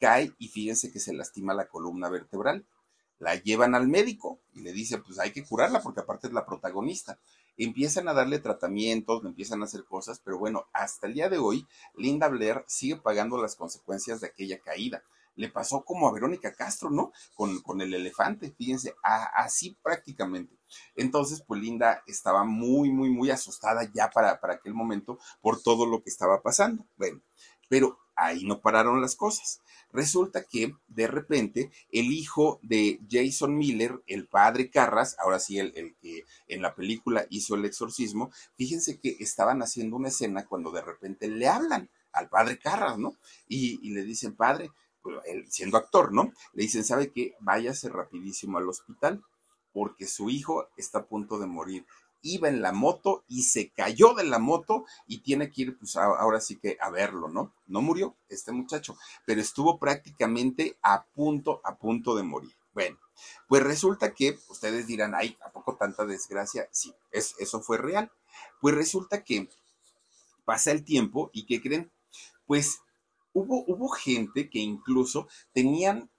Cae 0.00 0.34
y 0.38 0.48
fíjense 0.48 0.90
que 0.90 0.98
se 0.98 1.12
lastima 1.12 1.54
la 1.54 1.68
columna 1.68 2.08
vertebral. 2.10 2.66
La 3.22 3.36
llevan 3.36 3.76
al 3.76 3.86
médico 3.86 4.40
y 4.52 4.62
le 4.62 4.72
dice, 4.72 4.98
pues 4.98 5.18
hay 5.20 5.30
que 5.30 5.44
curarla 5.44 5.80
porque 5.80 6.00
aparte 6.00 6.26
es 6.26 6.32
la 6.32 6.44
protagonista 6.44 7.18
empiezan 7.56 8.08
a 8.08 8.14
darle 8.14 8.38
tratamientos, 8.38 9.24
empiezan 9.24 9.62
a 9.62 9.66
hacer 9.66 9.84
cosas, 9.84 10.20
pero 10.24 10.38
bueno, 10.38 10.66
hasta 10.72 11.06
el 11.06 11.14
día 11.14 11.28
de 11.28 11.38
hoy, 11.38 11.66
Linda 11.94 12.28
Blair 12.28 12.64
sigue 12.66 12.96
pagando 12.96 13.40
las 13.40 13.56
consecuencias 13.56 14.20
de 14.20 14.28
aquella 14.28 14.60
caída. 14.60 15.02
Le 15.34 15.48
pasó 15.48 15.82
como 15.82 16.06
a 16.06 16.12
Verónica 16.12 16.54
Castro, 16.54 16.90
¿no? 16.90 17.10
Con, 17.34 17.62
con 17.62 17.80
el 17.80 17.94
elefante, 17.94 18.50
fíjense, 18.50 18.94
así 19.02 19.78
prácticamente. 19.82 20.58
Entonces, 20.94 21.42
pues 21.46 21.60
Linda 21.62 22.02
estaba 22.06 22.44
muy, 22.44 22.90
muy, 22.90 23.08
muy 23.08 23.30
asustada 23.30 23.90
ya 23.94 24.10
para, 24.10 24.40
para 24.40 24.54
aquel 24.54 24.74
momento 24.74 25.18
por 25.40 25.62
todo 25.62 25.86
lo 25.86 26.02
que 26.02 26.10
estaba 26.10 26.42
pasando. 26.42 26.84
Bueno, 26.96 27.22
pero 27.70 27.98
ahí 28.16 28.44
no 28.44 28.60
pararon 28.60 29.00
las 29.00 29.16
cosas. 29.16 29.60
Resulta 29.92 30.44
que 30.44 30.74
de 30.88 31.06
repente 31.06 31.70
el 31.90 32.12
hijo 32.12 32.58
de 32.62 32.98
Jason 33.10 33.56
Miller, 33.56 34.02
el 34.06 34.26
padre 34.26 34.70
Carras, 34.70 35.16
ahora 35.18 35.38
sí 35.38 35.58
el, 35.58 35.94
que 36.00 36.24
en 36.48 36.62
la 36.62 36.74
película 36.74 37.26
hizo 37.30 37.54
el 37.54 37.64
exorcismo, 37.64 38.32
fíjense 38.54 38.98
que 38.98 39.16
estaban 39.20 39.62
haciendo 39.62 39.96
una 39.96 40.08
escena 40.08 40.46
cuando 40.46 40.70
de 40.70 40.82
repente 40.82 41.28
le 41.28 41.48
hablan 41.48 41.90
al 42.12 42.28
padre 42.28 42.58
Carras, 42.58 42.98
¿no? 42.98 43.16
Y, 43.48 43.90
le 43.90 44.02
dicen, 44.02 44.34
padre, 44.34 44.70
él, 45.26 45.46
siendo 45.50 45.76
actor, 45.76 46.12
¿no? 46.12 46.32
Le 46.52 46.62
dicen, 46.62 46.84
¿sabe 46.84 47.10
qué? 47.10 47.34
Váyase 47.40 47.88
rapidísimo 47.88 48.58
al 48.58 48.68
hospital 48.68 49.22
porque 49.72 50.06
su 50.06 50.30
hijo 50.30 50.68
está 50.76 50.98
a 50.98 51.06
punto 51.06 51.38
de 51.38 51.46
morir 51.46 51.86
iba 52.22 52.48
en 52.48 52.62
la 52.62 52.72
moto 52.72 53.24
y 53.28 53.42
se 53.42 53.70
cayó 53.70 54.14
de 54.14 54.24
la 54.24 54.38
moto 54.38 54.84
y 55.06 55.18
tiene 55.18 55.50
que 55.50 55.62
ir, 55.62 55.78
pues 55.78 55.96
ahora 55.96 56.40
sí 56.40 56.56
que 56.56 56.78
a 56.80 56.90
verlo, 56.90 57.28
¿no? 57.28 57.52
No 57.66 57.82
murió 57.82 58.16
este 58.28 58.52
muchacho, 58.52 58.96
pero 59.26 59.40
estuvo 59.40 59.78
prácticamente 59.78 60.78
a 60.82 61.04
punto, 61.04 61.60
a 61.64 61.76
punto 61.76 62.14
de 62.14 62.22
morir. 62.22 62.56
Bueno, 62.72 62.98
pues 63.48 63.62
resulta 63.62 64.14
que 64.14 64.38
ustedes 64.48 64.86
dirán, 64.86 65.14
ay, 65.14 65.36
¿a 65.44 65.50
poco 65.50 65.76
tanta 65.76 66.06
desgracia? 66.06 66.68
Sí, 66.70 66.94
es, 67.10 67.34
eso 67.38 67.60
fue 67.60 67.76
real. 67.76 68.10
Pues 68.60 68.74
resulta 68.74 69.22
que 69.22 69.48
pasa 70.44 70.70
el 70.70 70.84
tiempo 70.84 71.30
y 71.32 71.44
¿qué 71.44 71.60
creen? 71.60 71.92
Pues 72.46 72.80
hubo, 73.32 73.64
hubo 73.66 73.88
gente 73.88 74.48
que 74.48 74.60
incluso 74.60 75.28
tenían 75.52 76.10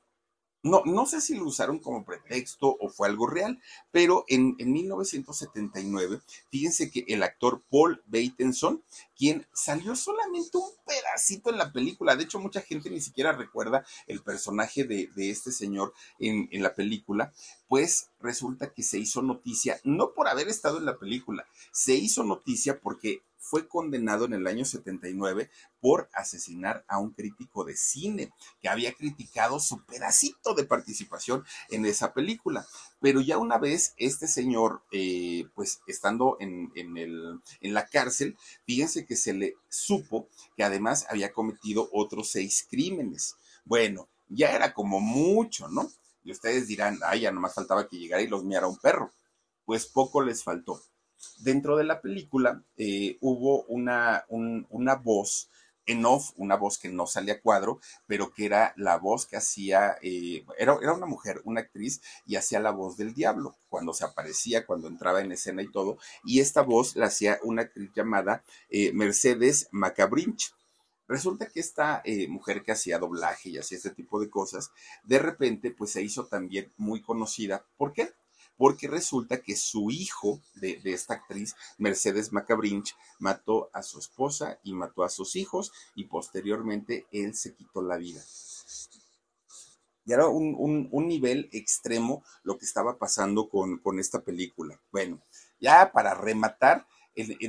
no, 0.63 0.81
no 0.85 1.05
sé 1.05 1.19
si 1.19 1.35
lo 1.35 1.43
usaron 1.43 1.79
como 1.79 2.05
pretexto 2.05 2.77
o 2.79 2.89
fue 2.89 3.09
algo 3.09 3.27
real, 3.27 3.59
pero 3.91 4.23
en, 4.29 4.55
en 4.59 4.71
1979, 4.71 6.21
fíjense 6.49 6.89
que 6.89 7.03
el 7.09 7.21
actor 7.21 7.61
Paul 7.69 8.01
Bateson, 8.07 8.81
quien 9.15 9.45
salió 9.53 9.95
solamente 9.95 10.57
un 10.57 10.71
pedacito 10.85 11.49
en 11.49 11.57
la 11.57 11.73
película, 11.73 12.15
de 12.15 12.23
hecho 12.23 12.39
mucha 12.39 12.61
gente 12.61 12.89
ni 12.89 13.01
siquiera 13.01 13.33
recuerda 13.33 13.85
el 14.07 14.23
personaje 14.23 14.85
de, 14.85 15.07
de 15.07 15.29
este 15.29 15.51
señor 15.51 15.93
en, 16.17 16.47
en 16.51 16.63
la 16.63 16.73
película, 16.73 17.33
pues 17.67 18.09
resulta 18.21 18.71
que 18.71 18.83
se 18.83 18.99
hizo 18.99 19.21
noticia, 19.21 19.81
no 19.83 20.13
por 20.13 20.29
haber 20.29 20.47
estado 20.47 20.77
en 20.77 20.85
la 20.85 20.97
película, 20.97 21.45
se 21.71 21.95
hizo 21.95 22.23
noticia 22.23 22.79
porque 22.79 23.21
fue 23.43 23.67
condenado 23.67 24.25
en 24.25 24.33
el 24.33 24.47
año 24.47 24.63
79 24.63 25.49
por 25.81 26.09
asesinar 26.13 26.85
a 26.87 26.97
un 26.97 27.11
crítico 27.11 27.65
de 27.65 27.75
cine 27.75 28.31
que 28.61 28.69
había 28.69 28.93
criticado 28.93 29.59
su 29.59 29.83
pedacito 29.85 30.53
de 30.53 30.63
participación 30.63 31.43
en 31.69 31.85
esa 31.85 32.13
película. 32.13 32.65
Pero 33.01 33.19
ya 33.19 33.37
una 33.37 33.57
vez 33.57 33.93
este 33.97 34.27
señor, 34.27 34.81
eh, 34.91 35.45
pues 35.55 35.81
estando 35.87 36.37
en, 36.39 36.71
el, 36.75 37.41
en 37.59 37.73
la 37.73 37.85
cárcel, 37.87 38.37
fíjense 38.63 39.05
que 39.05 39.17
se 39.17 39.33
le 39.33 39.55
supo 39.67 40.29
que 40.55 40.63
además 40.63 41.05
había 41.09 41.33
cometido 41.33 41.89
otros 41.91 42.31
seis 42.31 42.65
crímenes. 42.69 43.35
Bueno, 43.65 44.07
ya 44.29 44.55
era 44.55 44.73
como 44.73 45.01
mucho, 45.01 45.67
¿no? 45.67 45.91
Y 46.23 46.31
ustedes 46.31 46.67
dirán, 46.67 46.97
ay, 47.05 47.21
ya 47.21 47.31
nomás 47.31 47.53
faltaba 47.53 47.89
que 47.89 47.97
llegara 47.97 48.23
y 48.23 48.27
los 48.27 48.45
miara 48.45 48.67
un 48.67 48.77
perro. 48.77 49.11
Pues 49.65 49.85
poco 49.85 50.21
les 50.21 50.43
faltó 50.43 50.81
dentro 51.39 51.77
de 51.77 51.83
la 51.83 52.01
película 52.01 52.63
eh, 52.77 53.17
hubo 53.21 53.63
una, 53.63 54.25
una 54.29 54.95
voz 54.95 55.49
en 55.85 56.05
off, 56.05 56.31
una 56.37 56.55
voz 56.55 56.77
que 56.77 56.89
no 56.89 57.07
salía 57.07 57.35
a 57.35 57.41
cuadro, 57.41 57.79
pero 58.07 58.31
que 58.31 58.45
era 58.45 58.73
la 58.77 58.97
voz 58.97 59.25
que 59.25 59.35
hacía, 59.35 59.97
eh, 60.01 60.45
era, 60.57 60.77
era, 60.81 60.93
una 60.93 61.05
mujer, 61.05 61.41
una 61.43 61.61
actriz, 61.61 62.01
y 62.25 62.37
hacía 62.37 62.59
la 62.59 62.71
voz 62.71 62.95
del 62.95 63.13
diablo, 63.13 63.57
cuando 63.69 63.93
se 63.93 64.05
aparecía, 64.05 64.65
cuando 64.65 64.87
entraba 64.87 65.21
en 65.21 65.31
escena 65.31 65.61
y 65.61 65.71
todo, 65.71 65.97
y 66.23 66.39
esta 66.39 66.61
voz 66.61 66.95
la 66.95 67.07
hacía 67.07 67.39
una 67.43 67.63
actriz 67.63 67.91
llamada 67.93 68.43
eh, 68.69 68.93
Mercedes 68.93 69.67
Macabrinch. 69.71 70.53
Resulta 71.05 71.47
que 71.47 71.59
esta 71.59 72.01
mujer 72.29 72.63
que 72.63 72.71
hacía 72.71 72.97
doblaje 72.97 73.49
y 73.49 73.57
hacía 73.57 73.77
este 73.77 73.89
tipo 73.89 74.21
de 74.21 74.29
cosas, 74.29 74.71
de 75.03 75.19
repente 75.19 75.69
pues 75.71 75.91
se 75.91 76.01
hizo 76.01 76.27
también 76.27 76.71
muy 76.77 77.01
conocida. 77.01 77.65
¿Por 77.75 77.91
qué? 77.91 78.13
Porque 78.57 78.87
resulta 78.87 79.41
que 79.41 79.55
su 79.55 79.91
hijo 79.91 80.41
de, 80.55 80.79
esta 80.85 81.15
actriz, 81.15 81.55
Mercedes 81.77 82.31
Macabrinch, 82.31 82.95
mató 83.19 83.69
a 83.73 83.83
su 83.83 83.99
esposa 83.99 84.59
y 84.63 84.73
mató 84.73 85.03
a 85.03 85.09
sus 85.09 85.35
hijos 85.35 85.71
y 85.95 86.05
posteriormente 86.05 87.07
él 87.11 87.35
se 87.35 87.55
quitó 87.55 87.81
la 87.81 87.97
vida. 87.97 88.21
Y 90.05 90.11
era 90.11 90.27
un, 90.27 90.89
nivel 91.07 91.49
extremo 91.53 92.23
lo 92.43 92.57
que 92.57 92.65
estaba 92.65 92.97
pasando 92.97 93.49
con, 93.49 93.77
con 93.77 93.99
esta 93.99 94.21
película. 94.21 94.79
Bueno, 94.91 95.21
ya 95.59 95.91
para 95.93 96.13
rematar, 96.13 96.85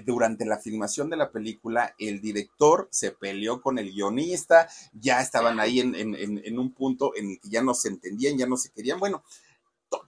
durante 0.04 0.44
la 0.44 0.58
filmación 0.58 1.10
de 1.10 1.16
la 1.16 1.30
película, 1.30 1.94
el 1.98 2.20
director 2.20 2.88
se 2.90 3.12
peleó 3.12 3.62
con 3.62 3.78
el 3.78 3.92
guionista, 3.92 4.68
ya 4.92 5.20
estaban 5.20 5.58
ahí 5.58 5.80
en, 5.80 6.58
un 6.58 6.72
punto 6.72 7.14
en 7.16 7.30
el 7.30 7.40
que 7.40 7.48
ya 7.48 7.62
no 7.62 7.74
se 7.74 7.88
entendían, 7.88 8.36
ya 8.36 8.46
no 8.46 8.56
se 8.56 8.70
querían. 8.70 9.00
Bueno, 9.00 9.24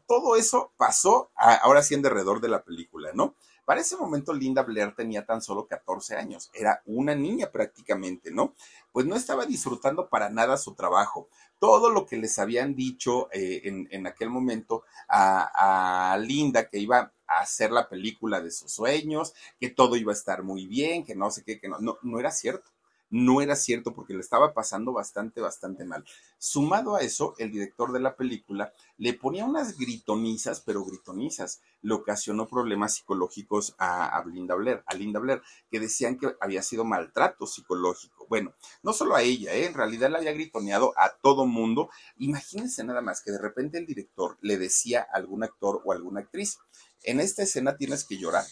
todo 0.07 0.37
eso 0.37 0.72
pasó 0.76 1.30
ahora 1.34 1.82
sí 1.82 1.95
en 1.95 2.03
derredor 2.03 2.41
de 2.41 2.49
la 2.49 2.62
película, 2.62 3.11
¿no? 3.14 3.34
Para 3.66 3.80
ese 3.80 3.97
momento 3.97 4.32
Linda 4.32 4.62
Blair 4.62 4.95
tenía 4.95 5.26
tan 5.26 5.43
solo 5.43 5.66
14 5.66 6.14
años, 6.14 6.51
era 6.55 6.82
una 6.87 7.16
niña 7.16 7.51
prácticamente, 7.51 8.30
¿no? 8.30 8.55
Pues 8.93 9.07
no 9.07 9.16
estaba 9.16 9.45
disfrutando 9.45 10.09
para 10.09 10.30
nada 10.30 10.57
su 10.57 10.74
trabajo. 10.74 11.28
Todo 11.59 11.91
lo 11.91 12.07
que 12.07 12.16
les 12.16 12.39
habían 12.39 12.76
dicho 12.76 13.28
eh, 13.32 13.62
en, 13.64 14.07
aquel 14.07 14.30
momento 14.30 14.84
a, 15.09 16.12
a 16.12 16.16
Linda, 16.18 16.68
que 16.68 16.78
iba 16.78 17.12
a 17.26 17.41
hacer 17.41 17.72
la 17.72 17.89
película 17.89 18.41
de 18.41 18.53
sus 18.53 18.70
sueños, 18.70 19.34
que 19.59 19.68
todo 19.68 19.97
iba 19.97 20.12
a 20.12 20.14
estar 20.14 20.45
muy 20.45 20.68
bien, 20.68 21.05
que 21.05 21.16
no 21.16 21.32
sé 21.32 21.43
qué, 21.43 21.59
que 21.59 21.68
no, 21.68 21.80
no, 21.80 21.99
no 22.03 22.20
era 22.20 22.30
cierto 22.30 22.70
no 23.17 23.41
era 23.41 23.57
cierto 23.57 23.95
porque 23.95 24.12
le 24.12 24.21
estaba 24.21 24.53
pasando 24.53 24.93
bastante, 24.93 25.41
bastante 25.41 25.85
mal. 25.85 26.05
Sumado 26.39 26.97
a 26.97 27.01
eso, 27.01 27.35
el 27.39 27.51
director 27.51 27.93
de 27.93 28.01
la 28.01 28.14
película 28.14 28.73
le 28.99 29.14
ponía 29.14 29.47
unas 29.47 29.79
gritonizas, 29.79 30.61
pero 30.61 30.85
gritonizas. 30.85 31.62
Le 31.81 31.95
ocasionó 31.95 32.47
problemas 32.47 32.95
psicológicos 32.95 33.75
a, 33.79 34.23
Linda 34.27 34.55
Blair, 34.55 34.83
a 34.87 34.95
Linda 34.95 35.19
Blair, 35.19 35.41
que 35.71 35.81
decían 35.81 36.19
que 36.19 36.37
había 36.41 36.62
sido 36.62 36.85
maltrato 36.85 37.47
psicológico. 37.47 38.27
Bueno, 38.29 38.55
no 38.83 38.93
solo 38.93 39.17
a 39.17 39.23
ella, 39.23 39.55
¿eh? 39.55 39.67
en 39.67 39.75
realidad 39.75 40.11
le 40.11 40.19
había 40.19 40.33
gritoneado 40.33 40.93
a 40.97 41.17
todo 41.17 41.47
mundo. 41.47 41.89
Imagínense 42.19 42.85
nada 42.85 43.01
más 43.01 43.23
que 43.23 43.33
de 43.33 43.39
repente 43.39 43.79
el 43.79 43.87
director 43.87 44.37
le 44.43 44.59
decía 44.59 45.07
a 45.11 45.17
algún 45.17 45.43
actor 45.43 45.81
o 45.85 45.93
alguna 45.93 46.21
actriz, 46.21 46.59
en 47.03 47.21
esta 47.21 47.43
escena 47.43 47.77
tienes 47.77 48.05
que 48.05 48.19
llorar. 48.19 48.45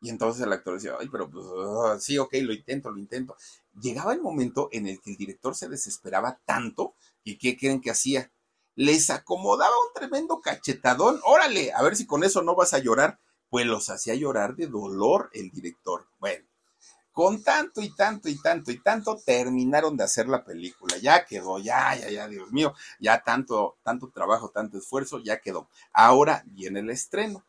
Y 0.00 0.10
entonces 0.10 0.42
el 0.44 0.52
actor 0.52 0.74
decía, 0.74 0.92
ay, 0.98 1.08
pero 1.10 1.28
pues, 1.28 1.44
ah, 1.84 1.96
sí, 1.98 2.18
ok, 2.18 2.34
lo 2.42 2.52
intento, 2.52 2.90
lo 2.90 2.98
intento 2.98 3.36
llegaba 3.80 4.12
el 4.12 4.20
momento 4.20 4.68
en 4.72 4.86
el 4.86 5.00
que 5.00 5.10
el 5.10 5.16
director 5.16 5.54
se 5.54 5.68
desesperaba 5.68 6.40
tanto 6.44 6.94
que 7.24 7.38
¿qué 7.38 7.56
creen 7.56 7.80
que 7.80 7.90
hacía? 7.90 8.32
Les 8.74 9.10
acomodaba 9.10 9.74
un 9.86 9.92
tremendo 9.94 10.40
cachetadón, 10.40 11.20
órale, 11.24 11.72
a 11.72 11.82
ver 11.82 11.96
si 11.96 12.06
con 12.06 12.24
eso 12.24 12.42
no 12.42 12.54
vas 12.54 12.74
a 12.74 12.78
llorar. 12.78 13.18
Pues 13.50 13.66
los 13.66 13.88
hacía 13.88 14.14
llorar 14.14 14.56
de 14.56 14.66
dolor 14.66 15.30
el 15.32 15.50
director. 15.50 16.06
Bueno, 16.18 16.46
con 17.12 17.42
tanto 17.42 17.80
y 17.80 17.94
tanto 17.94 18.28
y 18.28 18.40
tanto 18.40 18.70
y 18.70 18.80
tanto 18.82 19.16
terminaron 19.16 19.96
de 19.96 20.04
hacer 20.04 20.28
la 20.28 20.44
película. 20.44 20.96
Ya 20.98 21.24
quedó, 21.24 21.58
ya, 21.58 21.96
ya, 21.96 22.10
ya, 22.10 22.28
Dios 22.28 22.50
mío, 22.52 22.74
ya 23.00 23.22
tanto, 23.22 23.78
tanto 23.82 24.10
trabajo, 24.10 24.50
tanto 24.50 24.78
esfuerzo, 24.78 25.18
ya 25.18 25.40
quedó. 25.40 25.68
Ahora 25.92 26.44
viene 26.46 26.80
el 26.80 26.90
estreno. 26.90 27.44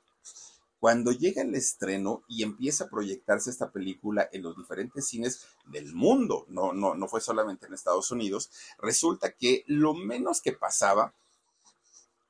Cuando 0.80 1.12
llega 1.12 1.42
el 1.42 1.56
estreno 1.56 2.24
y 2.28 2.44
empieza 2.44 2.86
a 2.86 2.90
proyectarse 2.90 3.50
esta 3.50 3.72
película 3.72 4.30
en 4.32 4.44
los 4.44 4.56
diferentes 4.56 5.08
cines 5.08 5.46
del 5.66 5.94
mundo, 5.94 6.46
no, 6.48 6.72
no, 6.72 6.96
no 6.96 7.08
fue 7.08 7.20
solamente 7.20 7.68
en 7.68 7.74
Estados 7.74 8.12
Unidos, 8.12 8.50
resulta 8.78 9.32
que 9.34 9.64
lo 9.68 9.94
menos 9.94 10.42
que 10.42 10.54
pasaba, 10.54 11.14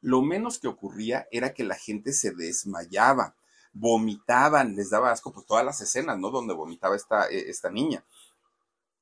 lo 0.01 0.21
menos 0.21 0.59
que 0.59 0.67
ocurría 0.67 1.27
era 1.31 1.53
que 1.53 1.63
la 1.63 1.75
gente 1.75 2.11
se 2.11 2.31
desmayaba, 2.31 3.35
vomitaban, 3.73 4.75
les 4.75 4.89
daba 4.89 5.11
asco, 5.11 5.31
pues 5.31 5.45
todas 5.45 5.63
las 5.63 5.79
escenas, 5.81 6.17
¿no? 6.17 6.31
Donde 6.31 6.55
vomitaba 6.55 6.95
esta, 6.95 7.27
eh, 7.29 7.49
esta 7.49 7.69
niña 7.69 8.03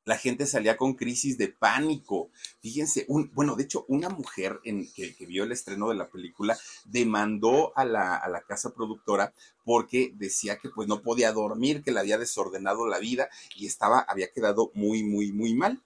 la 0.07 0.17
gente 0.17 0.45
salía 0.45 0.77
con 0.77 0.93
crisis 0.93 1.37
de 1.37 1.49
pánico. 1.49 2.31
Fíjense, 2.61 3.03
un, 3.09 3.29
bueno, 3.33 3.57
de 3.57 3.63
hecho, 3.63 3.83
una 3.89 4.07
mujer 4.07 4.61
que, 4.63 5.25
vio 5.27 5.43
el 5.43 5.51
estreno 5.51 5.89
de 5.89 5.95
la 5.95 6.07
película 6.07 6.57
demandó 6.85 7.77
a 7.77 7.83
la, 7.83 8.43
casa 8.47 8.73
productora 8.73 9.33
porque 9.65 10.13
decía 10.15 10.59
que 10.59 10.69
pues 10.69 10.87
no 10.87 11.01
podía 11.01 11.33
dormir, 11.33 11.83
que 11.83 11.91
le 11.91 11.99
había 11.99 12.17
desordenado 12.17 12.87
la 12.87 12.99
vida 12.99 13.27
y 13.57 13.67
estaba, 13.67 13.99
había 13.99 14.31
quedado 14.31 14.71
muy, 14.73 15.03
muy, 15.03 15.33
muy 15.33 15.53
mal. 15.53 15.83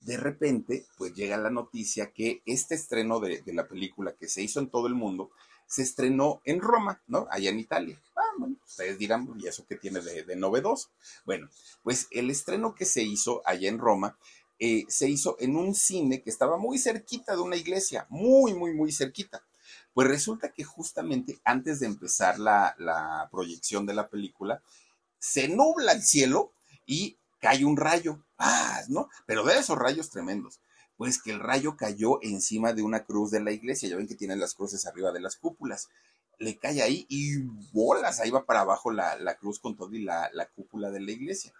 De 0.00 0.16
repente, 0.16 0.86
pues 0.96 1.14
llega 1.14 1.36
la 1.36 1.50
noticia 1.50 2.10
que 2.10 2.42
este 2.46 2.74
estreno 2.74 3.20
de, 3.20 3.42
de 3.42 3.52
la 3.52 3.68
película 3.68 4.14
que 4.18 4.28
se 4.28 4.42
hizo 4.42 4.60
en 4.60 4.70
todo 4.70 4.86
el 4.86 4.94
mundo, 4.94 5.30
se 5.66 5.82
estrenó 5.82 6.40
en 6.44 6.60
Roma, 6.60 7.02
¿no? 7.06 7.26
Allá 7.30 7.50
en 7.50 7.58
Italia. 7.58 8.00
Ah, 8.16 8.23
bueno, 8.38 8.56
ustedes 8.66 8.98
dirán, 8.98 9.28
¿y 9.38 9.46
eso 9.46 9.64
qué 9.68 9.76
tiene 9.76 10.00
de, 10.00 10.36
novedoso? 10.36 10.90
Bueno, 11.24 11.48
pues 11.82 12.08
el 12.10 12.30
estreno 12.30 12.74
que 12.74 12.84
se 12.84 13.02
hizo 13.02 13.42
allá 13.44 13.68
en 13.68 13.78
Roma 13.78 14.16
eh, 14.58 14.84
se 14.88 15.08
hizo 15.08 15.36
en 15.40 15.56
un 15.56 15.74
cine 15.74 16.22
que 16.22 16.30
estaba 16.30 16.56
muy 16.56 16.78
cerquita 16.78 17.34
de 17.34 17.42
una 17.42 17.56
iglesia, 17.56 18.06
muy, 18.08 18.54
muy, 18.54 18.72
muy 18.72 18.92
cerquita. 18.92 19.44
Pues 19.92 20.08
resulta 20.08 20.52
que 20.52 20.64
justamente 20.64 21.38
antes 21.44 21.80
de 21.80 21.86
empezar 21.86 22.38
la, 22.38 22.74
la 22.78 23.28
proyección 23.30 23.86
de 23.86 23.94
la 23.94 24.08
película, 24.08 24.62
se 25.18 25.48
nubla 25.48 25.92
el 25.92 26.02
cielo 26.02 26.52
y 26.86 27.16
cae 27.40 27.64
un 27.64 27.76
rayo, 27.76 28.24
ah, 28.38 28.82
¿no? 28.88 29.08
Pero 29.26 29.44
de 29.44 29.58
esos 29.58 29.78
rayos 29.78 30.10
tremendos 30.10 30.60
pues 30.96 31.20
que 31.20 31.32
el 31.32 31.40
rayo 31.40 31.76
cayó 31.76 32.20
encima 32.22 32.72
de 32.72 32.82
una 32.82 33.04
cruz 33.04 33.30
de 33.30 33.40
la 33.40 33.52
iglesia. 33.52 33.88
Ya 33.88 33.96
ven 33.96 34.06
que 34.06 34.14
tienen 34.14 34.40
las 34.40 34.54
cruces 34.54 34.86
arriba 34.86 35.12
de 35.12 35.20
las 35.20 35.36
cúpulas. 35.36 35.88
Le 36.38 36.58
cae 36.58 36.82
ahí 36.82 37.06
y 37.08 37.38
bolas, 37.72 38.20
ahí 38.20 38.30
va 38.30 38.44
para 38.44 38.60
abajo 38.60 38.90
la, 38.90 39.36
cruz 39.38 39.58
con 39.58 39.76
todo 39.76 39.94
y 39.94 40.02
la, 40.02 40.30
la, 40.32 40.46
cúpula 40.46 40.90
de 40.90 41.00
la 41.00 41.12
iglesia. 41.12 41.52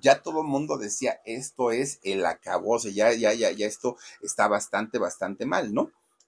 Ya 0.00 0.22
todo 0.22 0.42
el 0.42 0.46
mundo 0.46 0.78
decía, 0.78 1.20
esto 1.24 1.70
es 1.72 1.98
el 2.02 2.24
acabose, 2.24 2.94
ya, 2.94 3.12
ya, 3.12 3.32
ya, 3.34 3.50
ya 3.50 3.66
esto 3.66 3.96
está 4.22 4.48
bastante, 4.48 4.98
bastante 4.98 5.46
mal, 5.46 5.74
¿no? 5.74 5.90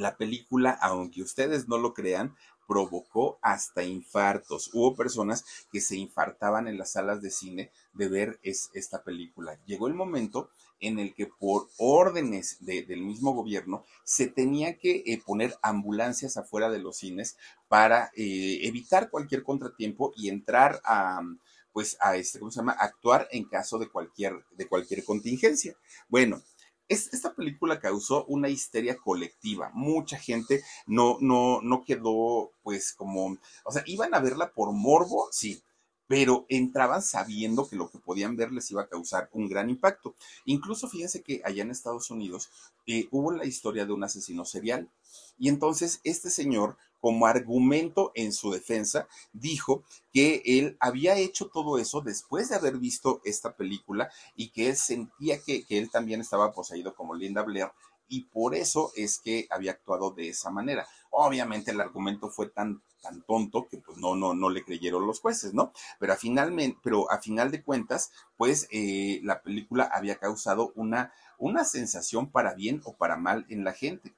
La 0.00 0.16
película, 0.16 0.78
aunque 0.80 1.20
ustedes 1.20 1.68
no 1.68 1.76
lo 1.76 1.92
crean, 1.92 2.34
provocó 2.66 3.38
hasta 3.42 3.82
infartos. 3.82 4.70
Hubo 4.72 4.96
personas 4.96 5.44
que 5.70 5.82
se 5.82 5.96
infartaban 5.96 6.68
en 6.68 6.78
las 6.78 6.92
salas 6.92 7.20
de 7.20 7.30
cine 7.30 7.70
de 7.92 8.08
ver 8.08 8.40
esta 8.42 9.04
película. 9.04 9.58
Llegó 9.66 9.88
el 9.88 9.94
momento 9.94 10.48
en 10.80 10.98
el 11.00 11.14
que 11.14 11.26
por 11.26 11.68
órdenes 11.76 12.56
del 12.60 13.02
mismo 13.02 13.34
gobierno 13.34 13.84
se 14.02 14.26
tenía 14.26 14.78
que 14.78 15.02
eh, 15.04 15.20
poner 15.26 15.54
ambulancias 15.60 16.38
afuera 16.38 16.70
de 16.70 16.78
los 16.78 16.96
cines 16.96 17.36
para 17.68 18.10
eh, 18.16 18.60
evitar 18.62 19.10
cualquier 19.10 19.42
contratiempo 19.42 20.14
y 20.16 20.30
entrar 20.30 20.80
a 20.82 21.20
pues 21.72 21.96
a 22.00 22.16
este, 22.16 22.38
¿cómo 22.38 22.50
se 22.50 22.60
llama? 22.60 22.72
actuar 22.72 23.28
en 23.30 23.44
caso 23.44 23.78
de 23.78 23.88
cualquier, 23.88 24.44
de 24.56 24.66
cualquier 24.66 25.04
contingencia. 25.04 25.76
Bueno, 26.08 26.42
esta 26.90 27.34
película 27.34 27.80
causó 27.80 28.24
una 28.26 28.48
histeria 28.48 28.96
colectiva. 28.96 29.70
Mucha 29.74 30.18
gente 30.18 30.62
no, 30.86 31.18
no, 31.20 31.60
no 31.62 31.84
quedó, 31.84 32.52
pues, 32.62 32.92
como, 32.92 33.38
o 33.64 33.72
sea, 33.72 33.82
iban 33.86 34.14
a 34.14 34.20
verla 34.20 34.52
por 34.52 34.72
morbo, 34.72 35.28
sí, 35.30 35.62
pero 36.08 36.44
entraban 36.48 37.02
sabiendo 37.02 37.68
que 37.68 37.76
lo 37.76 37.88
que 37.88 38.00
podían 38.00 38.34
ver 38.34 38.50
les 38.50 38.68
iba 38.72 38.82
a 38.82 38.88
causar 38.88 39.30
un 39.32 39.48
gran 39.48 39.70
impacto. 39.70 40.16
Incluso 40.44 40.88
fíjense 40.88 41.22
que 41.22 41.40
allá 41.44 41.62
en 41.62 41.70
Estados 41.70 42.10
Unidos 42.10 42.50
eh, 42.88 43.06
hubo 43.12 43.30
la 43.30 43.46
historia 43.46 43.86
de 43.86 43.92
un 43.92 44.02
asesino 44.02 44.44
serial. 44.44 44.90
Y 45.38 45.48
entonces 45.48 46.00
este 46.02 46.28
señor 46.28 46.76
como 47.00 47.26
argumento 47.26 48.12
en 48.14 48.32
su 48.32 48.50
defensa, 48.50 49.08
dijo 49.32 49.84
que 50.12 50.42
él 50.44 50.76
había 50.80 51.16
hecho 51.16 51.48
todo 51.48 51.78
eso 51.78 52.00
después 52.00 52.48
de 52.48 52.56
haber 52.56 52.78
visto 52.78 53.20
esta 53.24 53.56
película 53.56 54.10
y 54.36 54.50
que 54.50 54.68
él 54.68 54.76
sentía 54.76 55.40
que, 55.42 55.64
él 55.68 55.90
también 55.90 56.20
estaba 56.20 56.52
poseído 56.52 56.94
como 56.94 57.14
Linda 57.14 57.42
Blair 57.42 57.70
y 58.08 58.24
por 58.24 58.54
eso 58.54 58.92
es 58.96 59.20
que 59.20 59.46
había 59.50 59.70
actuado 59.70 60.10
de 60.10 60.28
esa 60.28 60.50
manera. 60.50 60.86
Obviamente 61.10 61.70
el 61.70 61.80
argumento 61.80 62.28
fue 62.28 62.48
tan, 62.48 62.82
tan 63.00 63.22
tonto 63.22 63.68
que 63.68 63.78
pues 63.78 63.98
no, 63.98 64.16
no, 64.16 64.34
no 64.34 64.50
le 64.50 64.64
creyeron 64.64 65.06
los 65.06 65.20
jueces, 65.20 65.54
¿no? 65.54 65.72
Pero 66.00 66.12
a, 66.12 66.16
finalmente, 66.16 66.78
pero 66.82 67.10
a 67.10 67.20
final 67.20 67.52
de 67.52 67.62
cuentas, 67.62 68.10
pues 68.36 68.66
eh, 68.72 69.20
la 69.22 69.42
película 69.42 69.88
había 69.92 70.16
causado 70.16 70.72
una, 70.74 71.12
una 71.38 71.64
sensación 71.64 72.30
para 72.30 72.54
bien 72.54 72.82
o 72.84 72.96
para 72.96 73.16
mal 73.16 73.46
en 73.48 73.62
la 73.62 73.72
gente 73.72 74.12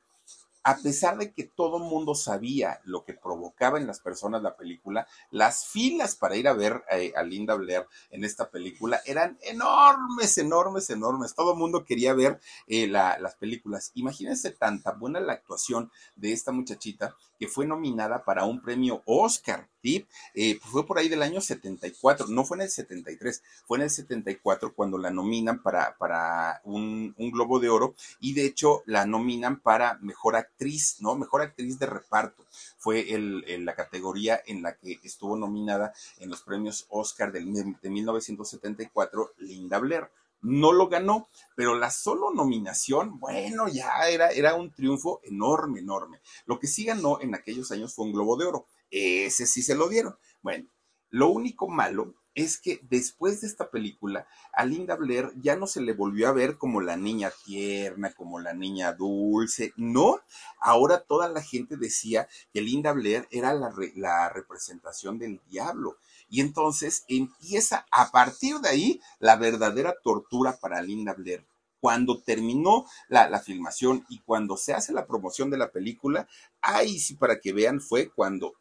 a 0.64 0.76
pesar 0.76 1.18
de 1.18 1.32
que 1.32 1.44
todo 1.44 1.78
mundo 1.78 2.14
sabía 2.14 2.80
lo 2.84 3.04
que 3.04 3.14
provocaba 3.14 3.78
en 3.78 3.86
las 3.86 4.00
personas 4.00 4.42
la 4.42 4.56
película, 4.56 5.06
las 5.30 5.66
filas 5.66 6.16
para 6.16 6.36
ir 6.36 6.48
a 6.48 6.52
ver 6.52 6.84
eh, 6.90 7.12
a 7.16 7.22
Linda 7.22 7.54
Blair 7.54 7.86
en 8.10 8.24
esta 8.24 8.50
película 8.50 9.00
eran 9.06 9.38
enormes, 9.42 10.38
enormes, 10.38 10.90
enormes. 10.90 11.34
Todo 11.34 11.52
el 11.52 11.58
mundo 11.58 11.84
quería 11.84 12.14
ver 12.14 12.40
eh, 12.66 12.86
las 12.86 13.34
películas. 13.36 13.90
Imagínense 13.94 14.50
tanta 14.50 14.92
buena 14.92 15.20
la 15.20 15.32
actuación 15.32 15.90
de 16.16 16.32
esta 16.32 16.52
muchachita 16.52 17.16
que 17.42 17.48
fue 17.48 17.66
nominada 17.66 18.24
para 18.24 18.44
un 18.44 18.62
premio 18.62 19.02
Oscar. 19.04 19.68
¿sí? 19.82 20.06
Eh, 20.32 20.60
fue 20.62 20.86
por 20.86 20.96
ahí 20.96 21.08
del 21.08 21.22
año 21.22 21.40
74, 21.40 22.28
no 22.28 22.44
fue 22.44 22.56
en 22.56 22.60
el 22.60 22.70
73, 22.70 23.42
fue 23.66 23.78
en 23.78 23.82
el 23.82 23.90
74 23.90 24.72
cuando 24.72 24.96
la 24.96 25.10
nominan 25.10 25.60
para, 25.60 25.96
para 25.98 26.60
un, 26.62 27.12
un 27.18 27.30
Globo 27.32 27.58
de 27.58 27.68
Oro 27.68 27.96
y 28.20 28.34
de 28.34 28.46
hecho 28.46 28.84
la 28.86 29.06
nominan 29.06 29.58
para 29.58 29.98
Mejor 30.02 30.36
Actriz, 30.36 30.98
¿no? 31.00 31.16
Mejor 31.16 31.42
Actriz 31.42 31.80
de 31.80 31.86
Reparto. 31.86 32.46
Fue 32.78 33.12
el, 33.12 33.64
la 33.64 33.74
categoría 33.74 34.40
en 34.46 34.62
la 34.62 34.76
que 34.76 35.00
estuvo 35.02 35.36
nominada 35.36 35.92
en 36.18 36.30
los 36.30 36.42
premios 36.42 36.86
Oscar 36.90 37.32
del, 37.32 37.52
de 37.82 37.90
1974 37.90 39.32
Linda 39.38 39.80
Blair 39.80 40.08
no 40.42 40.72
lo 40.72 40.88
ganó, 40.88 41.28
pero 41.56 41.76
la 41.76 41.90
solo 41.90 42.32
nominación, 42.32 43.18
bueno, 43.18 43.68
ya 43.68 44.08
era, 44.08 44.30
era 44.30 44.54
un 44.54 44.72
triunfo 44.72 45.20
enorme, 45.24 45.80
enorme. 45.80 46.20
Lo 46.46 46.58
que 46.58 46.66
sí 46.66 46.84
ganó 46.84 47.20
en 47.20 47.34
aquellos 47.34 47.70
años 47.70 47.94
fue 47.94 48.06
un 48.06 48.12
Globo 48.12 48.36
de 48.36 48.46
Oro. 48.46 48.66
Ese 48.90 49.46
sí 49.46 49.62
se 49.62 49.74
lo 49.74 49.88
dieron. 49.88 50.16
Bueno, 50.42 50.68
lo 51.10 51.28
único 51.28 51.68
malo 51.68 52.14
es 52.34 52.58
que 52.58 52.80
después 52.88 53.40
de 53.40 53.46
esta 53.46 53.70
película, 53.70 54.26
a 54.52 54.64
Linda 54.64 54.96
Blair 54.96 55.32
ya 55.36 55.56
no 55.56 55.66
se 55.66 55.80
le 55.80 55.92
volvió 55.92 56.28
a 56.28 56.32
ver 56.32 56.56
como 56.56 56.80
la 56.80 56.96
niña 56.96 57.30
tierna, 57.44 58.12
como 58.12 58.40
la 58.40 58.54
niña 58.54 58.92
dulce, 58.92 59.72
no, 59.76 60.20
ahora 60.58 61.00
toda 61.02 61.28
la 61.28 61.42
gente 61.42 61.76
decía 61.76 62.28
que 62.52 62.62
Linda 62.62 62.92
Blair 62.92 63.28
era 63.30 63.52
la, 63.54 63.72
la 63.96 64.28
representación 64.30 65.18
del 65.18 65.40
diablo. 65.48 65.98
Y 66.32 66.40
entonces 66.40 67.04
empieza 67.08 67.84
a 67.90 68.10
partir 68.10 68.58
de 68.60 68.70
ahí 68.70 69.00
la 69.18 69.36
verdadera 69.36 69.94
tortura 70.02 70.56
para 70.56 70.80
Linda 70.80 71.12
Blair. 71.12 71.46
Cuando 71.78 72.22
terminó 72.22 72.86
la, 73.08 73.38
filmación 73.40 74.06
y 74.08 74.20
cuando 74.20 74.56
se 74.56 74.72
hace 74.72 74.94
la 74.94 75.06
promoción 75.06 75.50
de 75.50 75.58
la 75.58 75.70
película, 75.70 76.26
ahí 76.62 76.98
sí 76.98 77.16
para 77.16 77.38
que 77.38 77.52
vean 77.52 77.82
fue 77.82 78.08
cuando 78.08 78.54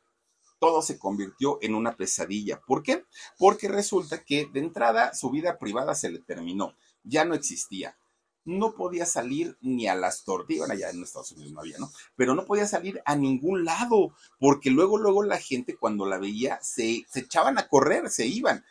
todo 0.60 0.82
se 0.82 1.00
convirtió 1.00 1.60
en 1.62 1.74
una 1.74 1.96
pesadilla. 1.96 2.60
¿Por 2.60 2.84
qué? 2.84 3.06
Porque 3.38 3.70
resulta 3.70 4.22
que 4.26 4.48
de 4.52 4.60
entrada 4.60 5.14
su 5.14 5.30
vida 5.30 5.58
privada 5.58 5.96
se 5.96 6.12
le 6.12 6.20
terminó, 6.20 6.76
ya 7.06 7.24
no 7.24 7.36
existía. 7.36 7.96
No 8.44 8.74
podía 8.74 9.06
salir 9.06 9.58
ni 9.62 9.88
a 9.88 9.96
las 9.96 10.24
tortillas, 10.24 10.68
bueno, 10.68 10.74
allá 10.74 10.90
en 10.90 11.04
Estados 11.04 11.32
Unidos 11.32 11.52
no 11.54 11.60
había, 11.60 11.78
¿no? 11.78 11.92
Pero 12.16 12.36
no 12.36 12.46
podía 12.46 12.68
salir 12.68 13.02
a 13.06 13.16
ningún 13.16 13.66
lado, 13.66 14.14
porque 14.40 14.72
luego, 14.72 14.98
luego 14.98 15.24
la 15.24 15.38
gente 15.38 15.76
cuando 15.76 16.06
la 16.06 16.18
veía 16.18 16.60
se, 16.62 17.06
se 17.10 17.20
echaban 17.22 17.58
a 17.58 17.68
correr, 17.68 18.10
se 18.10 18.26
iban. 18.26 18.66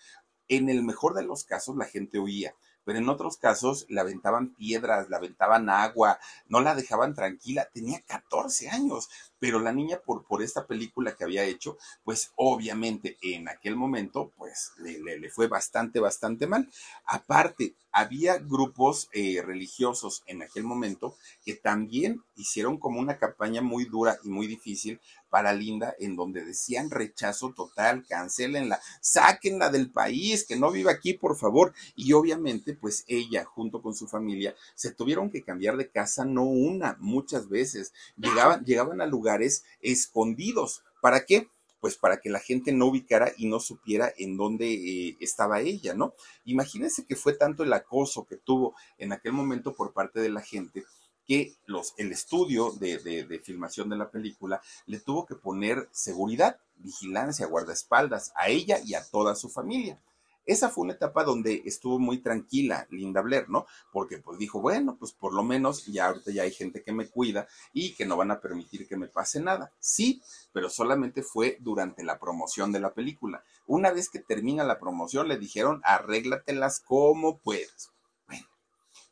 En 0.48 0.68
el 0.68 0.82
mejor 0.82 1.14
de 1.14 1.22
los 1.22 1.44
casos 1.44 1.76
la 1.76 1.84
gente 1.84 2.18
huía 2.18 2.54
pero 2.90 2.98
en 2.98 3.08
otros 3.08 3.36
casos 3.36 3.86
le 3.88 4.00
aventaban 4.00 4.48
piedras, 4.56 5.08
le 5.08 5.14
aventaban 5.14 5.68
agua, 5.68 6.18
no 6.48 6.60
la 6.60 6.74
dejaban 6.74 7.14
tranquila, 7.14 7.68
tenía 7.72 8.00
14 8.00 8.68
años, 8.68 9.08
pero 9.38 9.60
la 9.60 9.72
niña 9.72 10.00
por, 10.04 10.24
por 10.24 10.42
esta 10.42 10.66
película 10.66 11.14
que 11.14 11.22
había 11.22 11.44
hecho, 11.44 11.78
pues 12.02 12.32
obviamente 12.34 13.16
en 13.22 13.48
aquel 13.48 13.76
momento, 13.76 14.32
pues 14.36 14.72
le, 14.78 14.98
le, 15.20 15.30
fue 15.30 15.46
bastante, 15.46 16.00
bastante 16.00 16.48
mal. 16.48 16.68
Aparte, 17.04 17.76
había 17.92 18.38
grupos 18.38 19.08
eh, 19.12 19.40
religiosos 19.40 20.24
en 20.26 20.42
aquel 20.42 20.64
momento 20.64 21.14
que 21.44 21.54
también 21.54 22.24
hicieron 22.34 22.76
como 22.76 22.98
una 22.98 23.18
campaña 23.18 23.62
muy 23.62 23.84
dura 23.84 24.18
y 24.24 24.30
muy 24.30 24.48
difícil 24.48 25.00
para 25.30 25.52
Linda, 25.52 25.94
en 25.98 26.16
donde 26.16 26.44
decían 26.44 26.90
rechazo 26.90 27.52
total, 27.54 28.04
cancelenla, 28.06 28.80
sáquenla 29.00 29.70
del 29.70 29.90
país, 29.90 30.44
que 30.44 30.56
no 30.56 30.70
viva 30.70 30.90
aquí, 30.90 31.14
por 31.14 31.36
favor. 31.36 31.72
Y 31.94 32.12
obviamente, 32.12 32.74
pues 32.74 33.04
ella, 33.08 33.44
junto 33.44 33.80
con 33.80 33.94
su 33.94 34.08
familia, 34.08 34.54
se 34.74 34.92
tuvieron 34.92 35.30
que 35.30 35.42
cambiar 35.42 35.76
de 35.76 35.88
casa, 35.88 36.24
no 36.24 36.44
una, 36.44 36.96
muchas 37.00 37.48
veces. 37.48 37.92
Llegaban, 38.16 38.64
llegaban 38.64 39.00
a 39.00 39.06
lugares 39.06 39.64
escondidos. 39.80 40.82
¿Para 41.00 41.24
qué? 41.24 41.48
pues 41.80 41.96
para 41.96 42.20
que 42.20 42.28
la 42.28 42.40
gente 42.40 42.72
no 42.72 42.86
ubicara 42.86 43.32
y 43.36 43.48
no 43.48 43.58
supiera 43.58 44.12
en 44.18 44.36
dónde 44.36 44.70
eh, 44.70 45.16
estaba 45.18 45.60
ella, 45.60 45.94
¿no? 45.94 46.12
Imagínense 46.44 47.06
que 47.06 47.16
fue 47.16 47.32
tanto 47.32 47.62
el 47.62 47.72
acoso 47.72 48.26
que 48.26 48.36
tuvo 48.36 48.74
en 48.98 49.12
aquel 49.12 49.32
momento 49.32 49.74
por 49.74 49.94
parte 49.94 50.20
de 50.20 50.28
la 50.28 50.42
gente 50.42 50.84
que 51.30 51.54
el 51.96 52.10
estudio 52.10 52.72
de, 52.72 52.98
de, 52.98 53.38
filmación 53.38 53.88
de 53.88 53.96
la 53.96 54.10
película 54.10 54.60
le 54.86 54.98
tuvo 54.98 55.26
que 55.26 55.36
poner 55.36 55.88
seguridad, 55.92 56.58
vigilancia, 56.74 57.46
guardaespaldas 57.46 58.32
a 58.34 58.48
ella 58.48 58.80
y 58.84 58.94
a 58.94 59.04
toda 59.08 59.36
su 59.36 59.48
familia. 59.48 59.96
Esa 60.44 60.70
fue 60.70 60.82
una 60.82 60.94
etapa 60.94 61.22
donde 61.22 61.62
estuvo 61.64 62.00
muy 62.00 62.18
tranquila 62.18 62.84
Linda 62.90 63.20
Blair, 63.20 63.48
¿no? 63.48 63.64
Porque 63.92 64.18
pues 64.18 64.38
dijo, 64.38 64.60
bueno, 64.60 64.96
pues 64.98 65.12
por 65.12 65.32
lo 65.32 65.44
menos 65.44 65.86
ya 65.86 66.08
ahorita 66.08 66.32
ya 66.32 66.42
hay 66.42 66.50
gente 66.50 66.82
que 66.82 66.90
me 66.92 67.06
cuida 67.06 67.46
y 67.72 67.94
que 67.94 68.06
no 68.06 68.16
van 68.16 68.32
a 68.32 68.40
permitir 68.40 68.88
que 68.88 68.96
me 68.96 69.06
pase 69.06 69.38
nada. 69.38 69.70
Sí, 69.78 70.20
pero 70.52 70.68
solamente 70.68 71.22
fue 71.22 71.58
durante 71.60 72.02
la 72.02 72.18
promoción 72.18 72.72
de 72.72 72.80
la 72.80 72.92
película. 72.92 73.44
Una 73.68 73.92
vez 73.92 74.10
que 74.10 74.18
termina 74.18 74.64
la 74.64 74.80
promoción 74.80 75.28
le 75.28 75.38
dijeron, 75.38 75.80
arréglatelas 75.84 76.80
como 76.80 77.38
puedas. 77.38 77.92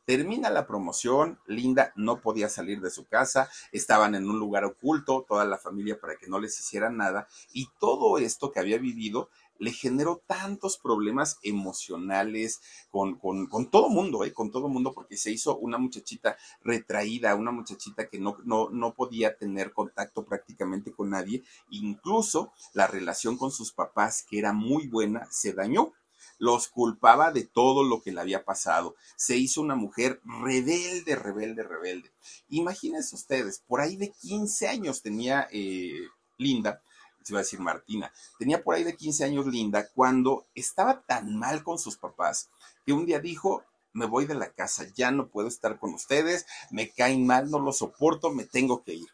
Termina 0.09 0.49
la 0.49 0.67
promoción, 0.67 1.39
Linda 1.47 1.93
no 1.95 2.23
podía 2.23 2.49
salir 2.49 2.81
de 2.81 2.89
su 2.89 3.07
casa, 3.07 3.51
estaban 3.73 4.15
en 4.15 4.27
un 4.27 4.39
lugar 4.39 4.65
oculto, 4.65 5.27
toda 5.29 5.45
la 5.45 5.59
familia 5.59 6.01
para 6.01 6.17
que 6.17 6.29
no 6.29 6.41
les 6.41 6.59
hicieran 6.59 6.97
nada, 6.97 7.29
y 7.53 7.69
todo 7.79 8.17
esto 8.17 8.51
que 8.51 8.59
había 8.59 8.79
vivido 8.79 9.29
le 9.59 9.71
generó 9.71 10.23
tantos 10.27 10.79
problemas 10.79 11.39
emocionales 11.43 12.63
con, 12.91 13.17
con, 13.17 13.71
todo 13.71 13.91
mundo, 13.91 14.25
¿eh? 14.25 14.33
con 14.33 14.51
todo 14.51 14.71
mundo, 14.71 14.95
porque 14.95 15.19
se 15.19 15.31
hizo 15.31 15.59
una 15.59 15.77
muchachita 15.77 16.39
retraída, 16.63 17.35
una 17.35 17.51
muchachita 17.51 18.09
que 18.09 18.19
no, 18.19 18.39
no, 18.47 18.71
no 18.71 18.95
podía 18.95 19.37
tener 19.37 19.75
contacto 19.75 20.25
prácticamente 20.25 20.91
con 20.91 21.11
nadie, 21.11 21.45
incluso 21.69 22.51
la 22.73 22.87
relación 22.87 23.37
con 23.37 23.51
sus 23.51 23.73
papás, 23.73 24.25
que 24.27 24.39
era 24.39 24.55
muy 24.55 24.89
buena, 24.89 25.29
se 25.31 25.53
dañó 25.53 25.93
los 26.39 26.69
culpaba 26.69 27.33
de 27.33 27.45
todo 27.45 27.85
lo 27.85 28.01
que 28.01 28.13
le 28.13 28.21
había 28.21 28.45
pasado. 28.45 28.95
Se 29.17 29.37
hizo 29.37 29.61
una 29.61 29.75
mujer 29.75 30.21
rebelde, 30.25 31.17
rebelde, 31.17 31.63
rebelde. 31.63 32.13
Imagínense 32.49 33.15
ustedes, 33.15 33.63
por 33.67 33.81
ahí 33.81 33.97
de 33.97 34.11
15 34.11 34.69
años 34.69 35.03
tenía 35.03 35.49
eh, 35.53 36.01
Linda, 36.39 36.83
se 37.23 37.33
iba 37.33 37.41
a 37.41 37.43
decir 37.43 37.61
Martina, 37.61 38.13
tenía 38.39 38.63
por 38.63 38.75
ahí 38.75 38.85
de 38.85 38.97
15 38.97 39.25
años 39.25 39.47
Linda 39.47 39.89
cuando 39.95 40.47
estaba 40.55 41.03
tan 41.03 41.37
mal 41.37 41.63
con 41.63 41.79
sus 41.79 41.97
papás 41.99 42.49
que 42.87 42.93
un 42.93 43.05
día 43.05 43.21
dijo, 43.21 43.65
me 43.93 44.07
voy 44.07 44.27
de 44.27 44.35
la 44.35 44.53
casa, 44.53 44.87
ya 44.95 45.11
no 45.11 45.29
puedo 45.29 45.49
estar 45.49 45.79
con 45.79 45.93
ustedes, 45.93 46.47
me 46.71 46.89
caen 46.91 47.27
mal, 47.27 47.51
no 47.51 47.59
lo 47.59 47.73
soporto, 47.73 48.31
me 48.31 48.45
tengo 48.45 48.83
que 48.83 48.95
ir. 48.95 49.09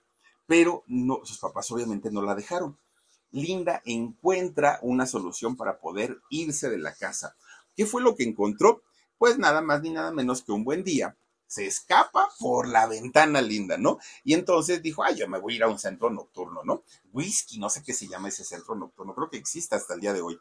Pero 0.47 0.85
no, 0.87 1.21
sus 1.25 1.39
papás 1.39 1.71
obviamente 1.71 2.11
no 2.11 2.23
la 2.23 2.35
dejaron. 2.35 2.79
Linda 3.35 3.83
encuentra 3.85 4.79
una 4.83 5.07
solución 5.07 5.57
para 5.57 5.81
poder 5.81 6.21
irse 6.31 6.71
de 6.71 6.79
la 6.79 6.95
casa. 6.95 7.37
¿Qué 7.75 7.85
fue 7.85 8.01
lo 8.01 8.15
que 8.15 8.23
encontró? 8.23 8.83
Pues 9.19 9.39
nada 9.39 9.61
más 9.61 9.83
ni 9.83 9.91
nada 9.91 10.13
menos 10.13 10.45
que 10.45 10.53
un 10.53 10.63
buen 10.63 10.85
día. 10.85 11.17
Se 11.49 11.67
escapa 11.67 12.29
por 12.39 12.69
la 12.69 12.87
ventana 12.87 13.43
linda, 13.43 13.77
¿no? 13.77 13.99
Y 14.23 14.35
entonces 14.35 14.83
dijo, 14.83 15.03
ay, 15.03 15.17
yo 15.17 15.29
me 15.29 15.41
voy 15.41 15.55
a 15.55 15.57
ir 15.57 15.63
a 15.65 15.69
un 15.69 15.81
centro 15.81 16.11
nocturno, 16.11 16.63
¿no? 16.65 16.85
Whisky, 17.13 17.59
no 17.59 17.69
sé 17.71 17.83
qué 17.83 17.93
se 17.93 18.07
llama 18.07 18.29
ese 18.29 18.45
centro 18.45 18.77
nocturno, 18.77 19.15
creo 19.15 19.31
que 19.31 19.37
existe 19.37 19.75
hasta 19.75 19.95
el 19.95 20.01
día 20.01 20.13
de 20.13 20.21
hoy. 20.21 20.39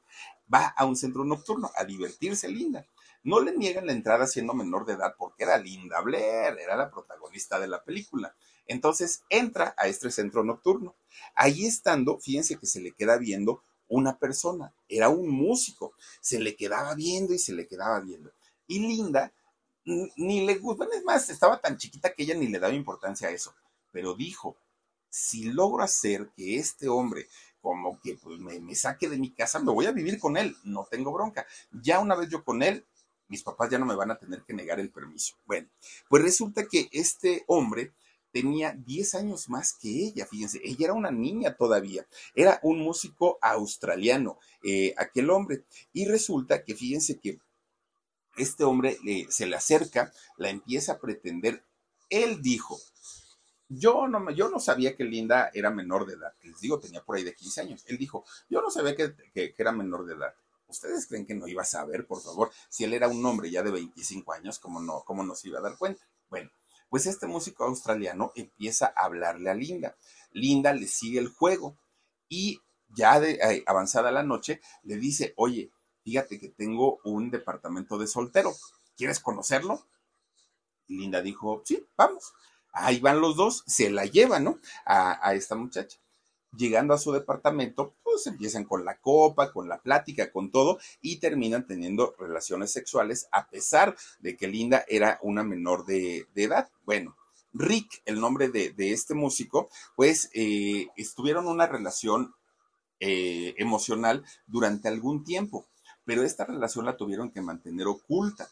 Va 0.51 0.67
a 0.67 0.85
un 0.85 0.95
centro 0.95 1.25
nocturno 1.25 1.71
a 1.75 1.83
divertirse 1.85 2.47
linda. 2.47 2.85
No 3.23 3.39
le 3.39 3.57
niegan 3.57 3.87
la 3.87 3.93
entrada 3.93 4.27
siendo 4.27 4.53
menor 4.53 4.85
de 4.85 4.93
edad 4.93 5.15
porque 5.17 5.45
era 5.45 5.57
Linda 5.57 5.99
Blair, 6.01 6.59
era 6.59 6.75
la 6.75 6.91
protagonista 6.91 7.59
de 7.59 7.67
la 7.67 7.83
película. 7.83 8.35
Entonces 8.67 9.23
entra 9.29 9.75
a 9.77 9.87
este 9.87 10.11
centro 10.11 10.43
nocturno. 10.43 10.95
Ahí 11.35 11.65
estando, 11.65 12.19
fíjense 12.19 12.57
que 12.57 12.65
se 12.65 12.81
le 12.81 12.91
queda 12.91 13.17
viendo 13.17 13.63
una 13.87 14.17
persona, 14.17 14.73
era 14.87 15.09
un 15.09 15.29
músico, 15.29 15.93
se 16.21 16.39
le 16.39 16.55
quedaba 16.55 16.95
viendo 16.95 17.33
y 17.33 17.39
se 17.39 17.53
le 17.53 17.67
quedaba 17.67 17.99
viendo. 17.99 18.31
Y 18.65 18.79
Linda 18.79 19.33
ni 19.85 20.45
le 20.45 20.55
gustó, 20.55 20.89
es 20.91 21.03
más, 21.03 21.29
estaba 21.29 21.59
tan 21.59 21.77
chiquita 21.77 22.13
que 22.13 22.23
ella 22.23 22.35
ni 22.35 22.47
le 22.47 22.59
daba 22.59 22.73
importancia 22.73 23.27
a 23.27 23.31
eso, 23.31 23.53
pero 23.91 24.13
dijo, 24.13 24.57
si 25.09 25.43
logro 25.51 25.83
hacer 25.83 26.31
que 26.35 26.57
este 26.57 26.87
hombre 26.87 27.27
como 27.61 27.99
que 28.01 28.15
pues, 28.15 28.39
me, 28.39 28.59
me, 28.59 28.75
saque 28.75 29.07
de 29.07 29.17
mi 29.17 29.31
casa, 29.31 29.59
me 29.59 29.71
voy 29.71 29.85
a 29.85 29.91
vivir 29.91 30.19
con 30.19 30.35
él, 30.37 30.55
no 30.63 30.85
tengo 30.89 31.13
bronca. 31.13 31.45
Ya 31.71 31.99
una 31.99 32.15
vez 32.15 32.27
yo 32.29 32.43
con 32.43 32.61
él, 32.61 32.85
mis 33.29 33.41
papás 33.41 33.69
ya 33.69 33.79
no 33.79 33.85
me 33.85 33.95
van 33.95 34.11
a 34.11 34.17
tener 34.17 34.43
que 34.43 34.53
negar 34.53 34.81
el 34.81 34.91
permiso. 34.91 35.37
Bueno, 35.45 35.69
pues 36.09 36.23
resulta 36.23 36.67
que 36.67 36.89
este 36.91 37.45
hombre 37.47 37.93
tenía 38.33 38.73
10 38.73 39.15
años 39.15 39.47
más 39.47 39.73
que 39.73 39.87
ella, 39.89 40.25
fíjense, 40.25 40.59
ella 40.63 40.85
era 40.85 40.93
una 40.93 41.11
niña 41.11 41.55
todavía, 41.55 42.05
era 42.33 42.59
un 42.63 42.79
músico 42.79 43.37
australiano, 43.41 44.39
eh, 44.63 44.93
aquel 44.97 45.29
hombre, 45.29 45.63
y 45.93 46.05
resulta 46.05 46.63
que 46.63 46.75
fíjense 46.75 47.19
que 47.19 47.39
este 48.35 48.63
hombre 48.63 48.97
se 49.29 49.45
le 49.45 49.55
acerca, 49.55 50.11
la 50.37 50.49
empieza 50.49 50.93
a 50.93 50.99
pretender, 50.99 51.63
él 52.09 52.41
dijo, 52.41 52.79
yo 53.69 54.07
no, 54.07 54.31
yo 54.31 54.49
no 54.49 54.59
sabía 54.59 54.95
que 54.95 55.03
Linda 55.03 55.51
era 55.53 55.69
menor 55.69 56.05
de 56.05 56.13
edad. 56.13 56.33
Les 56.41 56.59
digo, 56.59 56.79
tenía 56.79 57.03
por 57.03 57.15
ahí 57.15 57.23
de 57.23 57.33
15 57.33 57.61
años. 57.61 57.83
Él 57.87 57.97
dijo, 57.97 58.23
yo 58.49 58.61
no 58.61 58.69
sabía 58.69 58.95
que, 58.95 59.15
que 59.33 59.55
era 59.57 59.71
menor 59.71 60.05
de 60.05 60.13
edad. 60.13 60.33
¿Ustedes 60.67 61.07
creen 61.07 61.25
que 61.25 61.35
no 61.35 61.47
iba 61.47 61.61
a 61.61 61.65
saber, 61.65 62.05
por 62.05 62.21
favor? 62.21 62.51
Si 62.69 62.83
él 62.83 62.93
era 62.93 63.07
un 63.07 63.23
hombre 63.25 63.49
ya 63.49 63.63
de 63.63 63.71
25 63.71 64.33
años, 64.33 64.59
¿cómo 64.59 64.79
no, 64.79 65.03
cómo 65.05 65.23
no 65.23 65.35
se 65.35 65.47
iba 65.47 65.59
a 65.59 65.61
dar 65.61 65.77
cuenta? 65.77 66.03
Bueno, 66.29 66.49
pues 66.93 67.07
este 67.07 67.25
músico 67.25 67.63
australiano 67.63 68.31
empieza 68.35 68.93
a 68.95 69.05
hablarle 69.05 69.49
a 69.49 69.55
Linda. 69.55 69.97
Linda 70.31 70.73
le 70.73 70.85
sigue 70.85 71.17
el 71.17 71.27
juego 71.27 71.75
y 72.29 72.61
ya 72.87 73.19
de 73.19 73.31
eh, 73.31 73.63
avanzada 73.65 74.11
la 74.11 74.21
noche 74.21 74.61
le 74.83 74.97
dice, 74.97 75.33
oye, 75.37 75.71
fíjate 76.03 76.39
que 76.39 76.49
tengo 76.49 76.99
un 77.03 77.31
departamento 77.31 77.97
de 77.97 78.05
soltero, 78.05 78.53
¿quieres 78.95 79.19
conocerlo? 79.19 79.87
Linda 80.87 81.23
dijo, 81.23 81.63
sí, 81.65 81.83
vamos. 81.97 82.31
Ahí 82.71 82.99
van 82.99 83.21
los 83.21 83.35
dos, 83.37 83.63
se 83.65 83.89
la 83.89 84.05
llevan, 84.05 84.43
¿no? 84.43 84.59
a 84.85 85.33
esta 85.33 85.55
muchacha 85.55 85.97
llegando 86.55 86.93
a 86.93 86.99
su 86.99 87.11
departamento, 87.11 87.95
pues 88.13 88.27
empiezan 88.27 88.63
con 88.63 88.85
la 88.85 88.99
copa, 88.99 89.51
con 89.51 89.67
la 89.67 89.81
plática, 89.81 90.31
con 90.31 90.51
todo, 90.51 90.77
y 91.01 91.17
terminan 91.17 91.65
teniendo 91.65 92.13
relaciones 92.19 92.71
sexuales, 92.71 93.27
a 93.31 93.47
pesar 93.49 93.95
de 94.19 94.37
que 94.37 94.47
Linda 94.47 94.85
era 94.87 95.17
una 95.23 95.43
menor 95.43 95.83
de, 95.85 96.27
edad. 96.35 96.69
Bueno, 96.85 97.17
Rick, 97.53 98.03
el 98.05 98.19
nombre 98.19 98.49
de, 98.49 98.73
este 98.77 99.15
músico, 99.15 99.67
pues 99.95 100.29
eh, 100.33 100.89
estuvieron 100.95 101.47
una 101.47 101.65
relación 101.65 102.35
eh, 102.99 103.55
emocional 103.57 104.23
durante 104.45 104.89
algún 104.89 105.23
tiempo, 105.23 105.65
pero 106.05 106.21
esta 106.21 106.45
relación 106.45 106.85
la 106.85 106.97
tuvieron 106.97 107.31
que 107.31 107.41
mantener 107.41 107.87
oculta. 107.87 108.47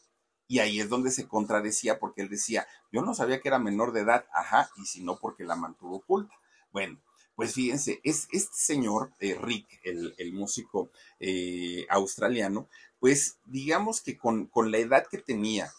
Y 0.47 0.57
ahí 0.57 0.79
es 0.79 0.89
donde 0.89 1.11
se 1.11 1.27
contradecía 1.27 1.99
porque 1.99 2.23
él 2.23 2.29
decía, 2.29 2.67
yo 2.91 3.03
no 3.03 3.13
sabía 3.13 3.41
que 3.41 3.47
era 3.47 3.59
menor 3.59 3.93
de 3.93 4.01
edad, 4.01 4.25
ajá, 4.33 4.71
y 4.77 4.85
si 4.85 5.03
no 5.03 5.19
porque 5.19 5.43
la 5.43 5.55
mantuvo 5.55 5.97
oculta. 5.97 6.33
Bueno, 6.71 6.99
pues 7.35 7.53
fíjense, 7.53 7.99
es, 8.03 8.27
este 8.31 8.55
señor, 8.55 9.13
eh, 9.19 9.37
Rick, 9.41 9.79
el, 9.83 10.33
músico 10.33 10.91
eh, 11.19 11.85
australiano, 11.89 12.67
pues 12.99 13.39
digamos 13.45 14.01
que 14.01 14.17
con, 14.17 14.49
la 14.65 14.77
edad 14.77 15.05
que 15.09 15.17
tenía, 15.17 15.71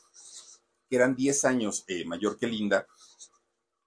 que 0.89 0.97
eran 0.97 1.15
10 1.15 1.45
años 1.45 1.85
eh, 1.89 2.05
mayor 2.05 2.39
que 2.39 2.47
Linda, 2.47 2.87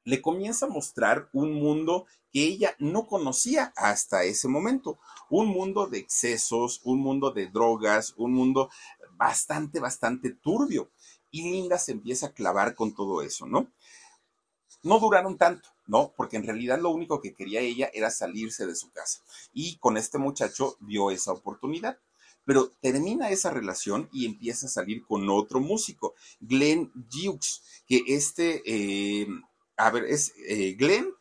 le 0.05 0.21
comienza 0.21 0.67
a 0.67 0.69
mostrar 0.69 1.29
un 1.33 1.53
mundo 1.53 2.05
que 2.31 2.43
ella 2.43 2.75
no 2.79 3.07
conocía 3.07 3.73
hasta 3.75 4.23
ese 4.23 4.47
momento. 4.47 4.99
Un 5.29 5.47
mundo 5.47 5.87
de 5.87 5.97
excesos, 5.97 6.81
un 6.83 6.99
mundo 6.99 7.31
de 7.31 7.47
drogas, 7.47 8.13
un 8.17 8.33
mundo 8.33 8.69
bastante, 9.11 9.79
bastante 9.79 10.31
turbio. 10.31 10.91
Y 11.31 11.49
Linda 11.51 11.77
se 11.77 11.93
empieza 11.93 12.27
a 12.27 12.33
clavar 12.33 12.75
con 12.75 12.93
todo 12.93 13.21
eso, 13.21 13.47
¿no? 13.47 13.67
No 14.83 14.99
duraron 14.99 15.37
tanto, 15.37 15.69
¿no? 15.87 16.13
Porque 16.15 16.37
en 16.37 16.43
realidad 16.43 16.79
lo 16.79 16.89
único 16.89 17.21
que 17.21 17.33
quería 17.33 17.61
ella 17.61 17.89
era 17.93 18.09
salirse 18.09 18.65
de 18.65 18.75
su 18.75 18.91
casa. 18.91 19.21
Y 19.53 19.77
con 19.77 19.97
este 19.97 20.17
muchacho 20.17 20.77
vio 20.79 21.11
esa 21.11 21.31
oportunidad. 21.31 21.97
Pero 22.45 22.71
termina 22.79 23.29
esa 23.29 23.49
relación 23.49 24.07
y 24.13 24.25
empieza 24.25 24.67
a 24.67 24.69
salir 24.69 25.03
con 25.05 25.27
otro 25.29 25.59
músico, 25.59 26.13
Glenn 26.39 26.91
Hughes, 27.11 27.63
que 27.87 28.03
este, 28.05 28.61
eh, 28.65 29.27
a 29.77 29.89
ver, 29.89 30.05
es 30.05 30.31
eh, 30.47 30.75
Glenn 30.77 31.11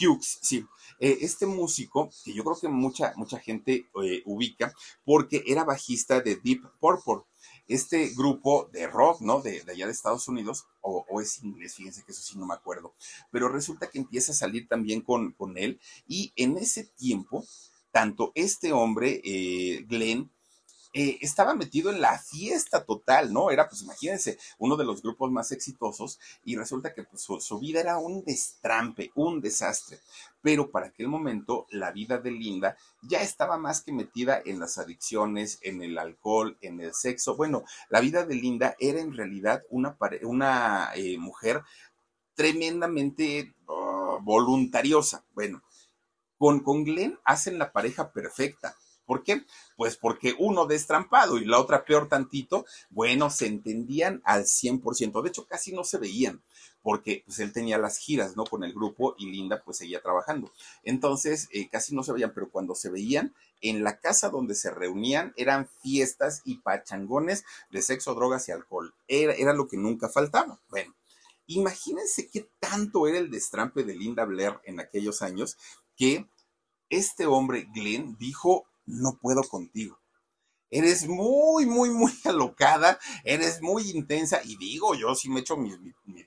Hughes, 0.00 0.38
sí. 0.42 0.66
Eh, 0.98 1.18
este 1.20 1.46
músico, 1.46 2.10
que 2.24 2.34
yo 2.34 2.42
creo 2.42 2.58
que 2.58 2.68
mucha, 2.68 3.12
mucha 3.16 3.38
gente 3.38 3.86
ubica, 4.24 4.74
porque 5.04 5.44
era 5.46 5.62
bajista 5.62 6.20
de 6.20 6.36
Deep 6.36 6.62
Purple 6.80 7.22
este 7.68 8.10
grupo 8.14 8.68
de 8.72 8.86
rock, 8.86 9.20
¿no? 9.20 9.40
De, 9.40 9.62
allá 9.68 9.86
de 9.86 9.92
Estados 9.92 10.28
Unidos, 10.28 10.66
o, 10.80 11.20
es 11.20 11.42
inglés, 11.42 11.74
fíjense 11.74 12.02
que 12.04 12.12
eso 12.12 12.22
sí 12.22 12.38
no 12.38 12.46
me 12.46 12.54
acuerdo, 12.54 12.94
pero 13.30 13.48
resulta 13.48 13.88
que 13.90 13.98
empieza 13.98 14.32
a 14.32 14.34
salir 14.34 14.68
también 14.68 15.00
con, 15.00 15.32
con 15.32 15.56
él 15.56 15.80
y 16.06 16.32
en 16.36 16.58
ese 16.58 16.84
tiempo, 16.84 17.44
tanto 17.90 18.32
este 18.34 18.72
hombre, 18.72 19.20
eh, 19.24 19.84
Glenn, 19.88 20.30
eh, 20.96 21.18
estaba 21.22 21.54
metido 21.54 21.90
en 21.90 22.00
la 22.00 22.16
fiesta 22.20 22.84
total, 22.84 23.32
¿no? 23.32 23.50
Era, 23.50 23.68
pues 23.68 23.82
imagínense, 23.82 24.38
uno 24.58 24.76
de 24.76 24.84
los 24.84 25.02
grupos 25.02 25.28
más 25.32 25.50
exitosos 25.50 26.20
y 26.44 26.54
resulta 26.54 26.94
que 26.94 27.02
pues, 27.02 27.20
su, 27.20 27.58
vida 27.58 27.80
era 27.80 27.98
un 27.98 28.24
destrampe, 28.24 29.10
un 29.16 29.40
desastre. 29.40 29.98
Pero 30.40 30.70
para 30.70 30.86
aquel 30.86 31.08
momento 31.08 31.66
la 31.70 31.90
vida 31.90 32.18
de 32.18 32.30
Linda 32.30 32.76
ya 33.02 33.22
estaba 33.22 33.58
más 33.58 33.82
que 33.82 33.92
metida 33.92 34.40
en 34.44 34.60
las 34.60 34.78
adicciones, 34.78 35.58
en 35.62 35.82
el 35.82 35.98
alcohol, 35.98 36.56
en 36.60 36.78
el 36.78 36.94
sexo. 36.94 37.34
Bueno, 37.34 37.64
la 37.88 37.98
vida 37.98 38.24
de 38.24 38.36
Linda 38.36 38.76
era 38.78 39.00
en 39.00 39.16
realidad 39.16 39.64
una, 39.70 40.92
eh, 40.94 41.18
mujer 41.18 41.62
tremendamente 42.36 43.52
oh, 43.66 44.20
voluntariosa. 44.22 45.24
Bueno, 45.34 45.60
con, 46.38 46.60
con 46.60 46.84
Glenn 46.84 47.18
hacen 47.24 47.58
la 47.58 47.72
pareja 47.72 48.12
perfecta 48.12 48.76
¿Por 49.06 49.22
qué? 49.22 49.44
Pues 49.76 49.96
porque 49.96 50.34
uno 50.38 50.66
destrampado 50.66 51.38
y 51.38 51.44
la 51.44 51.58
otra 51.58 51.84
peor 51.84 52.08
tantito, 52.08 52.64
bueno, 52.90 53.30
se 53.30 53.46
entendían 53.46 54.22
al 54.24 54.44
100%. 54.44 55.22
De 55.22 55.28
hecho, 55.28 55.46
casi 55.46 55.72
no 55.72 55.84
se 55.84 55.98
veían 55.98 56.42
porque 56.84 57.22
pues 57.24 57.38
él 57.38 57.50
tenía 57.50 57.78
las 57.78 57.96
giras, 57.96 58.36
¿no? 58.36 58.44
Con 58.44 58.62
el 58.62 58.74
grupo 58.74 59.14
y 59.16 59.30
Linda 59.30 59.62
pues 59.64 59.78
seguía 59.78 60.02
trabajando. 60.02 60.52
Entonces, 60.82 61.48
eh, 61.50 61.70
casi 61.70 61.94
no 61.94 62.02
se 62.02 62.12
veían, 62.12 62.32
pero 62.34 62.50
cuando 62.50 62.74
se 62.74 62.90
veían, 62.90 63.34
en 63.62 63.82
la 63.82 63.98
casa 64.00 64.28
donde 64.28 64.54
se 64.54 64.70
reunían 64.70 65.32
eran 65.38 65.66
fiestas 65.82 66.42
y 66.44 66.58
pachangones 66.58 67.44
de 67.70 67.80
sexo, 67.80 68.14
drogas 68.14 68.48
y 68.48 68.52
alcohol. 68.52 68.94
Era, 69.08 69.32
era 69.32 69.54
lo 69.54 69.66
que 69.66 69.78
nunca 69.78 70.10
faltaba. 70.10 70.60
Bueno, 70.68 70.94
imagínense 71.46 72.28
qué 72.28 72.50
tanto 72.60 73.08
era 73.08 73.16
el 73.16 73.30
destrampe 73.30 73.82
de 73.84 73.96
Linda 73.96 74.26
Blair 74.26 74.60
en 74.64 74.78
aquellos 74.78 75.22
años 75.22 75.56
que 75.96 76.28
este 76.90 77.24
hombre, 77.24 77.66
Glenn, 77.74 78.18
dijo 78.18 78.66
no 78.86 79.18
puedo 79.20 79.42
contigo. 79.42 79.98
Eres 80.70 81.06
muy, 81.06 81.66
muy, 81.66 81.90
muy 81.90 82.12
alocada, 82.24 82.98
eres 83.22 83.62
muy 83.62 83.90
intensa 83.90 84.40
y 84.44 84.56
digo, 84.56 84.94
yo 84.94 85.14
sí 85.14 85.30
me 85.30 85.40
echo 85.40 85.56
mi, 85.56 85.70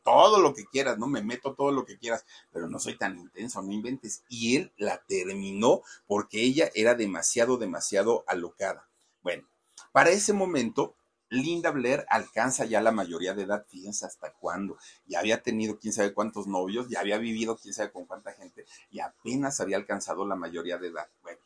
todo 0.03 0.39
lo 0.39 0.53
que 0.53 0.65
quieras, 0.65 0.97
¿no? 0.97 1.07
Me 1.07 1.21
meto 1.21 1.53
todo 1.53 1.71
lo 1.71 1.85
que 1.85 1.97
quieras, 1.97 2.25
pero 2.53 2.69
no 2.69 2.79
soy 2.79 2.97
tan 2.97 3.17
intenso, 3.17 3.61
no 3.61 3.73
inventes. 3.73 4.23
Y 4.29 4.55
él 4.55 4.71
la 4.77 5.03
terminó 5.05 5.81
porque 6.05 6.41
ella 6.43 6.71
era 6.75 6.95
demasiado, 6.95 7.57
demasiado 7.57 8.23
alocada. 8.27 8.87
Bueno, 9.21 9.45
para 9.91 10.11
ese 10.11 10.31
momento, 10.31 10.95
Linda 11.29 11.71
Blair 11.71 12.05
alcanza 12.09 12.63
ya 12.63 12.79
la 12.79 12.91
mayoría 12.91 13.33
de 13.33 13.43
edad, 13.43 13.65
fíjense 13.67 14.05
hasta 14.05 14.31
cuándo. 14.31 14.77
Ya 15.05 15.19
había 15.19 15.41
tenido 15.41 15.77
quién 15.77 15.91
sabe 15.91 16.13
cuántos 16.13 16.47
novios, 16.47 16.87
ya 16.89 17.01
había 17.01 17.17
vivido 17.17 17.57
quién 17.57 17.73
sabe 17.73 17.91
con 17.91 18.05
cuánta 18.05 18.31
gente 18.31 18.65
y 18.89 19.01
apenas 19.01 19.59
había 19.59 19.75
alcanzado 19.75 20.25
la 20.25 20.35
mayoría 20.35 20.77
de 20.77 20.87
edad. 20.87 21.09
Bueno, 21.21 21.41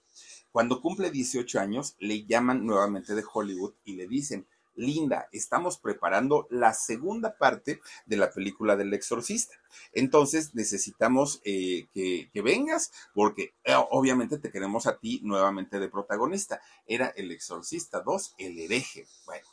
cuando 0.52 0.82
cumple 0.82 1.12
18 1.12 1.60
años, 1.60 1.96
le 2.00 2.26
llaman 2.26 2.66
nuevamente 2.66 3.16
de 3.16 3.24
Hollywood 3.32 3.74
y 3.84 3.96
le 3.96 4.08
dicen, 4.08 4.46
Linda, 4.76 5.28
estamos 5.32 5.78
preparando 5.78 6.48
la 6.50 6.74
segunda 6.74 7.38
parte 7.38 7.82
de 8.06 8.18
la 8.18 8.32
película 8.32 8.76
del 8.76 8.94
exorcista. 8.94 9.56
Entonces 9.94 10.56
necesitamos 10.56 11.42
eh, 11.44 11.88
que, 11.94 12.42
vengas 12.42 12.92
porque 13.14 13.54
eh, 13.64 13.76
obviamente 13.92 14.40
te 14.40 14.52
queremos 14.52 14.88
a 14.88 14.98
ti 14.98 15.20
nuevamente 15.24 15.80
de 15.80 15.90
protagonista. 15.90 16.62
Era 16.86 17.08
el 17.08 17.32
exorcista 17.32 18.02
2, 18.02 18.36
el 18.38 18.60
hereje. 18.60 19.06
Bueno, 19.26 19.48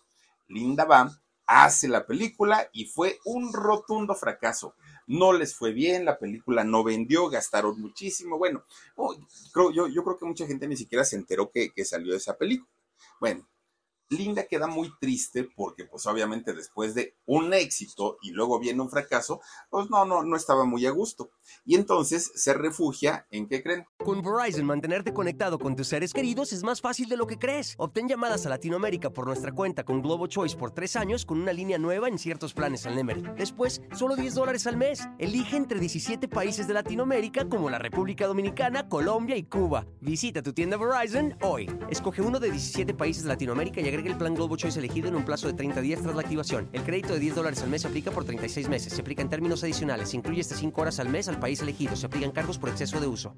Linda 0.49 0.85
va, 0.85 1.21
hace 1.49 1.89
la 1.89 2.07
película 2.07 2.69
y 2.73 2.85
fue 2.85 3.19
un 3.25 3.53
rotundo 3.53 4.15
fracaso 4.15 4.75
no 5.09 5.33
les 5.33 5.55
fue 5.55 5.73
bien, 5.73 6.05
la 6.05 6.19
película 6.19 6.65
no 6.65 6.85
vendió, 6.85 7.29
gastaron 7.31 7.81
muchísimo. 7.81 8.37
Bueno, 8.39 8.63
yo, 9.55 9.89
yo, 9.89 10.05
creo 10.05 10.19
que 10.19 10.27
mucha 10.27 10.47
gente 10.47 10.69
ni 10.69 10.77
siquiera 10.77 11.03
se 11.03 11.17
enteró 11.17 11.51
que, 11.51 11.71
que 11.71 11.85
salió 11.85 12.15
esa 12.15 12.37
película. 12.37 12.71
Bueno, 13.19 13.49
Linda 14.11 14.45
queda 14.45 14.67
muy 14.67 14.91
triste 15.01 15.49
porque 15.55 15.85
pues 15.85 16.07
obviamente 16.07 16.53
después 16.53 16.95
de 16.95 17.17
un 17.27 17.53
éxito 17.53 18.19
y 18.23 18.31
luego 18.31 18.59
viene 18.59 18.81
un 18.81 18.91
fracaso, 18.91 19.41
pues 19.69 19.91
no, 19.91 20.05
no, 20.05 20.23
no 20.23 20.37
estaba 20.37 20.65
muy 20.65 20.87
a 20.87 20.91
gusto. 20.91 21.31
Y 21.65 21.75
entonces 21.75 22.31
se 22.35 22.55
refugia 22.55 23.27
en 23.31 23.49
qué 23.49 23.63
creen. 23.63 23.87
Con 23.99 24.23
Verizon 24.23 24.65
mantenerte 24.65 25.13
conectado 25.13 25.59
con 25.59 25.77
tus 25.77 25.89
seres 25.89 26.13
queridos 26.13 26.53
es 26.53 26.63
más 26.63 26.81
fácil 26.81 27.09
de 27.09 27.17
lo 27.17 27.27
que 27.27 27.39
crees. 27.39 27.75
Obtén 27.79 28.09
llamadas 28.09 28.47
a 28.47 28.49
Latinoamérica 28.49 29.11
por 29.11 29.27
nuestra 29.27 29.53
cuenta 29.53 29.85
con 29.85 30.03
Globo 30.03 30.27
Choice 30.27 30.57
por 30.57 30.71
tres 30.71 30.97
años 30.97 31.25
con 31.25 31.41
una 31.41 31.53
línea 31.53 31.79
nueva 31.79 32.09
en 32.09 32.19
ciertos 32.19 32.55
planes 32.55 32.87
al 32.87 32.97
Nemery. 32.97 33.23
Después, 33.37 33.83
solo 33.95 34.17
10 34.17 34.35
dólares 34.35 34.67
al 34.67 34.77
mes. 34.77 35.07
Elige 35.19 35.57
entre 35.57 35.81
17 35.81 36.29
países 36.29 36.67
de 36.67 36.75
Latinoamérica 36.75 37.49
como 37.49 37.71
la 37.71 37.79
República 37.79 38.27
Dominicana, 38.27 38.89
Colombia 38.89 39.37
y 39.37 39.45
Cuba. 39.45 39.87
Visita 40.01 40.43
tu 40.43 40.53
tienda 40.53 40.77
Verizon 40.77 41.37
hoy. 41.43 41.71
Escoge 41.91 42.23
uno 42.23 42.41
de 42.41 42.51
17 42.51 42.95
países 42.95 43.25
de 43.25 43.29
Latinoamérica 43.29 43.81
y 43.81 43.89
el 44.07 44.17
plan 44.17 44.35
Globo 44.35 44.57
Choice 44.57 44.79
elegido 44.79 45.09
en 45.09 45.17
un 45.17 45.25
plazo 45.25 45.47
de 45.47 45.55
30 45.55 45.81
días 45.81 46.01
tras 46.03 46.15
la 46.15 46.23
activación. 46.23 46.69
El 46.73 46.85
crédito 46.85 47.15
de 47.15 47.19
10 47.19 47.35
dólares 47.35 47.63
al 47.63 47.71
mes 47.71 47.83
se 47.83 47.89
aplica 47.89 48.11
por 48.11 48.25
36 48.25 48.69
meses. 48.69 48.93
Se 48.93 49.01
aplica 49.01 49.23
en 49.23 49.29
términos 49.29 49.65
adicionales. 49.65 50.11
Se 50.11 50.17
incluye 50.17 50.41
hasta 50.41 50.55
5 50.55 50.81
horas 50.81 51.01
al 51.01 51.09
mes 51.09 51.29
al 51.29 51.41
país 51.41 51.61
elegido. 51.61 51.97
Se 51.97 52.07
aplican 52.07 52.31
cargos 52.31 52.59
por 52.59 52.69
exceso 52.69 53.01
de 53.01 53.07
uso. 53.07 53.35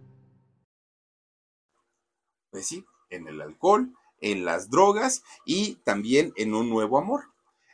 Pues 2.51 2.67
sí, 2.67 2.85
en 3.11 3.29
el 3.29 3.41
alcohol, 3.41 3.95
en 4.21 4.45
las 4.45 4.71
drogas 4.71 5.23
y 5.47 5.77
también 5.77 6.33
en 6.37 6.55
un 6.55 6.69
nuevo 6.69 6.99
amor. 6.99 7.25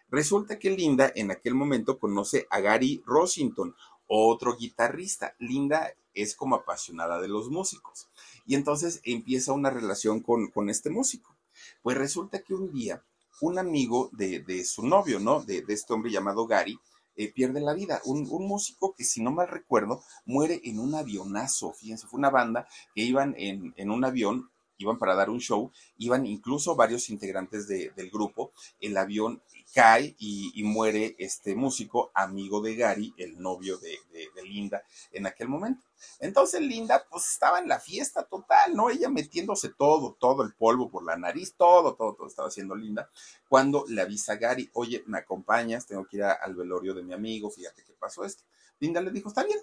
Resulta 0.09 0.59
que 0.59 0.70
Linda 0.70 1.11
en 1.14 1.30
aquel 1.30 1.55
momento 1.55 1.99
conoce 1.99 2.47
a 2.51 2.61
Gary 2.61 3.03
Rosington, 3.05 3.74
otro 4.07 4.57
guitarrista. 4.57 5.34
Linda 5.39 5.93
es 6.14 6.34
como 6.34 6.57
apasionada 6.57 7.20
de 7.20 7.28
los 7.28 7.51
músicos. 7.51 8.09
Y 8.47 8.55
entonces 8.55 9.01
empieza 9.05 9.53
una 9.53 9.70
relación 9.70 10.20
con, 10.20 10.49
con 10.49 10.70
este 10.70 10.91
músico. 10.91 11.36
Pues 11.83 11.97
resulta 11.97 12.43
que 12.43 12.55
un 12.55 12.73
día 12.73 13.03
un 13.41 13.59
amigo 13.59 14.09
de, 14.12 14.41
de 14.41 14.64
su 14.64 14.87
novio, 14.87 15.21
¿no? 15.21 15.43
De, 15.43 15.62
de, 15.62 15.75
este 15.75 15.93
hombre 15.93 16.11
llamado 16.11 16.47
Gary, 16.47 16.79
eh, 17.17 17.33
pierde 17.33 17.61
la 17.61 17.75
vida. 17.75 18.01
Un, 18.05 18.27
un, 18.31 18.47
músico 18.47 18.95
que, 18.95 19.05
si 19.05 19.23
no 19.23 19.31
mal 19.31 19.49
recuerdo, 19.49 20.03
muere 20.25 20.61
en 20.64 20.79
un 20.79 20.95
avionazo. 20.95 21.73
Fíjense, 21.75 22.07
fue 22.07 22.19
una 22.19 22.31
banda 22.31 22.67
que 22.95 23.03
iban 23.03 23.35
en, 23.37 23.75
en 23.77 23.91
un 23.91 24.05
avión 24.05 24.51
iban 24.79 24.99
para 24.99 25.14
dar 25.14 25.31
un 25.31 25.41
show, 25.41 25.73
iban 25.99 26.27
incluso 26.27 26.77
varios 26.77 27.09
integrantes 27.09 27.67
de, 27.67 27.91
del 27.97 28.11
grupo, 28.11 28.53
el 28.81 28.97
avión 28.97 29.43
cae 29.75 30.14
y, 30.19 30.62
muere 30.64 31.17
este 31.19 31.55
músico, 31.55 32.11
amigo 32.14 32.61
de 32.61 32.77
Gary, 32.77 33.14
el 33.19 33.41
novio 33.41 33.77
de, 33.79 33.99
de, 34.12 34.43
Linda 34.43 34.83
en 35.12 35.27
aquel 35.27 35.49
momento. 35.49 35.85
Entonces 36.21 36.61
Linda 36.61 37.05
pues 37.11 37.31
estaba 37.31 37.59
en 37.59 37.69
la 37.69 37.79
fiesta 37.79 38.23
total, 38.23 38.75
¿no? 38.75 38.91
Ella 38.91 39.09
metiéndose 39.09 39.71
todo, 39.71 40.17
todo 40.19 40.43
el 40.43 40.55
polvo 40.55 40.89
por 40.89 41.05
la 41.05 41.17
nariz, 41.17 41.55
todo, 41.57 41.95
todo, 41.95 42.14
todo 42.14 42.27
estaba 42.27 42.49
haciendo 42.49 42.75
Linda, 42.75 43.11
cuando 43.49 43.85
le 43.89 44.03
avisa 44.03 44.37
Gary, 44.37 44.71
oye, 44.75 45.03
me 45.07 45.19
acompañas, 45.19 45.87
tengo 45.87 46.07
que 46.07 46.19
ir 46.19 46.25
al 46.25 46.55
velorio 46.55 46.95
de 46.95 47.03
mi 47.03 47.12
amigo, 47.12 47.51
fíjate 47.51 47.83
qué 47.85 47.93
pasó 47.95 48.25
esto. 48.25 48.45
Linda 48.79 49.01
le 49.01 49.11
dijo, 49.11 49.29
está 49.29 49.43
bien, 49.45 49.59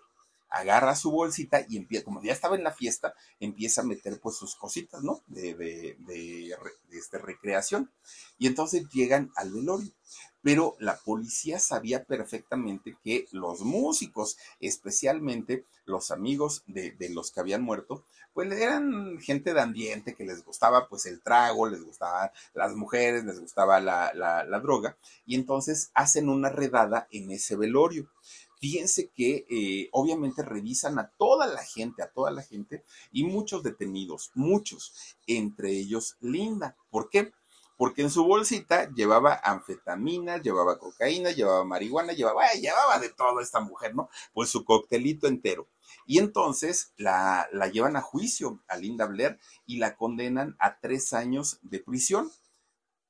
agarra 0.53 0.95
su 0.95 1.11
bolsita 1.11 1.65
y 1.67 1.77
empieza, 1.77 2.05
como 2.05 2.21
ya 2.21 2.31
estaba 2.31 2.55
en 2.55 2.63
la 2.63 2.71
fiesta, 2.71 3.15
empieza 3.39 3.81
a 3.81 3.85
meter 3.85 4.19
pues 4.21 4.35
sus 4.35 4.55
cositas, 4.55 5.01
¿no? 5.03 5.23
De, 5.27 5.55
de, 5.55 5.97
de, 5.99 6.55
de 6.89 6.97
este, 6.97 7.17
recreación. 7.17 7.91
Y 8.37 8.47
entonces 8.47 8.87
llegan 8.89 9.31
al 9.35 9.51
velorio. 9.51 9.91
Pero 10.43 10.75
la 10.79 10.97
policía 10.97 11.57
sabía 11.57 12.03
perfectamente 12.03 12.97
que 13.03 13.27
los 13.31 13.61
músicos, 13.61 14.37
especialmente 14.59 15.65
los 15.85 16.11
amigos 16.11 16.63
de, 16.67 16.95
los 17.09 17.31
que 17.31 17.39
habían 17.39 17.63
muerto, 17.63 18.05
pues 18.33 18.51
eran 18.51 19.19
gente 19.19 19.53
de 19.53 19.61
ambiente 19.61 20.15
que 20.15 20.25
les 20.25 20.43
gustaba 20.43 20.87
pues 20.87 21.05
el 21.05 21.21
trago, 21.21 21.67
les 21.67 21.83
gustaban 21.83 22.29
las 22.53 22.75
mujeres, 22.75 23.23
les 23.23 23.39
gustaba 23.39 23.79
la, 23.79 24.11
la 24.13 24.59
droga, 24.59 24.97
y 25.25 25.35
entonces 25.35 25.91
hacen 25.93 26.29
una 26.29 26.49
redada 26.49 27.07
en 27.11 27.31
ese 27.31 27.55
velorio 27.55 28.09
fíjense 28.63 29.09
que 29.09 29.45
eh, 29.49 29.89
obviamente 29.91 30.41
revisan 30.41 30.97
a 30.97 31.09
toda 31.17 31.47
la 31.47 31.65
gente, 31.65 32.01
a 32.01 32.07
toda 32.09 32.31
la 32.31 32.41
gente, 32.41 32.85
y 33.11 33.25
muchos 33.25 33.61
detenidos, 33.61 34.31
muchos, 34.35 34.93
entre 35.27 35.71
ellos 35.71 36.15
Linda. 36.21 36.77
¿Por 36.89 37.09
qué? 37.09 37.33
Porque 37.75 38.03
en 38.03 38.09
su 38.09 38.23
bolsita 38.23 38.89
llevaba 38.93 39.37
anfetaminas, 39.43 40.41
llevaba 40.41 40.79
cocaína, 40.79 41.31
llevaba 41.31 41.65
marihuana, 41.65 42.13
llevaba, 42.13 42.53
llevaba 42.53 42.99
de 42.99 43.09
todo 43.09 43.41
esta 43.41 43.59
mujer, 43.59 43.95
¿no? 43.95 44.09
Pues 44.31 44.49
su 44.49 44.63
coctelito 44.63 45.27
entero. 45.27 45.67
Y 46.05 46.19
entonces 46.19 46.93
la, 46.95 47.49
la 47.51 47.67
llevan 47.67 47.97
a 47.97 48.01
juicio 48.01 48.61
a 48.69 48.77
Linda 48.77 49.07
Blair 49.07 49.39
y 49.65 49.75
la 49.75 49.97
condenan 49.97 50.55
a 50.57 50.79
tres 50.79 51.11
años 51.11 51.59
de 51.63 51.79
prisión 51.79 52.31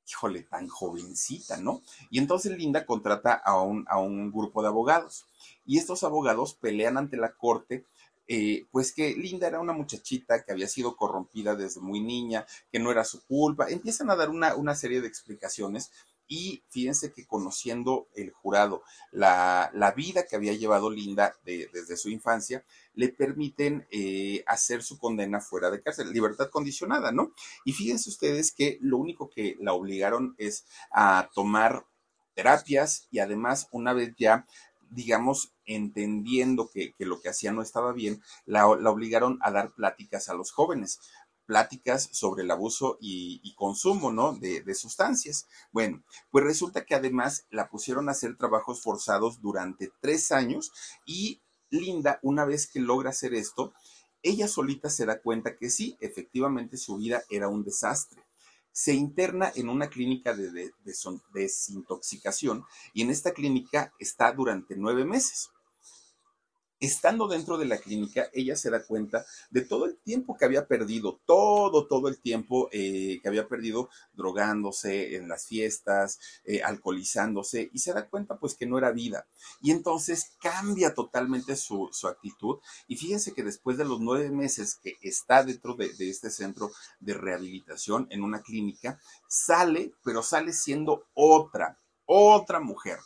híjole, 0.07 0.43
tan 0.43 0.67
jovencita, 0.67 1.57
¿no? 1.57 1.81
Y 2.09 2.19
entonces 2.19 2.57
Linda 2.57 2.85
contrata 2.85 3.33
a 3.33 3.61
un, 3.61 3.85
a 3.87 3.99
un 3.99 4.31
grupo 4.31 4.61
de 4.61 4.67
abogados 4.67 5.27
y 5.65 5.77
estos 5.77 6.03
abogados 6.03 6.55
pelean 6.55 6.97
ante 6.97 7.17
la 7.17 7.33
corte 7.33 7.85
eh, 8.27 8.65
pues 8.71 8.93
que 8.93 9.15
Linda 9.15 9.47
era 9.47 9.59
una 9.59 9.73
muchachita 9.73 10.43
que 10.43 10.51
había 10.53 10.67
sido 10.67 10.95
corrompida 10.95 11.55
desde 11.55 11.81
muy 11.81 11.99
niña, 11.99 12.45
que 12.71 12.79
no 12.79 12.89
era 12.91 13.03
su 13.03 13.21
culpa. 13.25 13.69
Empiezan 13.69 14.09
a 14.09 14.15
dar 14.15 14.29
una, 14.29 14.55
una 14.55 14.75
serie 14.75 15.01
de 15.01 15.07
explicaciones 15.07 15.91
y 16.27 16.63
fíjense 16.69 17.11
que 17.11 17.25
conociendo 17.25 18.07
el 18.15 18.31
jurado 18.31 18.83
la, 19.11 19.69
la 19.73 19.91
vida 19.91 20.25
que 20.25 20.35
había 20.35 20.53
llevado 20.53 20.89
Linda 20.89 21.35
de, 21.45 21.69
desde 21.73 21.97
su 21.97 22.09
infancia, 22.09 22.63
le 22.93 23.09
permiten 23.09 23.87
eh, 23.91 24.43
hacer 24.47 24.83
su 24.83 24.97
condena 24.97 25.41
fuera 25.41 25.69
de 25.69 25.81
cárcel, 25.81 26.11
libertad 26.11 26.49
condicionada, 26.49 27.11
¿no? 27.11 27.33
Y 27.65 27.73
fíjense 27.73 28.09
ustedes 28.09 28.51
que 28.51 28.77
lo 28.81 28.97
único 28.97 29.29
que 29.29 29.57
la 29.59 29.73
obligaron 29.73 30.35
es 30.37 30.65
a 30.91 31.29
tomar 31.33 31.85
terapias 32.33 33.07
y 33.11 33.19
además 33.19 33.67
una 33.71 33.93
vez 33.93 34.13
ya 34.17 34.45
digamos, 34.93 35.53
entendiendo 35.65 36.69
que, 36.71 36.93
que, 36.93 37.05
lo 37.05 37.19
que 37.19 37.29
hacía 37.29 37.51
no 37.51 37.61
estaba 37.61 37.93
bien, 37.93 38.21
la, 38.45 38.61
la, 38.79 38.91
obligaron 38.91 39.39
a 39.41 39.51
dar 39.51 39.71
pláticas 39.71 40.29
a 40.29 40.35
los 40.35 40.51
jóvenes, 40.51 40.99
pláticas 41.45 42.09
sobre 42.11 42.43
el 42.43 42.51
abuso 42.51 42.97
y, 42.99 43.53
consumo, 43.55 44.11
¿no? 44.11 44.33
De, 44.33 44.75
sustancias. 44.75 45.47
Bueno, 45.71 46.03
pues 46.31 46.43
resulta 46.43 46.85
que 46.85 46.95
además 46.95 47.45
la 47.49 47.69
pusieron 47.69 48.09
a 48.09 48.13
hacer 48.13 48.37
trabajos 48.37 48.81
forzados 48.81 49.41
durante 49.41 49.91
tres 50.01 50.31
años 50.31 50.71
y 51.05 51.41
Linda, 51.69 52.19
una 52.21 52.45
vez 52.45 52.67
que 52.67 52.79
logra 52.79 53.09
hacer 53.09 53.33
esto, 53.33 53.73
ella 54.21 54.47
solita 54.47 54.91
se 54.91 55.07
da 55.07 55.21
cuenta 55.21 55.57
que 55.57 55.71
sí, 55.71 55.97
efectivamente 56.01 56.77
su 56.77 56.97
vida 56.97 57.23
era 57.29 57.47
un 57.49 57.63
desastre 57.63 58.23
se 58.73 58.93
interna 58.93 59.51
en 59.55 59.69
una 59.69 59.87
clínica 59.87 60.35
de, 60.35 60.73
desintoxicación 61.33 62.65
y 62.91 63.03
en 63.03 63.11
esta 63.11 63.31
clínica 63.31 63.93
está 63.99 64.33
durante 64.33 64.75
nueve 64.75 65.05
meses. 65.05 65.52
Estando 66.83 67.29
dentro 67.29 67.57
de 67.57 67.63
la 67.63 67.77
clínica, 67.77 68.29
ella 68.33 68.57
se 68.57 68.69
da 68.69 68.83
cuenta 68.83 69.25
de 69.49 69.61
todo 69.61 69.85
el 69.85 69.97
tiempo 69.99 70.35
que 70.35 70.43
había 70.43 70.67
perdido, 70.67 71.21
todo, 71.25 71.87
todo 71.87 72.09
el 72.09 72.19
tiempo 72.19 72.67
eh, 72.73 73.21
que 73.21 73.29
había 73.29 73.47
perdido 73.47 73.89
drogándose 74.11 75.15
en 75.15 75.29
las 75.29 75.45
fiestas, 75.47 76.19
eh, 76.43 76.61
alcoholizándose, 76.61 77.69
y 77.71 77.79
se 77.79 77.93
da 77.93 78.09
cuenta 78.09 78.37
pues 78.37 78.55
que 78.55 78.65
no 78.65 78.77
era 78.77 78.91
vida. 78.91 79.25
Y 79.61 79.71
entonces 79.71 80.33
cambia 80.41 80.93
totalmente 80.93 81.55
su, 81.55 81.87
su 81.93 82.09
actitud. 82.09 82.57
Y 82.89 82.97
fíjense 82.97 83.33
que 83.33 83.43
después 83.43 83.77
de 83.77 83.85
los 83.85 84.01
nueve 84.01 84.29
meses 84.29 84.75
que 84.75 84.97
está 85.01 85.45
dentro 85.45 85.75
de, 85.75 85.87
de 85.93 86.09
este 86.09 86.29
centro 86.29 86.69
de 86.99 87.13
rehabilitación 87.13 88.07
en 88.09 88.23
una 88.23 88.41
clínica, 88.41 88.99
sale, 89.29 89.93
pero 90.03 90.21
sale 90.21 90.51
siendo 90.51 91.05
otra, 91.13 91.79
otra 92.05 92.59
mujer. 92.59 92.99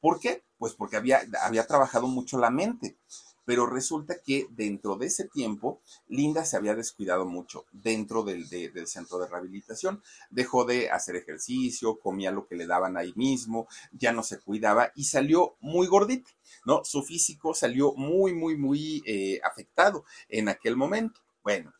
¿Por 0.00 0.18
qué? 0.18 0.42
Pues 0.64 0.72
porque 0.76 0.96
había, 0.96 1.20
había 1.42 1.66
trabajado 1.66 2.06
mucho 2.06 2.38
la 2.38 2.48
mente. 2.48 2.96
Pero 3.44 3.66
resulta 3.66 4.22
que 4.24 4.46
dentro 4.48 4.96
de 4.96 5.08
ese 5.08 5.28
tiempo, 5.28 5.82
Linda 6.08 6.46
se 6.46 6.56
había 6.56 6.74
descuidado 6.74 7.26
mucho 7.26 7.66
dentro 7.70 8.22
del, 8.22 8.48
de, 8.48 8.70
del, 8.70 8.86
centro 8.86 9.18
de 9.18 9.28
rehabilitación. 9.28 10.02
Dejó 10.30 10.64
de 10.64 10.88
hacer 10.88 11.16
ejercicio, 11.16 11.98
comía 11.98 12.30
lo 12.30 12.46
que 12.46 12.56
le 12.56 12.66
daban 12.66 12.96
ahí 12.96 13.12
mismo, 13.14 13.68
ya 13.92 14.14
no 14.14 14.22
se 14.22 14.40
cuidaba 14.40 14.90
y 14.94 15.04
salió 15.04 15.56
muy 15.60 15.86
gordita, 15.86 16.30
¿no? 16.64 16.82
Su 16.82 17.02
físico 17.02 17.52
salió 17.52 17.92
muy, 17.92 18.32
muy, 18.32 18.56
muy 18.56 19.02
eh, 19.04 19.40
afectado 19.44 20.06
en 20.30 20.48
aquel 20.48 20.76
momento. 20.76 21.20
Bueno, 21.42 21.74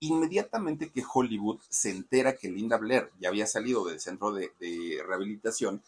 inmediatamente 0.00 0.90
que 0.90 1.02
Hollywood 1.10 1.58
se 1.70 1.88
entera 1.88 2.36
que 2.36 2.50
Linda 2.50 2.76
Blair 2.76 3.10
ya 3.18 3.30
había 3.30 3.46
salido 3.46 3.86
del 3.86 3.98
centro 3.98 4.30
de 4.30 4.50
rehabilitación, 5.08 5.82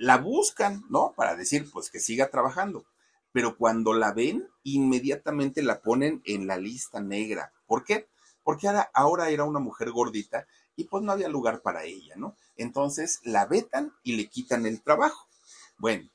la 0.00 0.16
buscan, 0.16 0.82
¿no? 0.88 1.12
Para 1.14 1.36
decir, 1.36 1.70
pues 1.70 1.90
que 1.90 2.00
siga 2.00 2.30
trabajando. 2.30 2.86
Pero 3.32 3.58
cuando 3.58 3.92
la 3.92 4.14
ven, 4.14 4.48
inmediatamente 4.62 5.62
la 5.62 5.82
ponen 5.82 6.22
en 6.24 6.46
la 6.46 6.56
lista 6.56 7.02
negra. 7.02 7.52
¿Por 7.66 7.84
qué? 7.84 8.08
Porque 8.42 8.66
ahora, 8.66 8.90
ahora 8.94 9.28
era 9.28 9.44
una 9.44 9.60
mujer 9.60 9.90
gordita 9.90 10.46
y 10.74 10.84
pues 10.84 11.04
no 11.04 11.12
había 11.12 11.28
lugar 11.28 11.60
para 11.60 11.84
ella, 11.84 12.14
¿no? 12.16 12.34
Entonces 12.56 13.20
la 13.24 13.44
vetan 13.44 13.92
y 14.02 14.16
le 14.16 14.26
quitan 14.28 14.64
el 14.64 14.80
trabajo. 14.80 15.28
Bueno, 15.76 16.08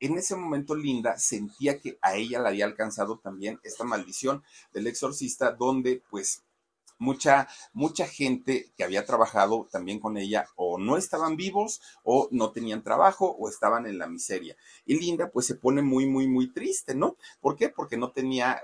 en 0.00 0.18
ese 0.18 0.34
momento 0.34 0.74
Linda 0.74 1.16
sentía 1.16 1.78
que 1.78 1.98
a 2.02 2.16
ella 2.16 2.40
la 2.40 2.48
había 2.48 2.64
alcanzado 2.64 3.20
también 3.20 3.60
esta 3.62 3.84
maldición 3.84 4.42
del 4.72 4.88
exorcista, 4.88 5.52
donde 5.52 6.02
pues 6.10 6.42
mucha, 7.02 7.48
mucha 7.72 8.06
gente 8.06 8.70
que 8.76 8.84
había 8.84 9.04
trabajado 9.04 9.68
también 9.70 9.98
con 9.98 10.16
ella 10.16 10.46
o 10.56 10.78
no 10.78 10.96
estaban 10.96 11.36
vivos 11.36 11.82
o 12.04 12.28
no 12.30 12.52
tenían 12.52 12.82
trabajo 12.82 13.36
o 13.38 13.48
estaban 13.48 13.86
en 13.86 13.98
la 13.98 14.06
miseria. 14.06 14.56
Y 14.86 14.98
Linda 14.98 15.28
pues 15.30 15.46
se 15.46 15.56
pone 15.56 15.82
muy, 15.82 16.06
muy, 16.06 16.28
muy 16.28 16.52
triste, 16.52 16.94
¿no? 16.94 17.16
¿Por 17.40 17.56
qué? 17.56 17.68
Porque 17.68 17.96
no 17.96 18.12
tenía 18.12 18.62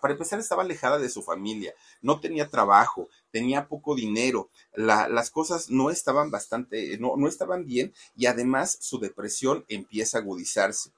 para 0.00 0.14
empezar 0.14 0.40
estaba 0.40 0.62
alejada 0.62 0.98
de 0.98 1.10
su 1.10 1.20
familia, 1.22 1.74
no 2.00 2.18
tenía 2.18 2.48
trabajo, 2.48 3.10
tenía 3.30 3.68
poco 3.68 3.94
dinero, 3.94 4.48
la, 4.72 5.08
las 5.10 5.30
cosas 5.30 5.68
no 5.68 5.90
estaban 5.90 6.30
bastante, 6.30 6.96
no, 6.96 7.16
no 7.18 7.28
estaban 7.28 7.66
bien 7.66 7.92
y 8.16 8.24
además 8.24 8.78
su 8.80 8.98
depresión 8.98 9.66
empieza 9.68 10.16
a 10.16 10.20
agudizarse. 10.22 10.90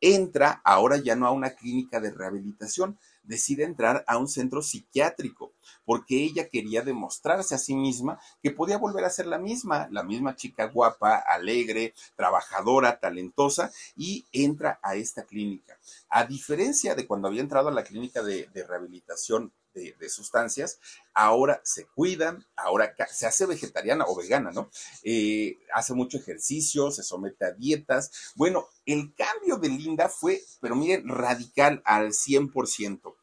Entra 0.00 0.62
ahora 0.64 0.96
ya 0.96 1.14
no 1.14 1.26
a 1.26 1.30
una 1.30 1.50
clínica 1.50 2.00
de 2.00 2.10
rehabilitación, 2.10 2.98
decide 3.22 3.64
entrar 3.64 4.04
a 4.06 4.18
un 4.18 4.28
centro 4.28 4.62
psiquiátrico 4.62 5.52
porque 5.84 6.22
ella 6.22 6.48
quería 6.48 6.82
demostrarse 6.82 7.54
a 7.54 7.58
sí 7.58 7.74
misma 7.74 8.18
que 8.42 8.50
podía 8.50 8.78
volver 8.78 9.04
a 9.04 9.10
ser 9.10 9.26
la 9.26 9.38
misma, 9.38 9.88
la 9.90 10.02
misma 10.02 10.36
chica 10.36 10.66
guapa, 10.66 11.16
alegre, 11.16 11.94
trabajadora, 12.16 12.98
talentosa 12.98 13.70
y 13.96 14.26
entra 14.32 14.78
a 14.82 14.96
esta 14.96 15.24
clínica. 15.24 15.78
A 16.08 16.24
diferencia 16.24 16.94
de 16.94 17.06
cuando 17.06 17.28
había 17.28 17.40
entrado 17.40 17.68
a 17.68 17.72
la 17.72 17.84
clínica 17.84 18.22
de, 18.22 18.48
de 18.52 18.64
rehabilitación 18.64 19.52
de, 19.74 20.08
sustancias, 20.08 20.78
ahora 21.14 21.60
se 21.64 21.86
cuida, 21.86 22.38
ahora 22.56 22.94
se 23.10 23.26
hace 23.26 23.46
vegetariana 23.46 24.04
o 24.06 24.16
vegana, 24.16 24.50
¿no? 24.50 24.70
Eh, 25.02 25.58
hace 25.74 25.94
mucho 25.94 26.18
ejercicio, 26.18 26.90
se 26.90 27.02
somete 27.02 27.44
a 27.44 27.52
dietas. 27.52 28.32
Bueno, 28.34 28.66
el 28.86 29.14
cambio 29.14 29.56
de 29.56 29.68
Linda 29.68 30.08
fue, 30.08 30.42
pero 30.60 30.76
miren, 30.76 31.08
radical 31.08 31.82
al 31.84 32.12
100%. 32.12 33.14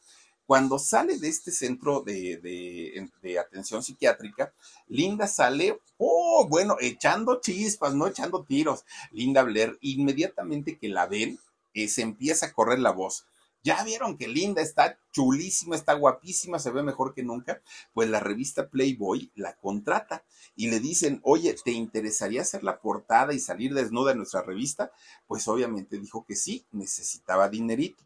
Cuando 0.50 0.80
sale 0.80 1.20
de 1.20 1.28
este 1.28 1.52
centro 1.52 2.02
de, 2.02 3.08
atención 3.40 3.84
psiquiátrica, 3.84 4.52
Linda 4.88 5.28
sale, 5.28 5.80
oh, 5.98 6.48
bueno, 6.50 6.76
echando 6.80 7.40
chispas, 7.40 7.94
no 7.94 8.08
echando 8.08 8.44
tiros. 8.44 8.84
Linda 9.12 9.44
Blair, 9.44 9.78
inmediatamente 9.82 10.80
que 10.80 10.90
la 10.90 11.06
ven, 11.06 11.38
eh, 11.76 11.88
se 11.88 12.02
empieza 12.02 12.48
a 12.48 12.54
correr 12.54 12.80
la 12.80 12.90
voz. 12.90 13.28
Ya 13.64 13.84
vieron 13.84 14.18
que 14.18 14.28
Linda 14.28 14.62
está 14.62 15.00
chulísima, 15.12 15.76
está 15.76 15.94
guapísima, 15.94 16.60
se 16.60 16.72
ve 16.72 16.84
mejor 16.84 17.14
que 17.14 17.24
nunca. 17.24 17.62
Pues 17.94 18.10
la 18.10 18.20
revista 18.20 18.70
Playboy 18.70 19.32
la 19.36 19.56
contrata 19.58 20.24
y 20.56 20.70
le 20.70 20.80
dicen, 20.80 21.20
oye, 21.24 21.56
¿te 21.64 21.72
interesaría 21.72 22.42
hacer 22.42 22.64
la 22.64 22.80
portada 22.80 23.34
y 23.34 23.40
salir 23.40 23.74
desnuda 23.74 24.12
en 24.12 24.18
nuestra 24.18 24.42
revista? 24.42 24.92
Pues 25.28 25.48
obviamente 25.48 26.00
dijo 26.00 26.26
que 26.26 26.36
sí, 26.36 26.66
necesitaba 26.72 27.50
dinerito. 27.50 28.04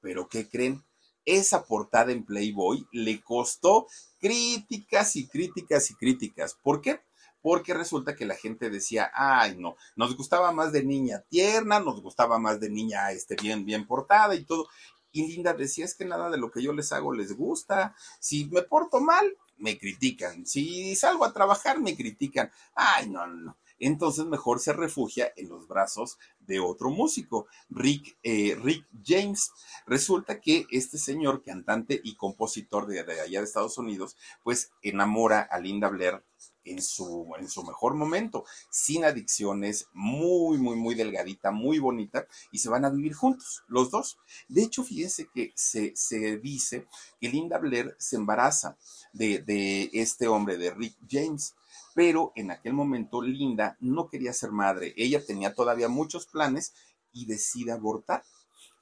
Pero 0.00 0.28
¿qué 0.28 0.48
creen? 0.48 0.84
esa 1.24 1.64
portada 1.64 2.12
en 2.12 2.24
Playboy 2.24 2.86
le 2.92 3.22
costó 3.22 3.86
críticas 4.20 5.16
y 5.16 5.26
críticas 5.26 5.90
y 5.90 5.94
críticas. 5.94 6.54
¿Por 6.62 6.80
qué? 6.80 7.00
Porque 7.44 7.74
resulta 7.74 8.16
que 8.16 8.24
la 8.24 8.36
gente 8.36 8.70
decía, 8.70 9.10
ay, 9.12 9.54
no, 9.58 9.76
nos 9.96 10.16
gustaba 10.16 10.50
más 10.50 10.72
de 10.72 10.82
niña 10.82 11.22
tierna, 11.28 11.78
nos 11.78 12.00
gustaba 12.00 12.38
más 12.38 12.58
de 12.58 12.70
niña 12.70 13.12
este, 13.12 13.36
bien, 13.36 13.66
bien 13.66 13.86
portada 13.86 14.34
y 14.34 14.44
todo. 14.44 14.66
Y 15.12 15.26
Linda 15.26 15.52
decía, 15.52 15.84
es 15.84 15.94
que 15.94 16.06
nada 16.06 16.30
de 16.30 16.38
lo 16.38 16.50
que 16.50 16.62
yo 16.62 16.72
les 16.72 16.90
hago 16.90 17.12
les 17.12 17.36
gusta. 17.36 17.94
Si 18.18 18.46
me 18.46 18.62
porto 18.62 18.98
mal, 18.98 19.36
me 19.58 19.78
critican. 19.78 20.46
Si 20.46 20.96
salgo 20.96 21.26
a 21.26 21.34
trabajar, 21.34 21.78
me 21.78 21.94
critican. 21.94 22.50
Ay, 22.74 23.10
no, 23.10 23.26
no, 23.26 23.34
no 23.34 23.56
entonces 23.78 24.24
mejor 24.26 24.60
se 24.60 24.72
refugia 24.72 25.32
en 25.36 25.48
los 25.48 25.66
brazos 25.66 26.18
de 26.40 26.60
otro 26.60 26.90
músico, 26.90 27.46
Rick, 27.70 28.16
eh, 28.22 28.56
Rick 28.60 28.86
James. 29.04 29.52
Resulta 29.86 30.40
que 30.40 30.66
este 30.70 30.98
señor, 30.98 31.42
cantante 31.42 32.00
y 32.02 32.16
compositor 32.16 32.86
de, 32.86 33.00
allá 33.00 33.40
de 33.40 33.44
Estados 33.44 33.78
Unidos, 33.78 34.16
pues 34.42 34.72
enamora 34.82 35.40
a 35.40 35.58
Linda 35.58 35.88
Blair 35.88 36.22
en 36.64 36.82
su, 36.82 37.32
en 37.38 37.48
su 37.48 37.62
mejor 37.62 37.94
momento, 37.94 38.44
sin 38.70 39.04
adicciones, 39.04 39.86
muy, 39.92 40.58
muy, 40.58 40.76
muy 40.76 40.94
delgadita, 40.94 41.50
muy 41.50 41.78
bonita, 41.78 42.26
y 42.52 42.58
se 42.58 42.68
van 42.68 42.84
a 42.84 42.90
vivir 42.90 43.14
juntos, 43.14 43.62
los 43.68 43.90
dos. 43.90 44.18
De 44.48 44.62
hecho, 44.62 44.84
fíjense 44.84 45.28
que 45.34 45.52
se, 45.54 45.92
dice 46.38 46.86
que 47.20 47.28
Linda 47.28 47.58
Blair 47.58 47.94
se 47.98 48.16
embaraza 48.16 48.76
de, 49.12 49.40
de 49.40 49.90
este 49.92 50.28
hombre, 50.28 50.56
de 50.56 50.70
Rick 50.70 50.96
James 51.08 51.54
pero 51.94 52.32
en 52.34 52.50
aquel 52.50 52.72
momento 52.72 53.22
Linda 53.22 53.76
no 53.80 54.08
quería 54.08 54.32
ser 54.32 54.50
madre, 54.50 54.92
ella 54.96 55.24
tenía 55.24 55.54
todavía 55.54 55.88
muchos 55.88 56.26
planes 56.26 56.74
y 57.12 57.26
decide 57.26 57.72
abortar. 57.72 58.24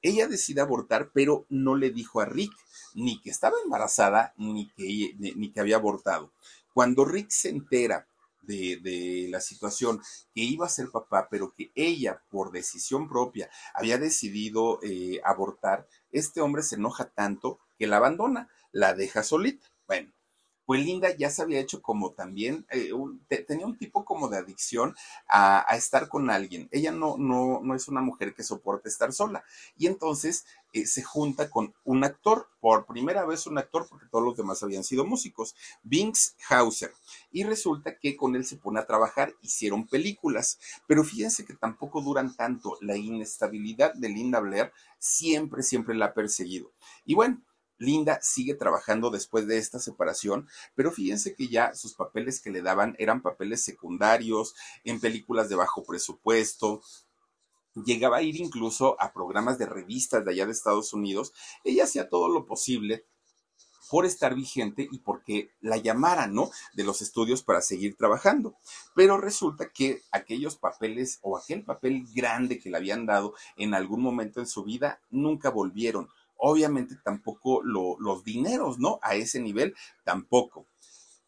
Ella 0.01 0.27
decide 0.27 0.61
abortar, 0.61 1.11
pero 1.13 1.47
no 1.49 1.77
le 1.77 1.91
dijo 1.91 2.21
a 2.21 2.25
Rick 2.25 2.53
ni 2.95 3.21
que 3.21 3.31
estaba 3.31 3.55
embarazada 3.63 4.35
ni 4.37 4.69
que, 4.73 5.15
ni 5.19 5.53
que 5.53 5.61
había 5.61 5.77
abortado. 5.77 6.33
Cuando 6.75 7.05
Rick 7.05 7.31
se 7.31 7.51
entera 7.51 8.07
de, 8.43 9.27
la 9.31 9.41
situación, 9.41 10.01
que 10.35 10.43
iba 10.43 10.67
a 10.67 10.71
ser 10.71 10.91
papá, 10.91 11.29
pero 11.31 11.55
que 11.55 11.71
ella, 11.75 12.23
por 12.31 12.51
decisión 12.51 13.09
propia, 13.09 13.49
había 13.75 13.99
decidido 13.99 14.81
eh, 14.83 15.21
abortar, 15.25 15.87
este 16.11 16.41
hombre 16.41 16.63
se 16.63 16.77
enoja 16.77 17.07
tanto 17.07 17.59
que 17.79 17.87
la 17.87 17.97
abandona, 17.97 18.49
la 18.73 18.95
deja 18.95 19.23
solita. 19.23 19.67
Bueno, 19.87 20.13
pues 20.65 20.85
Linda 20.85 21.15
ya 21.17 21.31
se 21.31 21.43
había 21.43 21.61
hecho 21.61 21.83
como 21.83 22.13
también, 22.13 22.67
eh, 22.71 22.91
tenía 23.47 23.67
un 23.67 23.77
tipo 23.77 24.05
como 24.05 24.29
de 24.29 24.39
adicción 24.39 24.95
a, 25.29 25.67
estar 25.77 26.09
con 26.09 26.31
alguien. 26.31 26.69
Ella 26.71 26.93
no, 26.93 27.17
no, 27.19 27.61
no 27.63 27.75
es 27.75 27.89
una 27.89 28.01
mujer 28.01 28.35
que 28.35 28.43
soporte 28.43 28.89
estar 28.89 29.13
sola. 29.13 29.45
Y 29.77 29.87
entonces 29.87 30.45
eh, 30.73 30.87
se 30.87 31.03
junta 31.03 31.51
con 31.51 31.75
un 31.85 32.05
actor, 32.05 32.49
por 32.61 32.87
primera 32.87 33.25
vez 33.27 33.47
un 33.47 33.59
actor, 33.59 33.87
porque 33.89 34.07
todos 34.11 34.25
los 34.25 34.37
demás 34.37 34.63
habían 34.63 34.85
sido 34.85 35.05
músicos, 35.05 35.55
Binks 35.83 36.37
Hauser. 36.49 36.93
Y 37.31 37.45
resulta 37.45 37.99
que 37.99 38.17
con 38.17 38.37
él 38.37 38.45
se 38.45 38.57
pone 38.57 38.81
a 38.81 38.87
trabajar, 38.87 39.35
hicieron 39.43 39.87
películas. 39.87 40.59
Pero 40.87 41.05
fíjense 41.05 41.45
que 41.45 41.55
tampoco 41.55 42.01
duran 42.01 42.35
tanto. 42.37 42.79
La 42.81 42.97
inestabilidad 42.97 43.95
de 43.95 44.09
Linda 44.09 44.41
Blair 44.41 44.73
siempre, 44.99 45.63
siempre 45.63 45.95
la 45.95 46.07
ha 46.07 46.15
perseguido. 46.15 46.73
Y 47.05 47.15
bueno, 47.15 47.43
Linda 47.83 48.21
sigue 48.23 48.55
trabajando 48.55 49.11
después 49.11 49.47
de 49.47 49.59
esta 49.59 49.81
separación, 49.81 50.49
pero 50.75 50.93
fíjense 50.93 51.35
que 51.35 51.49
ya 51.49 51.75
sus 51.75 51.95
papeles 51.95 52.41
que 52.41 52.51
le 52.51 52.63
daban 52.63 52.95
eran 52.99 53.23
papeles 53.23 53.65
secundarios, 53.65 54.55
en 54.85 55.01
películas 55.01 55.49
de 55.49 55.57
bajo 55.57 55.83
presupuesto, 55.83 56.83
llegaba 57.75 58.19
a 58.19 58.23
ir 58.23 58.37
incluso 58.41 59.01
a 59.01 59.13
programas 59.13 59.59
de 59.59 59.67
revistas 59.67 60.25
de 60.25 60.33
allá 60.33 60.47
de 60.47 60.53
Estados 60.53 60.93
Unidos. 60.93 61.33
Ella 61.65 61.85
hacía 61.85 62.09
todo 62.09 62.29
lo 62.29 62.47
posible 62.47 63.05
por 63.91 64.07
estar 64.07 64.35
vigente 64.35 64.89
y 64.91 65.01
porque 65.01 65.51
la 65.61 65.77
llamaran, 65.77 66.35
¿no? 66.35 66.51
De 66.73 66.83
los 66.83 67.03
estudios 67.03 67.43
para 67.43 67.61
seguir 67.61 67.95
trabajando. 67.97 68.55
Pero 68.95 69.19
resulta 69.19 69.69
que 69.69 70.01
aquellos 70.11 70.57
papeles 70.57 71.19
o 71.21 71.37
aquel 71.37 71.63
papel 71.63 72.07
grande 72.15 72.59
que 72.59 72.71
le 72.71 72.79
habían 72.79 73.05
dado 73.05 73.35
en 73.57 73.75
algún 73.75 74.01
momento 74.01 74.41
en 74.41 74.47
su 74.47 74.65
vida 74.65 75.01
nunca 75.11 75.51
volvieron 75.51 76.09
obviamente 76.45 76.97
tampoco 77.05 77.63
los 77.63 78.25
dineros, 78.25 78.81
¿no? 78.81 78.99
A 79.03 79.15
ese 79.15 79.41
nivel 79.41 79.77
tampoco. 80.03 80.67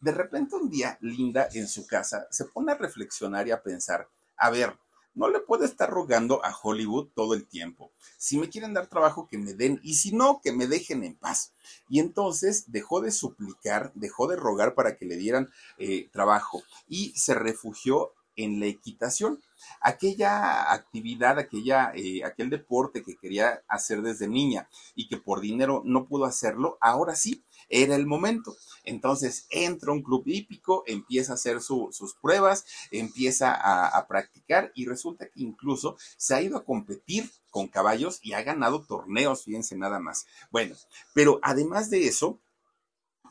De 0.00 0.10
repente 0.10 0.56
un 0.56 0.68
día, 0.68 0.98
Linda 1.00 1.48
en 1.52 1.68
su 1.68 1.86
casa 1.86 2.26
se 2.30 2.46
pone 2.46 2.72
a 2.72 2.76
reflexionar 2.76 3.46
y 3.46 3.52
a 3.52 3.62
pensar, 3.62 4.08
a 4.36 4.50
ver, 4.50 4.76
no 5.14 5.28
le 5.28 5.40
puedo 5.40 5.64
estar 5.64 5.90
rogando 5.90 6.44
a 6.44 6.54
Hollywood 6.62 7.08
todo 7.14 7.34
el 7.34 7.46
tiempo. 7.46 7.92
Si 8.18 8.38
me 8.38 8.48
quieren 8.48 8.74
dar 8.74 8.88
trabajo, 8.88 9.28
que 9.28 9.38
me 9.38 9.54
den, 9.54 9.80
y 9.82 9.94
si 9.94 10.12
no, 10.12 10.40
que 10.42 10.52
me 10.52 10.66
dejen 10.66 11.04
en 11.04 11.14
paz. 11.14 11.52
Y 11.88 12.00
entonces 12.00 12.70
dejó 12.72 13.00
de 13.00 13.10
suplicar, 13.10 13.92
dejó 13.94 14.26
de 14.26 14.36
rogar 14.36 14.74
para 14.74 14.96
que 14.96 15.06
le 15.06 15.16
dieran 15.16 15.50
eh, 15.78 16.08
trabajo 16.12 16.62
y 16.88 17.12
se 17.16 17.34
refugió 17.34 18.12
en 18.36 18.60
la 18.60 18.66
equitación. 18.66 19.40
Aquella 19.80 20.72
actividad, 20.72 21.38
aquella, 21.38 21.92
eh, 21.94 22.24
aquel 22.24 22.50
deporte 22.50 23.02
que 23.02 23.16
quería 23.16 23.62
hacer 23.68 24.02
desde 24.02 24.28
niña 24.28 24.68
y 24.94 25.08
que 25.08 25.16
por 25.16 25.40
dinero 25.40 25.82
no 25.84 26.06
pudo 26.06 26.24
hacerlo, 26.24 26.76
ahora 26.80 27.14
sí, 27.14 27.43
era 27.68 27.96
el 27.96 28.06
momento. 28.06 28.56
Entonces 28.84 29.46
entra 29.50 29.92
un 29.92 30.02
club 30.02 30.22
hípico, 30.26 30.84
empieza 30.86 31.32
a 31.32 31.34
hacer 31.36 31.60
sus 31.60 32.14
pruebas, 32.20 32.64
empieza 32.90 33.54
a, 33.54 33.88
a 33.88 34.06
practicar 34.06 34.72
y 34.74 34.86
resulta 34.86 35.26
que 35.26 35.40
incluso 35.40 35.96
se 36.16 36.34
ha 36.34 36.42
ido 36.42 36.56
a 36.56 36.64
competir 36.64 37.30
con 37.50 37.68
caballos 37.68 38.18
y 38.22 38.32
ha 38.32 38.42
ganado 38.42 38.82
torneos, 38.82 39.44
fíjense 39.44 39.76
nada 39.76 40.00
más. 40.00 40.26
Bueno, 40.50 40.74
pero 41.14 41.38
además 41.42 41.88
de 41.88 42.06
eso, 42.08 42.40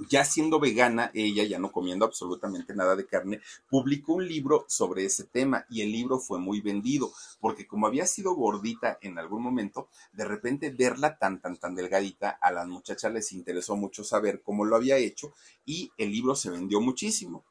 ya 0.09 0.25
siendo 0.25 0.59
vegana, 0.59 1.11
ella 1.13 1.43
ya 1.43 1.59
no 1.59 1.71
comiendo 1.71 2.05
absolutamente 2.05 2.75
nada 2.75 2.95
de 2.95 3.05
carne, 3.05 3.41
publicó 3.69 4.13
un 4.13 4.27
libro 4.27 4.65
sobre 4.67 5.05
ese 5.05 5.25
tema 5.25 5.65
y 5.69 5.81
el 5.81 5.91
libro 5.91 6.19
fue 6.19 6.39
muy 6.39 6.61
vendido, 6.61 7.11
porque 7.39 7.67
como 7.67 7.87
había 7.87 8.05
sido 8.05 8.33
gordita 8.33 8.97
en 9.01 9.19
algún 9.19 9.43
momento, 9.43 9.89
de 10.11 10.25
repente 10.25 10.71
verla 10.71 11.17
tan, 11.17 11.41
tan, 11.41 11.57
tan 11.57 11.75
delgadita, 11.75 12.29
a 12.29 12.51
las 12.51 12.67
muchachas 12.67 13.13
les 13.13 13.31
interesó 13.31 13.75
mucho 13.75 14.03
saber 14.03 14.41
cómo 14.41 14.65
lo 14.65 14.75
había 14.75 14.97
hecho 14.97 15.33
y 15.65 15.91
el 15.97 16.11
libro 16.11 16.35
se 16.35 16.49
vendió 16.49 16.81
muchísimo. 16.81 17.43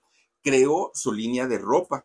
Creó 0.42 0.90
su 0.94 1.12
línea 1.12 1.46
de 1.46 1.58
ropa 1.58 2.04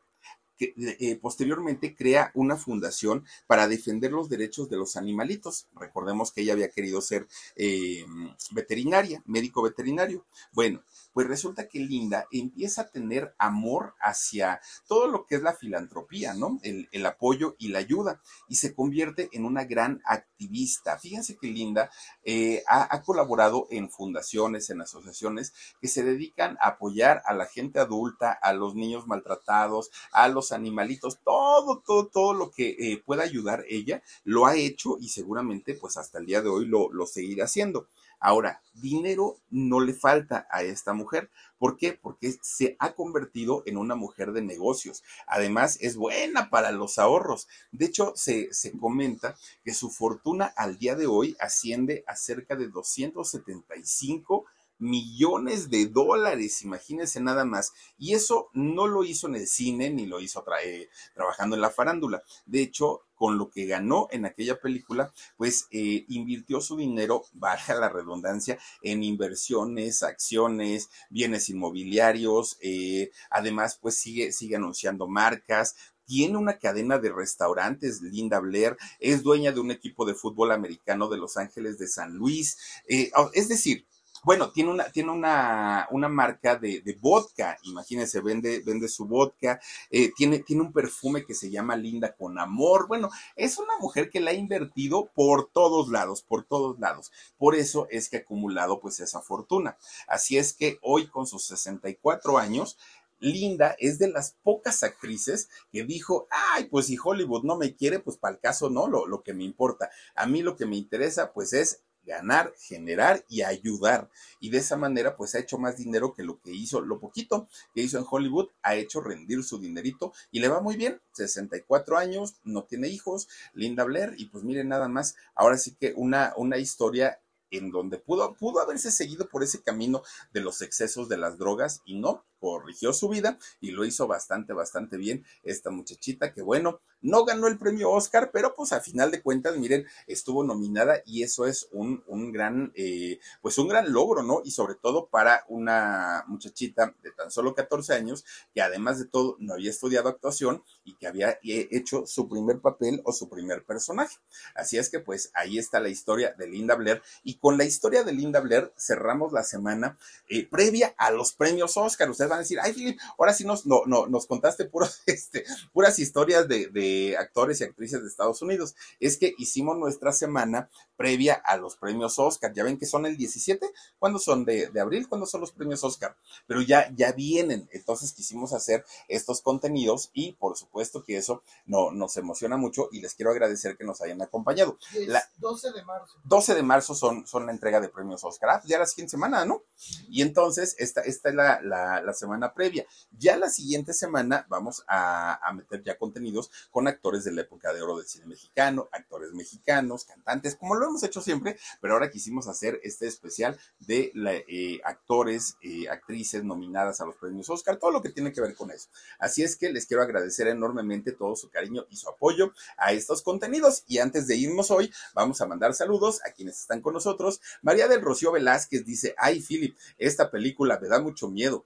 que 0.58 0.74
eh, 0.78 1.18
posteriormente 1.22 1.96
crea 1.96 2.32
una 2.34 2.58
fundación 2.58 3.26
para 3.46 3.68
defender 3.68 4.12
los 4.12 4.30
derechos 4.30 4.70
de 4.70 4.78
los 4.78 4.96
animalitos. 4.98 5.68
Recordemos 5.80 6.32
que 6.32 6.42
ella 6.42 6.54
había 6.54 6.70
querido 6.70 7.02
ser 7.02 7.28
eh, 7.56 8.06
veterinaria, 8.52 9.22
médico 9.26 9.62
veterinario. 9.62 10.26
Bueno, 10.54 10.82
pues 11.14 11.28
resulta 11.28 11.68
que 11.68 11.80
Linda 11.80 12.28
empieza 12.32 12.82
a 12.82 12.90
tener 12.90 13.34
amor 13.38 13.96
hacia 14.00 14.62
todo 14.88 15.08
lo 15.08 15.26
que 15.26 15.36
es 15.36 15.42
la 15.42 15.54
filantropía, 15.54 16.34
¿no? 16.34 16.60
El, 16.62 16.88
apoyo 17.06 17.56
y 17.58 17.70
la 17.70 17.80
ayuda, 17.80 18.22
y 18.50 18.56
se 18.56 18.76
convierte 18.76 19.30
en 19.32 19.46
una 19.46 19.64
gran 19.64 20.02
activista. 20.06 21.00
Fíjense 21.00 21.38
que 21.38 21.48
Linda 21.48 21.90
eh, 22.24 22.64
ha, 22.68 23.02
colaborado 23.02 23.68
en 23.72 23.90
fundaciones, 23.90 24.70
en 24.70 24.82
asociaciones 24.82 25.54
que 25.80 25.88
se 25.88 26.04
dedican 26.04 26.58
a 26.62 26.70
apoyar 26.70 27.22
a 27.26 27.34
la 27.34 27.46
gente 27.46 27.80
adulta, 27.80 28.32
a 28.32 28.54
los 28.54 28.76
niños 28.76 29.08
maltratados, 29.08 29.90
a 30.12 30.28
los 30.28 30.52
animalitos, 30.52 31.20
todo, 31.24 31.82
todo, 31.86 32.08
todo 32.08 32.34
lo 32.34 32.52
que 32.52 32.76
eh, 32.78 33.02
pueda 33.06 33.24
ayudar 33.24 33.64
ella, 33.70 34.04
lo 34.24 34.46
ha 34.46 34.56
hecho 34.56 34.98
y 35.00 35.10
seguramente 35.10 35.76
pues 35.76 35.98
hasta 35.98 36.20
el 36.20 36.26
día 36.26 36.42
de 36.42 36.50
hoy 36.50 36.66
lo, 36.66 36.92
lo 36.92 37.06
seguirá 37.06 37.46
haciendo. 37.46 37.88
Ahora, 38.20 38.62
dinero 38.74 39.38
no 39.50 39.80
le 39.80 39.94
falta 39.94 40.48
a 40.52 40.64
esta 40.64 40.94
mujer. 40.94 41.30
¿Por 41.58 41.78
qué? 41.78 41.94
Porque 41.94 42.36
se 42.42 42.76
ha 42.80 42.94
convertido 42.94 43.64
en 43.66 43.78
una 43.78 43.96
mujer 43.96 44.32
de 44.32 44.42
negocios. 44.42 45.04
Además, 45.28 45.78
es 45.82 45.96
buena 45.98 46.50
para 46.50 46.72
los 46.72 47.00
ahorros. 47.00 47.48
De 47.72 47.86
hecho, 47.86 48.14
se, 48.16 48.54
se 48.54 48.72
comenta 48.78 49.36
que 49.64 49.74
su 49.74 49.90
fortuna 49.90 50.46
al 50.56 50.78
día 50.78 50.96
de 50.96 51.08
hoy 51.08 51.36
asciende 51.40 52.04
a 52.08 52.16
cerca 52.16 52.56
de 52.56 52.68
275 52.68 54.36
millones 54.42 54.57
de 54.80 55.88
dólares, 55.88 56.62
imagínense 56.62 57.20
nada 57.20 57.46
más. 57.46 57.72
Y 57.98 58.14
eso 58.14 58.50
no 58.54 58.88
lo 58.88 59.04
hizo 59.04 59.28
en 59.28 59.36
el 59.36 59.48
cine 59.48 59.90
ni 59.90 60.06
lo 60.06 60.20
hizo 60.20 60.44
eh, 60.64 60.90
trabajando 61.14 61.56
en 61.56 61.62
la 61.62 61.70
farándula. 61.70 62.24
De 62.46 62.62
hecho, 62.62 63.02
con 63.18 63.38
lo 63.38 63.50
que 63.50 63.66
ganó 63.66 64.08
en 64.12 64.26
aquella 64.26 64.62
película, 64.62 65.12
pues 65.36 65.68
eh, 65.72 66.06
invirtió 66.08 66.62
su 66.62 66.78
dinero, 66.78 67.24
baja 67.34 67.76
la 67.76 67.90
redundancia, 67.90 68.60
en 68.82 69.04
inversiones, 69.04 70.04
acciones, 70.04 70.90
bienes 71.10 71.50
inmobiliarios, 71.50 72.58
eh, 72.62 73.12
además 73.30 73.80
pues 73.82 73.96
sigue, 73.96 74.32
sigue 74.32 74.56
anunciando 74.56 75.08
marcas, 75.08 75.76
tiene 76.06 76.38
una 76.38 76.58
cadena 76.58 77.00
de 77.00 77.12
restaurantes, 77.12 78.02
Linda 78.02 78.40
Blair, 78.40 78.78
es 79.00 79.24
dueña 79.24 79.52
de 79.52 79.60
un 79.60 79.72
equipo 79.72 80.06
de 80.06 80.14
fútbol 80.14 80.54
americano 80.54 81.10
de 81.10 81.18
Los 81.18 81.36
Ángeles 81.36 81.78
de 81.78 81.88
San 81.88 82.14
Luis, 82.14 82.58
eh, 82.88 83.12
es 83.34 83.50
decir, 83.50 83.86
bueno, 84.24 84.52
tiene 84.52 84.72
una, 84.72 84.92
tiene 84.92 85.12
una, 85.12 85.88
una 85.92 86.10
marca 86.10 86.56
de, 86.56 86.82
de, 86.82 86.98
vodka, 87.00 87.58
imagínense, 87.64 88.22
vende, 88.22 88.62
vende 88.66 88.88
su 88.88 89.06
vodka, 89.06 89.60
eh, 89.90 90.12
tiene, 90.16 90.40
tiene 90.40 90.64
un 90.64 90.74
perfume 90.74 91.26
que 91.26 91.34
se 91.34 91.50
llama 91.50 91.76
Linda 91.76 92.16
con 92.16 92.40
Amor. 92.40 92.88
Bueno, 92.88 93.10
es 93.36 93.58
una 93.58 93.78
mujer 93.80 94.10
que 94.10 94.20
la 94.20 94.32
ha 94.32 94.34
invertido 94.34 95.10
por 95.14 95.50
todos 95.52 95.90
lados, 95.90 96.22
por 96.22 96.44
todos 96.46 96.80
lados. 96.80 97.12
Por 97.38 97.56
eso 97.56 97.88
es 97.90 98.10
que 98.10 98.18
ha 98.18 98.20
acumulado 98.22 98.80
pues 98.80 99.00
esa 99.00 99.22
fortuna. 99.22 99.78
Así 100.08 100.38
es 100.38 100.54
que 100.54 100.80
hoy 100.82 101.08
con 101.08 101.28
sus 101.28 101.46
64 101.46 102.38
años, 102.38 102.78
Linda 103.20 103.76
es 103.80 103.98
de 103.98 104.10
las 104.10 104.36
pocas 104.44 104.84
actrices 104.84 105.50
que 105.72 105.84
dijo, 105.84 106.28
ay, 106.30 106.66
pues 106.66 106.88
si 106.88 106.98
Hollywood 107.04 107.44
no 107.44 107.58
me 107.58 107.76
quiere, 107.76 108.00
pues 108.00 108.18
para 108.18 108.36
el 108.36 108.40
caso 108.40 108.70
no, 108.70 108.88
lo, 108.88 109.08
lo 109.08 109.24
que 109.24 109.34
me 109.34 109.44
importa. 109.44 109.90
A 110.16 110.26
mí 110.28 110.42
lo 110.42 110.56
que 110.56 110.66
me 110.66 110.76
interesa, 110.76 111.34
pues 111.34 111.54
es 111.54 111.82
ganar, 112.08 112.54
generar 112.58 113.24
y 113.30 113.44
ayudar. 113.44 114.10
Y 114.40 114.50
de 114.50 114.58
esa 114.58 114.78
manera, 114.78 115.16
pues 115.16 115.36
ha 115.36 115.40
hecho 115.40 115.60
más 115.60 115.78
dinero 115.78 116.14
que 116.16 116.24
lo 116.24 116.40
que 116.42 116.52
hizo, 116.52 116.82
lo 116.82 117.00
poquito 117.00 117.48
que 117.76 117.82
hizo 117.82 118.00
en 118.00 118.06
Hollywood, 118.10 118.50
ha 118.64 118.76
hecho 118.76 119.02
rendir 119.02 119.44
su 119.44 119.60
dinerito 119.60 120.14
y 120.32 120.40
le 120.40 120.48
va 120.48 120.62
muy 120.62 120.78
bien. 120.78 121.00
64 121.12 121.98
años, 121.98 122.38
no 122.44 122.64
tiene 122.64 122.88
hijos, 122.88 123.28
Linda 123.54 123.84
Blair, 123.84 124.16
y 124.18 124.26
pues 124.26 124.44
miren 124.44 124.70
nada 124.70 124.88
más, 124.88 125.16
ahora 125.36 125.58
sí 125.58 125.76
que 125.76 125.94
una, 125.96 126.34
una 126.38 126.58
historia 126.58 127.20
en 127.52 127.72
donde 127.72 127.98
pudo, 127.98 128.34
pudo 128.36 128.60
haberse 128.60 128.92
seguido 128.92 129.30
por 129.30 129.44
ese 129.44 129.62
camino 129.62 130.04
de 130.34 130.42
los 130.42 130.62
excesos 130.62 131.10
de 131.10 131.18
las 131.18 131.38
drogas 131.38 131.82
y 131.86 132.00
no, 132.00 132.26
corrigió 132.40 132.94
su 132.94 133.10
vida 133.10 133.38
y 133.60 133.72
lo 133.72 133.86
hizo 133.86 134.08
bastante, 134.08 134.54
bastante 134.54 134.98
bien 134.98 135.26
esta 135.44 135.70
muchachita 135.70 136.34
que 136.34 136.42
bueno, 136.42 136.82
no 137.02 137.26
ganó 137.26 137.48
el 137.48 137.58
premio 137.58 137.92
Oscar, 137.92 138.32
pero 138.32 138.56
pues 138.56 138.74
a 138.74 138.80
final 138.80 139.12
de 139.12 139.22
cuentas, 139.22 139.56
miren, 139.58 139.86
estuvo 140.08 140.44
nominada 140.44 141.02
y 141.06 141.24
eso 141.24 141.46
es 141.46 141.68
un, 141.72 142.04
un 142.08 142.32
gran, 142.32 142.72
eh, 142.76 143.20
pues 143.42 143.58
un 143.58 143.68
gran 143.68 143.92
logro, 143.92 144.24
¿no? 144.24 144.42
Y 144.44 144.52
sobre 144.52 144.76
todo 144.76 145.08
para 145.08 145.46
una 145.48 146.26
muchachita 146.28 146.96
de 147.04 147.12
tan 147.12 147.32
solo 147.32 147.54
14 147.54 147.94
años 147.94 148.26
que 148.54 148.62
además 148.62 149.00
de 149.00 149.06
todo 149.06 149.38
no 149.40 149.54
había 149.54 149.70
estudiado 149.70 150.10
actuación 150.10 150.64
y 150.84 150.96
que 150.96 151.08
había 151.08 151.32
eh, 151.44 151.68
hecho 151.72 152.06
su 152.08 152.28
primer 152.28 152.60
papel 152.60 153.02
o 153.04 153.12
su 153.12 153.30
primer 153.30 153.64
personaje. 153.64 154.18
Así 154.56 154.78
es 154.78 154.90
que 154.90 155.00
pues 155.00 155.32
ahí 155.34 155.58
está 155.58 155.80
la 155.80 155.90
historia 155.90 156.34
de 156.38 156.48
Linda 156.48 156.76
Blair 156.76 157.02
y 157.24 157.36
con 157.36 157.58
la 157.58 157.66
historia 157.66 158.04
de 158.04 158.14
Linda 158.14 158.40
Blair 158.40 158.74
cerramos 158.78 159.32
la 159.32 159.44
semana 159.44 159.98
eh, 160.28 160.48
previa 160.48 160.94
a 160.98 161.12
los 161.12 161.34
premios 161.34 161.78
Oscar. 161.78 162.10
Ustedes 162.10 162.27
van 162.28 162.40
a 162.40 162.42
decir, 162.42 162.60
ay, 162.62 162.74
Philip, 162.74 163.00
ahora 163.18 163.34
sí 163.34 163.46
nos, 163.46 163.66
no, 163.66 163.82
no, 163.86 164.08
nos 164.08 164.28
contaste 164.28 164.66
puros, 164.66 165.02
este, 165.06 165.46
puras 165.74 166.00
historias 166.00 166.48
de, 166.48 166.68
de, 166.68 167.18
actores 167.18 167.62
y 167.62 167.64
actrices 167.64 168.02
de 168.02 168.08
Estados 168.08 168.42
Unidos. 168.42 168.76
Es 169.00 169.18
que 169.18 169.34
hicimos 169.38 169.78
nuestra 169.78 170.12
semana 170.12 170.70
previa 170.96 171.36
a 171.36 171.58
los 171.58 171.76
premios 171.76 172.18
Oscar. 172.20 172.54
Ya 172.54 172.64
ven 172.64 172.78
que 172.78 172.86
son 172.86 173.06
el 173.06 173.18
17, 173.18 173.72
¿cuándo 174.00 174.20
son? 174.20 174.46
De, 174.46 174.68
de 174.68 174.80
abril, 174.80 175.08
¿cuándo 175.08 175.26
son 175.26 175.42
los 175.42 175.52
premios 175.52 175.84
Oscar? 175.84 176.18
Pero 176.48 176.62
ya, 176.62 176.92
ya 176.96 177.12
vienen. 177.12 177.70
Entonces 177.72 178.14
quisimos 178.14 178.54
hacer 178.54 178.86
estos 179.08 179.42
contenidos 179.42 180.10
y 180.14 180.34
por 180.34 180.58
supuesto 180.58 181.04
que 181.04 181.18
eso 181.18 181.44
no, 181.66 181.92
nos 181.92 182.18
emociona 182.18 182.58
mucho 182.58 182.90
y 182.92 183.02
les 183.02 183.14
quiero 183.14 183.32
agradecer 183.32 183.78
que 183.78 183.84
nos 183.84 184.02
hayan 184.02 184.22
acompañado. 184.22 184.78
La, 185.08 185.24
12 185.38 185.72
de 185.72 185.84
marzo. 185.84 186.20
12 186.24 186.56
de 186.56 186.64
marzo 186.64 186.96
son, 186.96 187.26
son 187.28 187.46
la 187.46 187.52
entrega 187.52 187.80
de 187.80 187.90
premios 187.90 188.24
Oscar. 188.24 188.50
Ah, 188.50 188.62
ya 188.66 188.80
la 188.80 188.86
siguiente 188.86 189.12
semana, 189.12 189.46
¿no? 189.46 189.64
Y 190.10 190.22
entonces, 190.22 190.76
esta, 190.78 191.02
esta 191.02 191.30
es 191.30 191.36
la, 191.36 191.62
la, 191.62 192.02
la 192.02 192.14
semana 192.18 192.54
previa. 192.54 192.86
Ya 193.18 193.38
la 193.38 193.50
siguiente 193.50 193.94
semana 193.94 194.46
vamos 194.50 194.84
a, 194.88 195.40
meter 195.56 195.84
ya 195.84 195.98
contenidos 195.98 196.52
con 196.72 196.88
actores 196.88 197.24
de 197.24 197.32
la 197.32 197.42
época 197.42 197.74
de 197.74 197.82
oro 197.82 197.98
del 197.98 198.08
cine 198.08 198.26
mexicano, 198.26 198.90
actores 198.92 199.32
mexicanos, 199.34 200.04
cantantes, 200.04 200.56
como 200.56 200.76
lo 200.76 200.88
hemos 200.88 201.04
hecho 201.04 201.22
siempre, 201.22 201.58
pero 201.82 201.94
ahora 201.94 202.12
quisimos 202.12 202.48
hacer 202.48 202.80
este 202.84 203.08
especial 203.08 203.58
de 203.80 204.12
eh, 204.48 204.82
actores, 204.84 205.56
eh, 205.62 205.90
actrices 205.90 206.44
nominadas 206.44 207.02
a 207.02 207.06
los 207.06 207.16
premios 207.16 207.50
Oscar, 207.50 207.78
todo 207.78 207.92
lo 207.92 208.02
que 208.02 208.10
tiene 208.10 208.34
que 208.34 208.42
ver 208.42 208.56
con 208.56 208.72
eso. 208.72 208.90
Así 209.20 209.44
es 209.44 209.56
que 209.56 209.72
les 209.72 209.86
quiero 209.86 210.04
agradecer 210.04 210.48
enormemente 210.48 211.12
todo 211.12 211.36
su 211.36 211.50
cariño 211.50 211.86
y 211.90 211.96
su 211.96 212.10
apoyo 212.10 212.54
a 212.78 212.92
estos 212.92 213.22
contenidos. 213.22 213.84
Y 213.88 214.00
antes 214.00 214.28
de 214.28 214.36
irnos 214.36 214.72
hoy, 214.72 214.92
vamos 215.14 215.42
a 215.42 215.46
mandar 215.46 215.74
saludos 215.74 216.22
a 216.26 216.32
quienes 216.32 216.60
están 216.60 216.82
con 216.82 216.94
nosotros. 216.94 217.42
María 217.62 217.88
del 217.88 218.02
Rocío 218.02 218.32
Velázquez 218.32 218.86
dice, 218.86 219.16
ay, 219.18 219.42
Philip, 219.42 219.78
esta 219.98 220.32
película 220.32 220.80
me 220.82 220.88
da 220.88 221.00
mucho 221.00 221.30
miedo. 221.30 221.66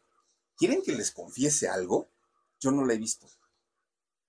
¿Quieren 0.62 0.84
que 0.84 0.92
les 0.92 1.10
confiese 1.10 1.68
algo? 1.68 2.08
Yo 2.60 2.70
no 2.70 2.86
la 2.86 2.94
he 2.94 3.00
visto. 3.00 3.26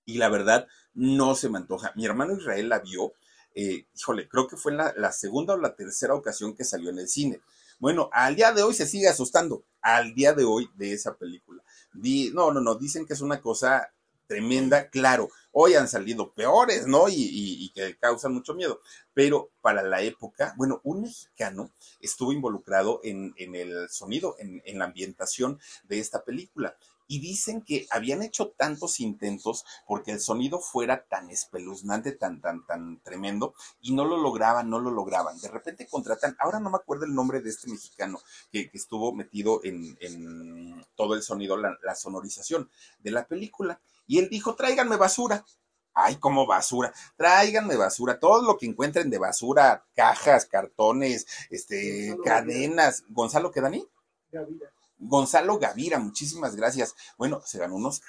Y 0.03 0.17
la 0.17 0.29
verdad, 0.29 0.67
no 0.95 1.35
se 1.35 1.47
me 1.47 1.59
antoja. 1.59 1.93
Mi 1.95 2.07
hermano 2.07 2.35
Israel 2.35 2.69
la 2.69 2.79
vio. 2.79 3.13
Eh, 3.53 3.85
híjole, 3.93 4.27
creo 4.27 4.47
que 4.47 4.57
fue 4.57 4.73
la, 4.73 5.11
segunda 5.11 5.53
o 5.53 5.57
la 5.57 5.75
tercera 5.75 6.15
ocasión 6.15 6.55
que 6.55 6.63
salió 6.63 6.89
en 6.89 6.97
el 6.97 7.07
cine. 7.07 7.39
Bueno, 7.77 8.09
al 8.11 8.35
día 8.35 8.51
de 8.51 8.63
hoy 8.63 8.73
se 8.73 8.87
sigue 8.87 9.07
asustando. 9.07 9.63
Al 9.79 10.15
día 10.15 10.33
de 10.33 10.43
hoy 10.43 10.67
de 10.73 10.93
esa 10.93 11.15
película. 11.15 11.63
Di, 11.93 12.31
no, 12.33 12.51
no, 12.51 12.61
no, 12.61 12.73
dicen 12.73 13.05
que 13.05 13.13
es 13.13 13.21
una 13.21 13.39
cosa 13.39 13.92
tremenda, 14.27 14.89
claro, 14.89 15.29
hoy 15.51 15.75
han 15.75 15.87
salido 15.87 16.33
peores, 16.33 16.87
¿no? 16.87 17.05
Y, 17.09 17.71
que 17.73 17.97
causan 17.97 18.33
mucho 18.33 18.53
miedo, 18.53 18.81
pero 19.13 19.49
para 19.61 19.83
la 19.83 20.01
época, 20.01 20.53
bueno, 20.57 20.81
un 20.83 21.03
mexicano 21.03 21.71
estuvo 22.01 22.33
involucrado 22.33 22.99
en, 23.03 23.33
el 23.37 23.89
sonido, 23.89 24.35
en, 24.39 24.77
la 24.77 24.85
ambientación 24.85 25.59
de 25.83 25.99
esta 25.99 26.23
película. 26.23 26.75
Y 27.05 27.19
dicen 27.19 27.61
que 27.61 27.85
habían 27.91 28.23
hecho 28.23 28.53
tantos 28.57 28.99
intentos 29.01 29.65
porque 29.85 30.11
el 30.11 30.19
sonido 30.21 30.59
fuera 30.59 31.03
tan 31.03 31.29
espeluznante, 31.29 32.13
tan, 32.13 32.39
tan, 32.39 32.65
tan 32.65 33.01
tremendo, 33.03 33.53
y 33.81 33.93
no 33.93 34.05
lo 34.05 34.17
lograban, 34.17 34.69
no 34.69 34.79
lo 34.79 34.89
lograban. 34.89 35.37
De 35.39 35.49
repente 35.49 35.87
contratan, 35.87 36.35
ahora 36.39 36.59
no 36.59 36.69
me 36.69 36.77
acuerdo 36.77 37.05
el 37.05 37.13
nombre 37.13 37.41
de 37.41 37.49
este 37.49 37.69
mexicano 37.69 38.21
que, 38.51 38.71
estuvo 38.73 39.13
metido 39.13 39.59
en, 39.63 39.97
en, 39.99 40.85
todo 40.95 41.13
el 41.13 41.23
sonido, 41.23 41.57
la, 41.57 41.77
la 41.83 41.95
sonorización 41.95 42.69
de 42.99 43.11
la 43.11 43.27
película 43.27 43.79
y 44.07 44.19
él 44.19 44.29
dijo, 44.29 44.55
tráiganme 44.55 44.97
basura. 44.97 45.45
Ay, 45.93 46.15
como 46.15 46.47
basura. 46.47 46.91
Tráiganme 47.15 47.75
basura. 47.75 48.19
Todo 48.19 48.41
lo 48.41 48.57
que 48.57 48.65
encuentren 48.65 49.09
de 49.09 49.19
basura, 49.19 49.85
cajas, 49.95 50.45
cartones, 50.45 51.27
este, 51.49 52.09
Gonzalo 52.09 52.23
cadenas. 52.23 53.01
Gavira. 53.01 53.13
¿Gonzalo 53.13 53.51
qué, 53.51 53.61
Dani? 53.61 53.87
Gavira. 54.31 54.69
Gonzalo 54.97 55.59
Gavira, 55.59 55.99
muchísimas 55.99 56.55
gracias. 56.55 56.95
Bueno, 57.17 57.41
se 57.45 57.59
ganó 57.59 57.75
unos 57.75 58.01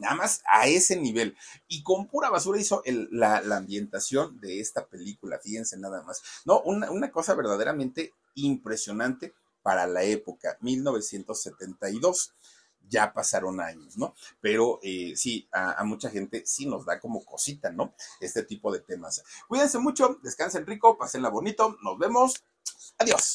nada 0.00 0.14
más 0.16 0.42
a 0.52 0.66
ese 0.66 0.96
nivel. 0.96 1.36
Y 1.68 1.82
con 1.82 2.08
pura 2.08 2.30
basura 2.30 2.60
hizo 2.60 2.82
el, 2.84 3.08
la, 3.12 3.40
la, 3.42 3.58
ambientación 3.58 4.40
de 4.40 4.60
esta 4.60 4.86
película, 4.86 5.38
fíjense 5.38 5.76
nada 5.76 6.02
más. 6.02 6.22
No, 6.44 6.60
una, 6.62 6.90
una 6.90 7.10
cosa 7.10 7.34
verdaderamente 7.34 8.14
impresionante 8.34 9.34
para 9.62 9.86
la 9.86 10.02
época, 10.02 10.56
1972 10.60 12.32
ya 12.90 13.12
pasaron 13.12 13.60
años, 13.60 13.96
¿no? 13.96 14.14
Pero 14.40 14.80
eh, 14.82 15.14
sí, 15.16 15.48
a, 15.52 15.80
a, 15.80 15.84
mucha 15.84 16.10
gente 16.10 16.42
sí 16.44 16.66
nos 16.66 16.84
da 16.84 17.00
como 17.00 17.24
cosita, 17.24 17.70
¿no? 17.70 17.94
Este 18.20 18.42
tipo 18.42 18.72
de 18.72 18.80
temas. 18.80 19.22
Cuídense 19.48 19.78
mucho, 19.78 20.18
descansen 20.22 20.66
rico, 20.66 20.98
pásenla 20.98 21.30
bonito, 21.30 21.78
nos 21.82 21.98
vemos. 21.98 22.42
Adiós. 22.98 23.34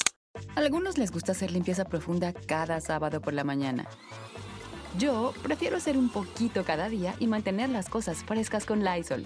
A 0.56 0.60
algunos 0.60 0.98
les 0.98 1.12
gusta 1.12 1.32
hacer 1.32 1.52
limpieza 1.52 1.86
profunda 1.86 2.34
cada 2.34 2.82
sábado 2.82 3.22
por 3.22 3.34
la 3.34 3.44
mañana. 3.44 3.88
Yo 4.98 5.34
prefiero 5.44 5.78
hacer 5.78 5.98
un 5.98 6.10
poquito 6.10 6.64
cada 6.64 6.88
día 6.90 7.16
y 7.20 7.28
mantener 7.28 7.70
las 7.70 7.90
cosas 7.90 8.24
frescas 8.24 8.66
con 8.66 8.84
Lysol. 8.84 9.26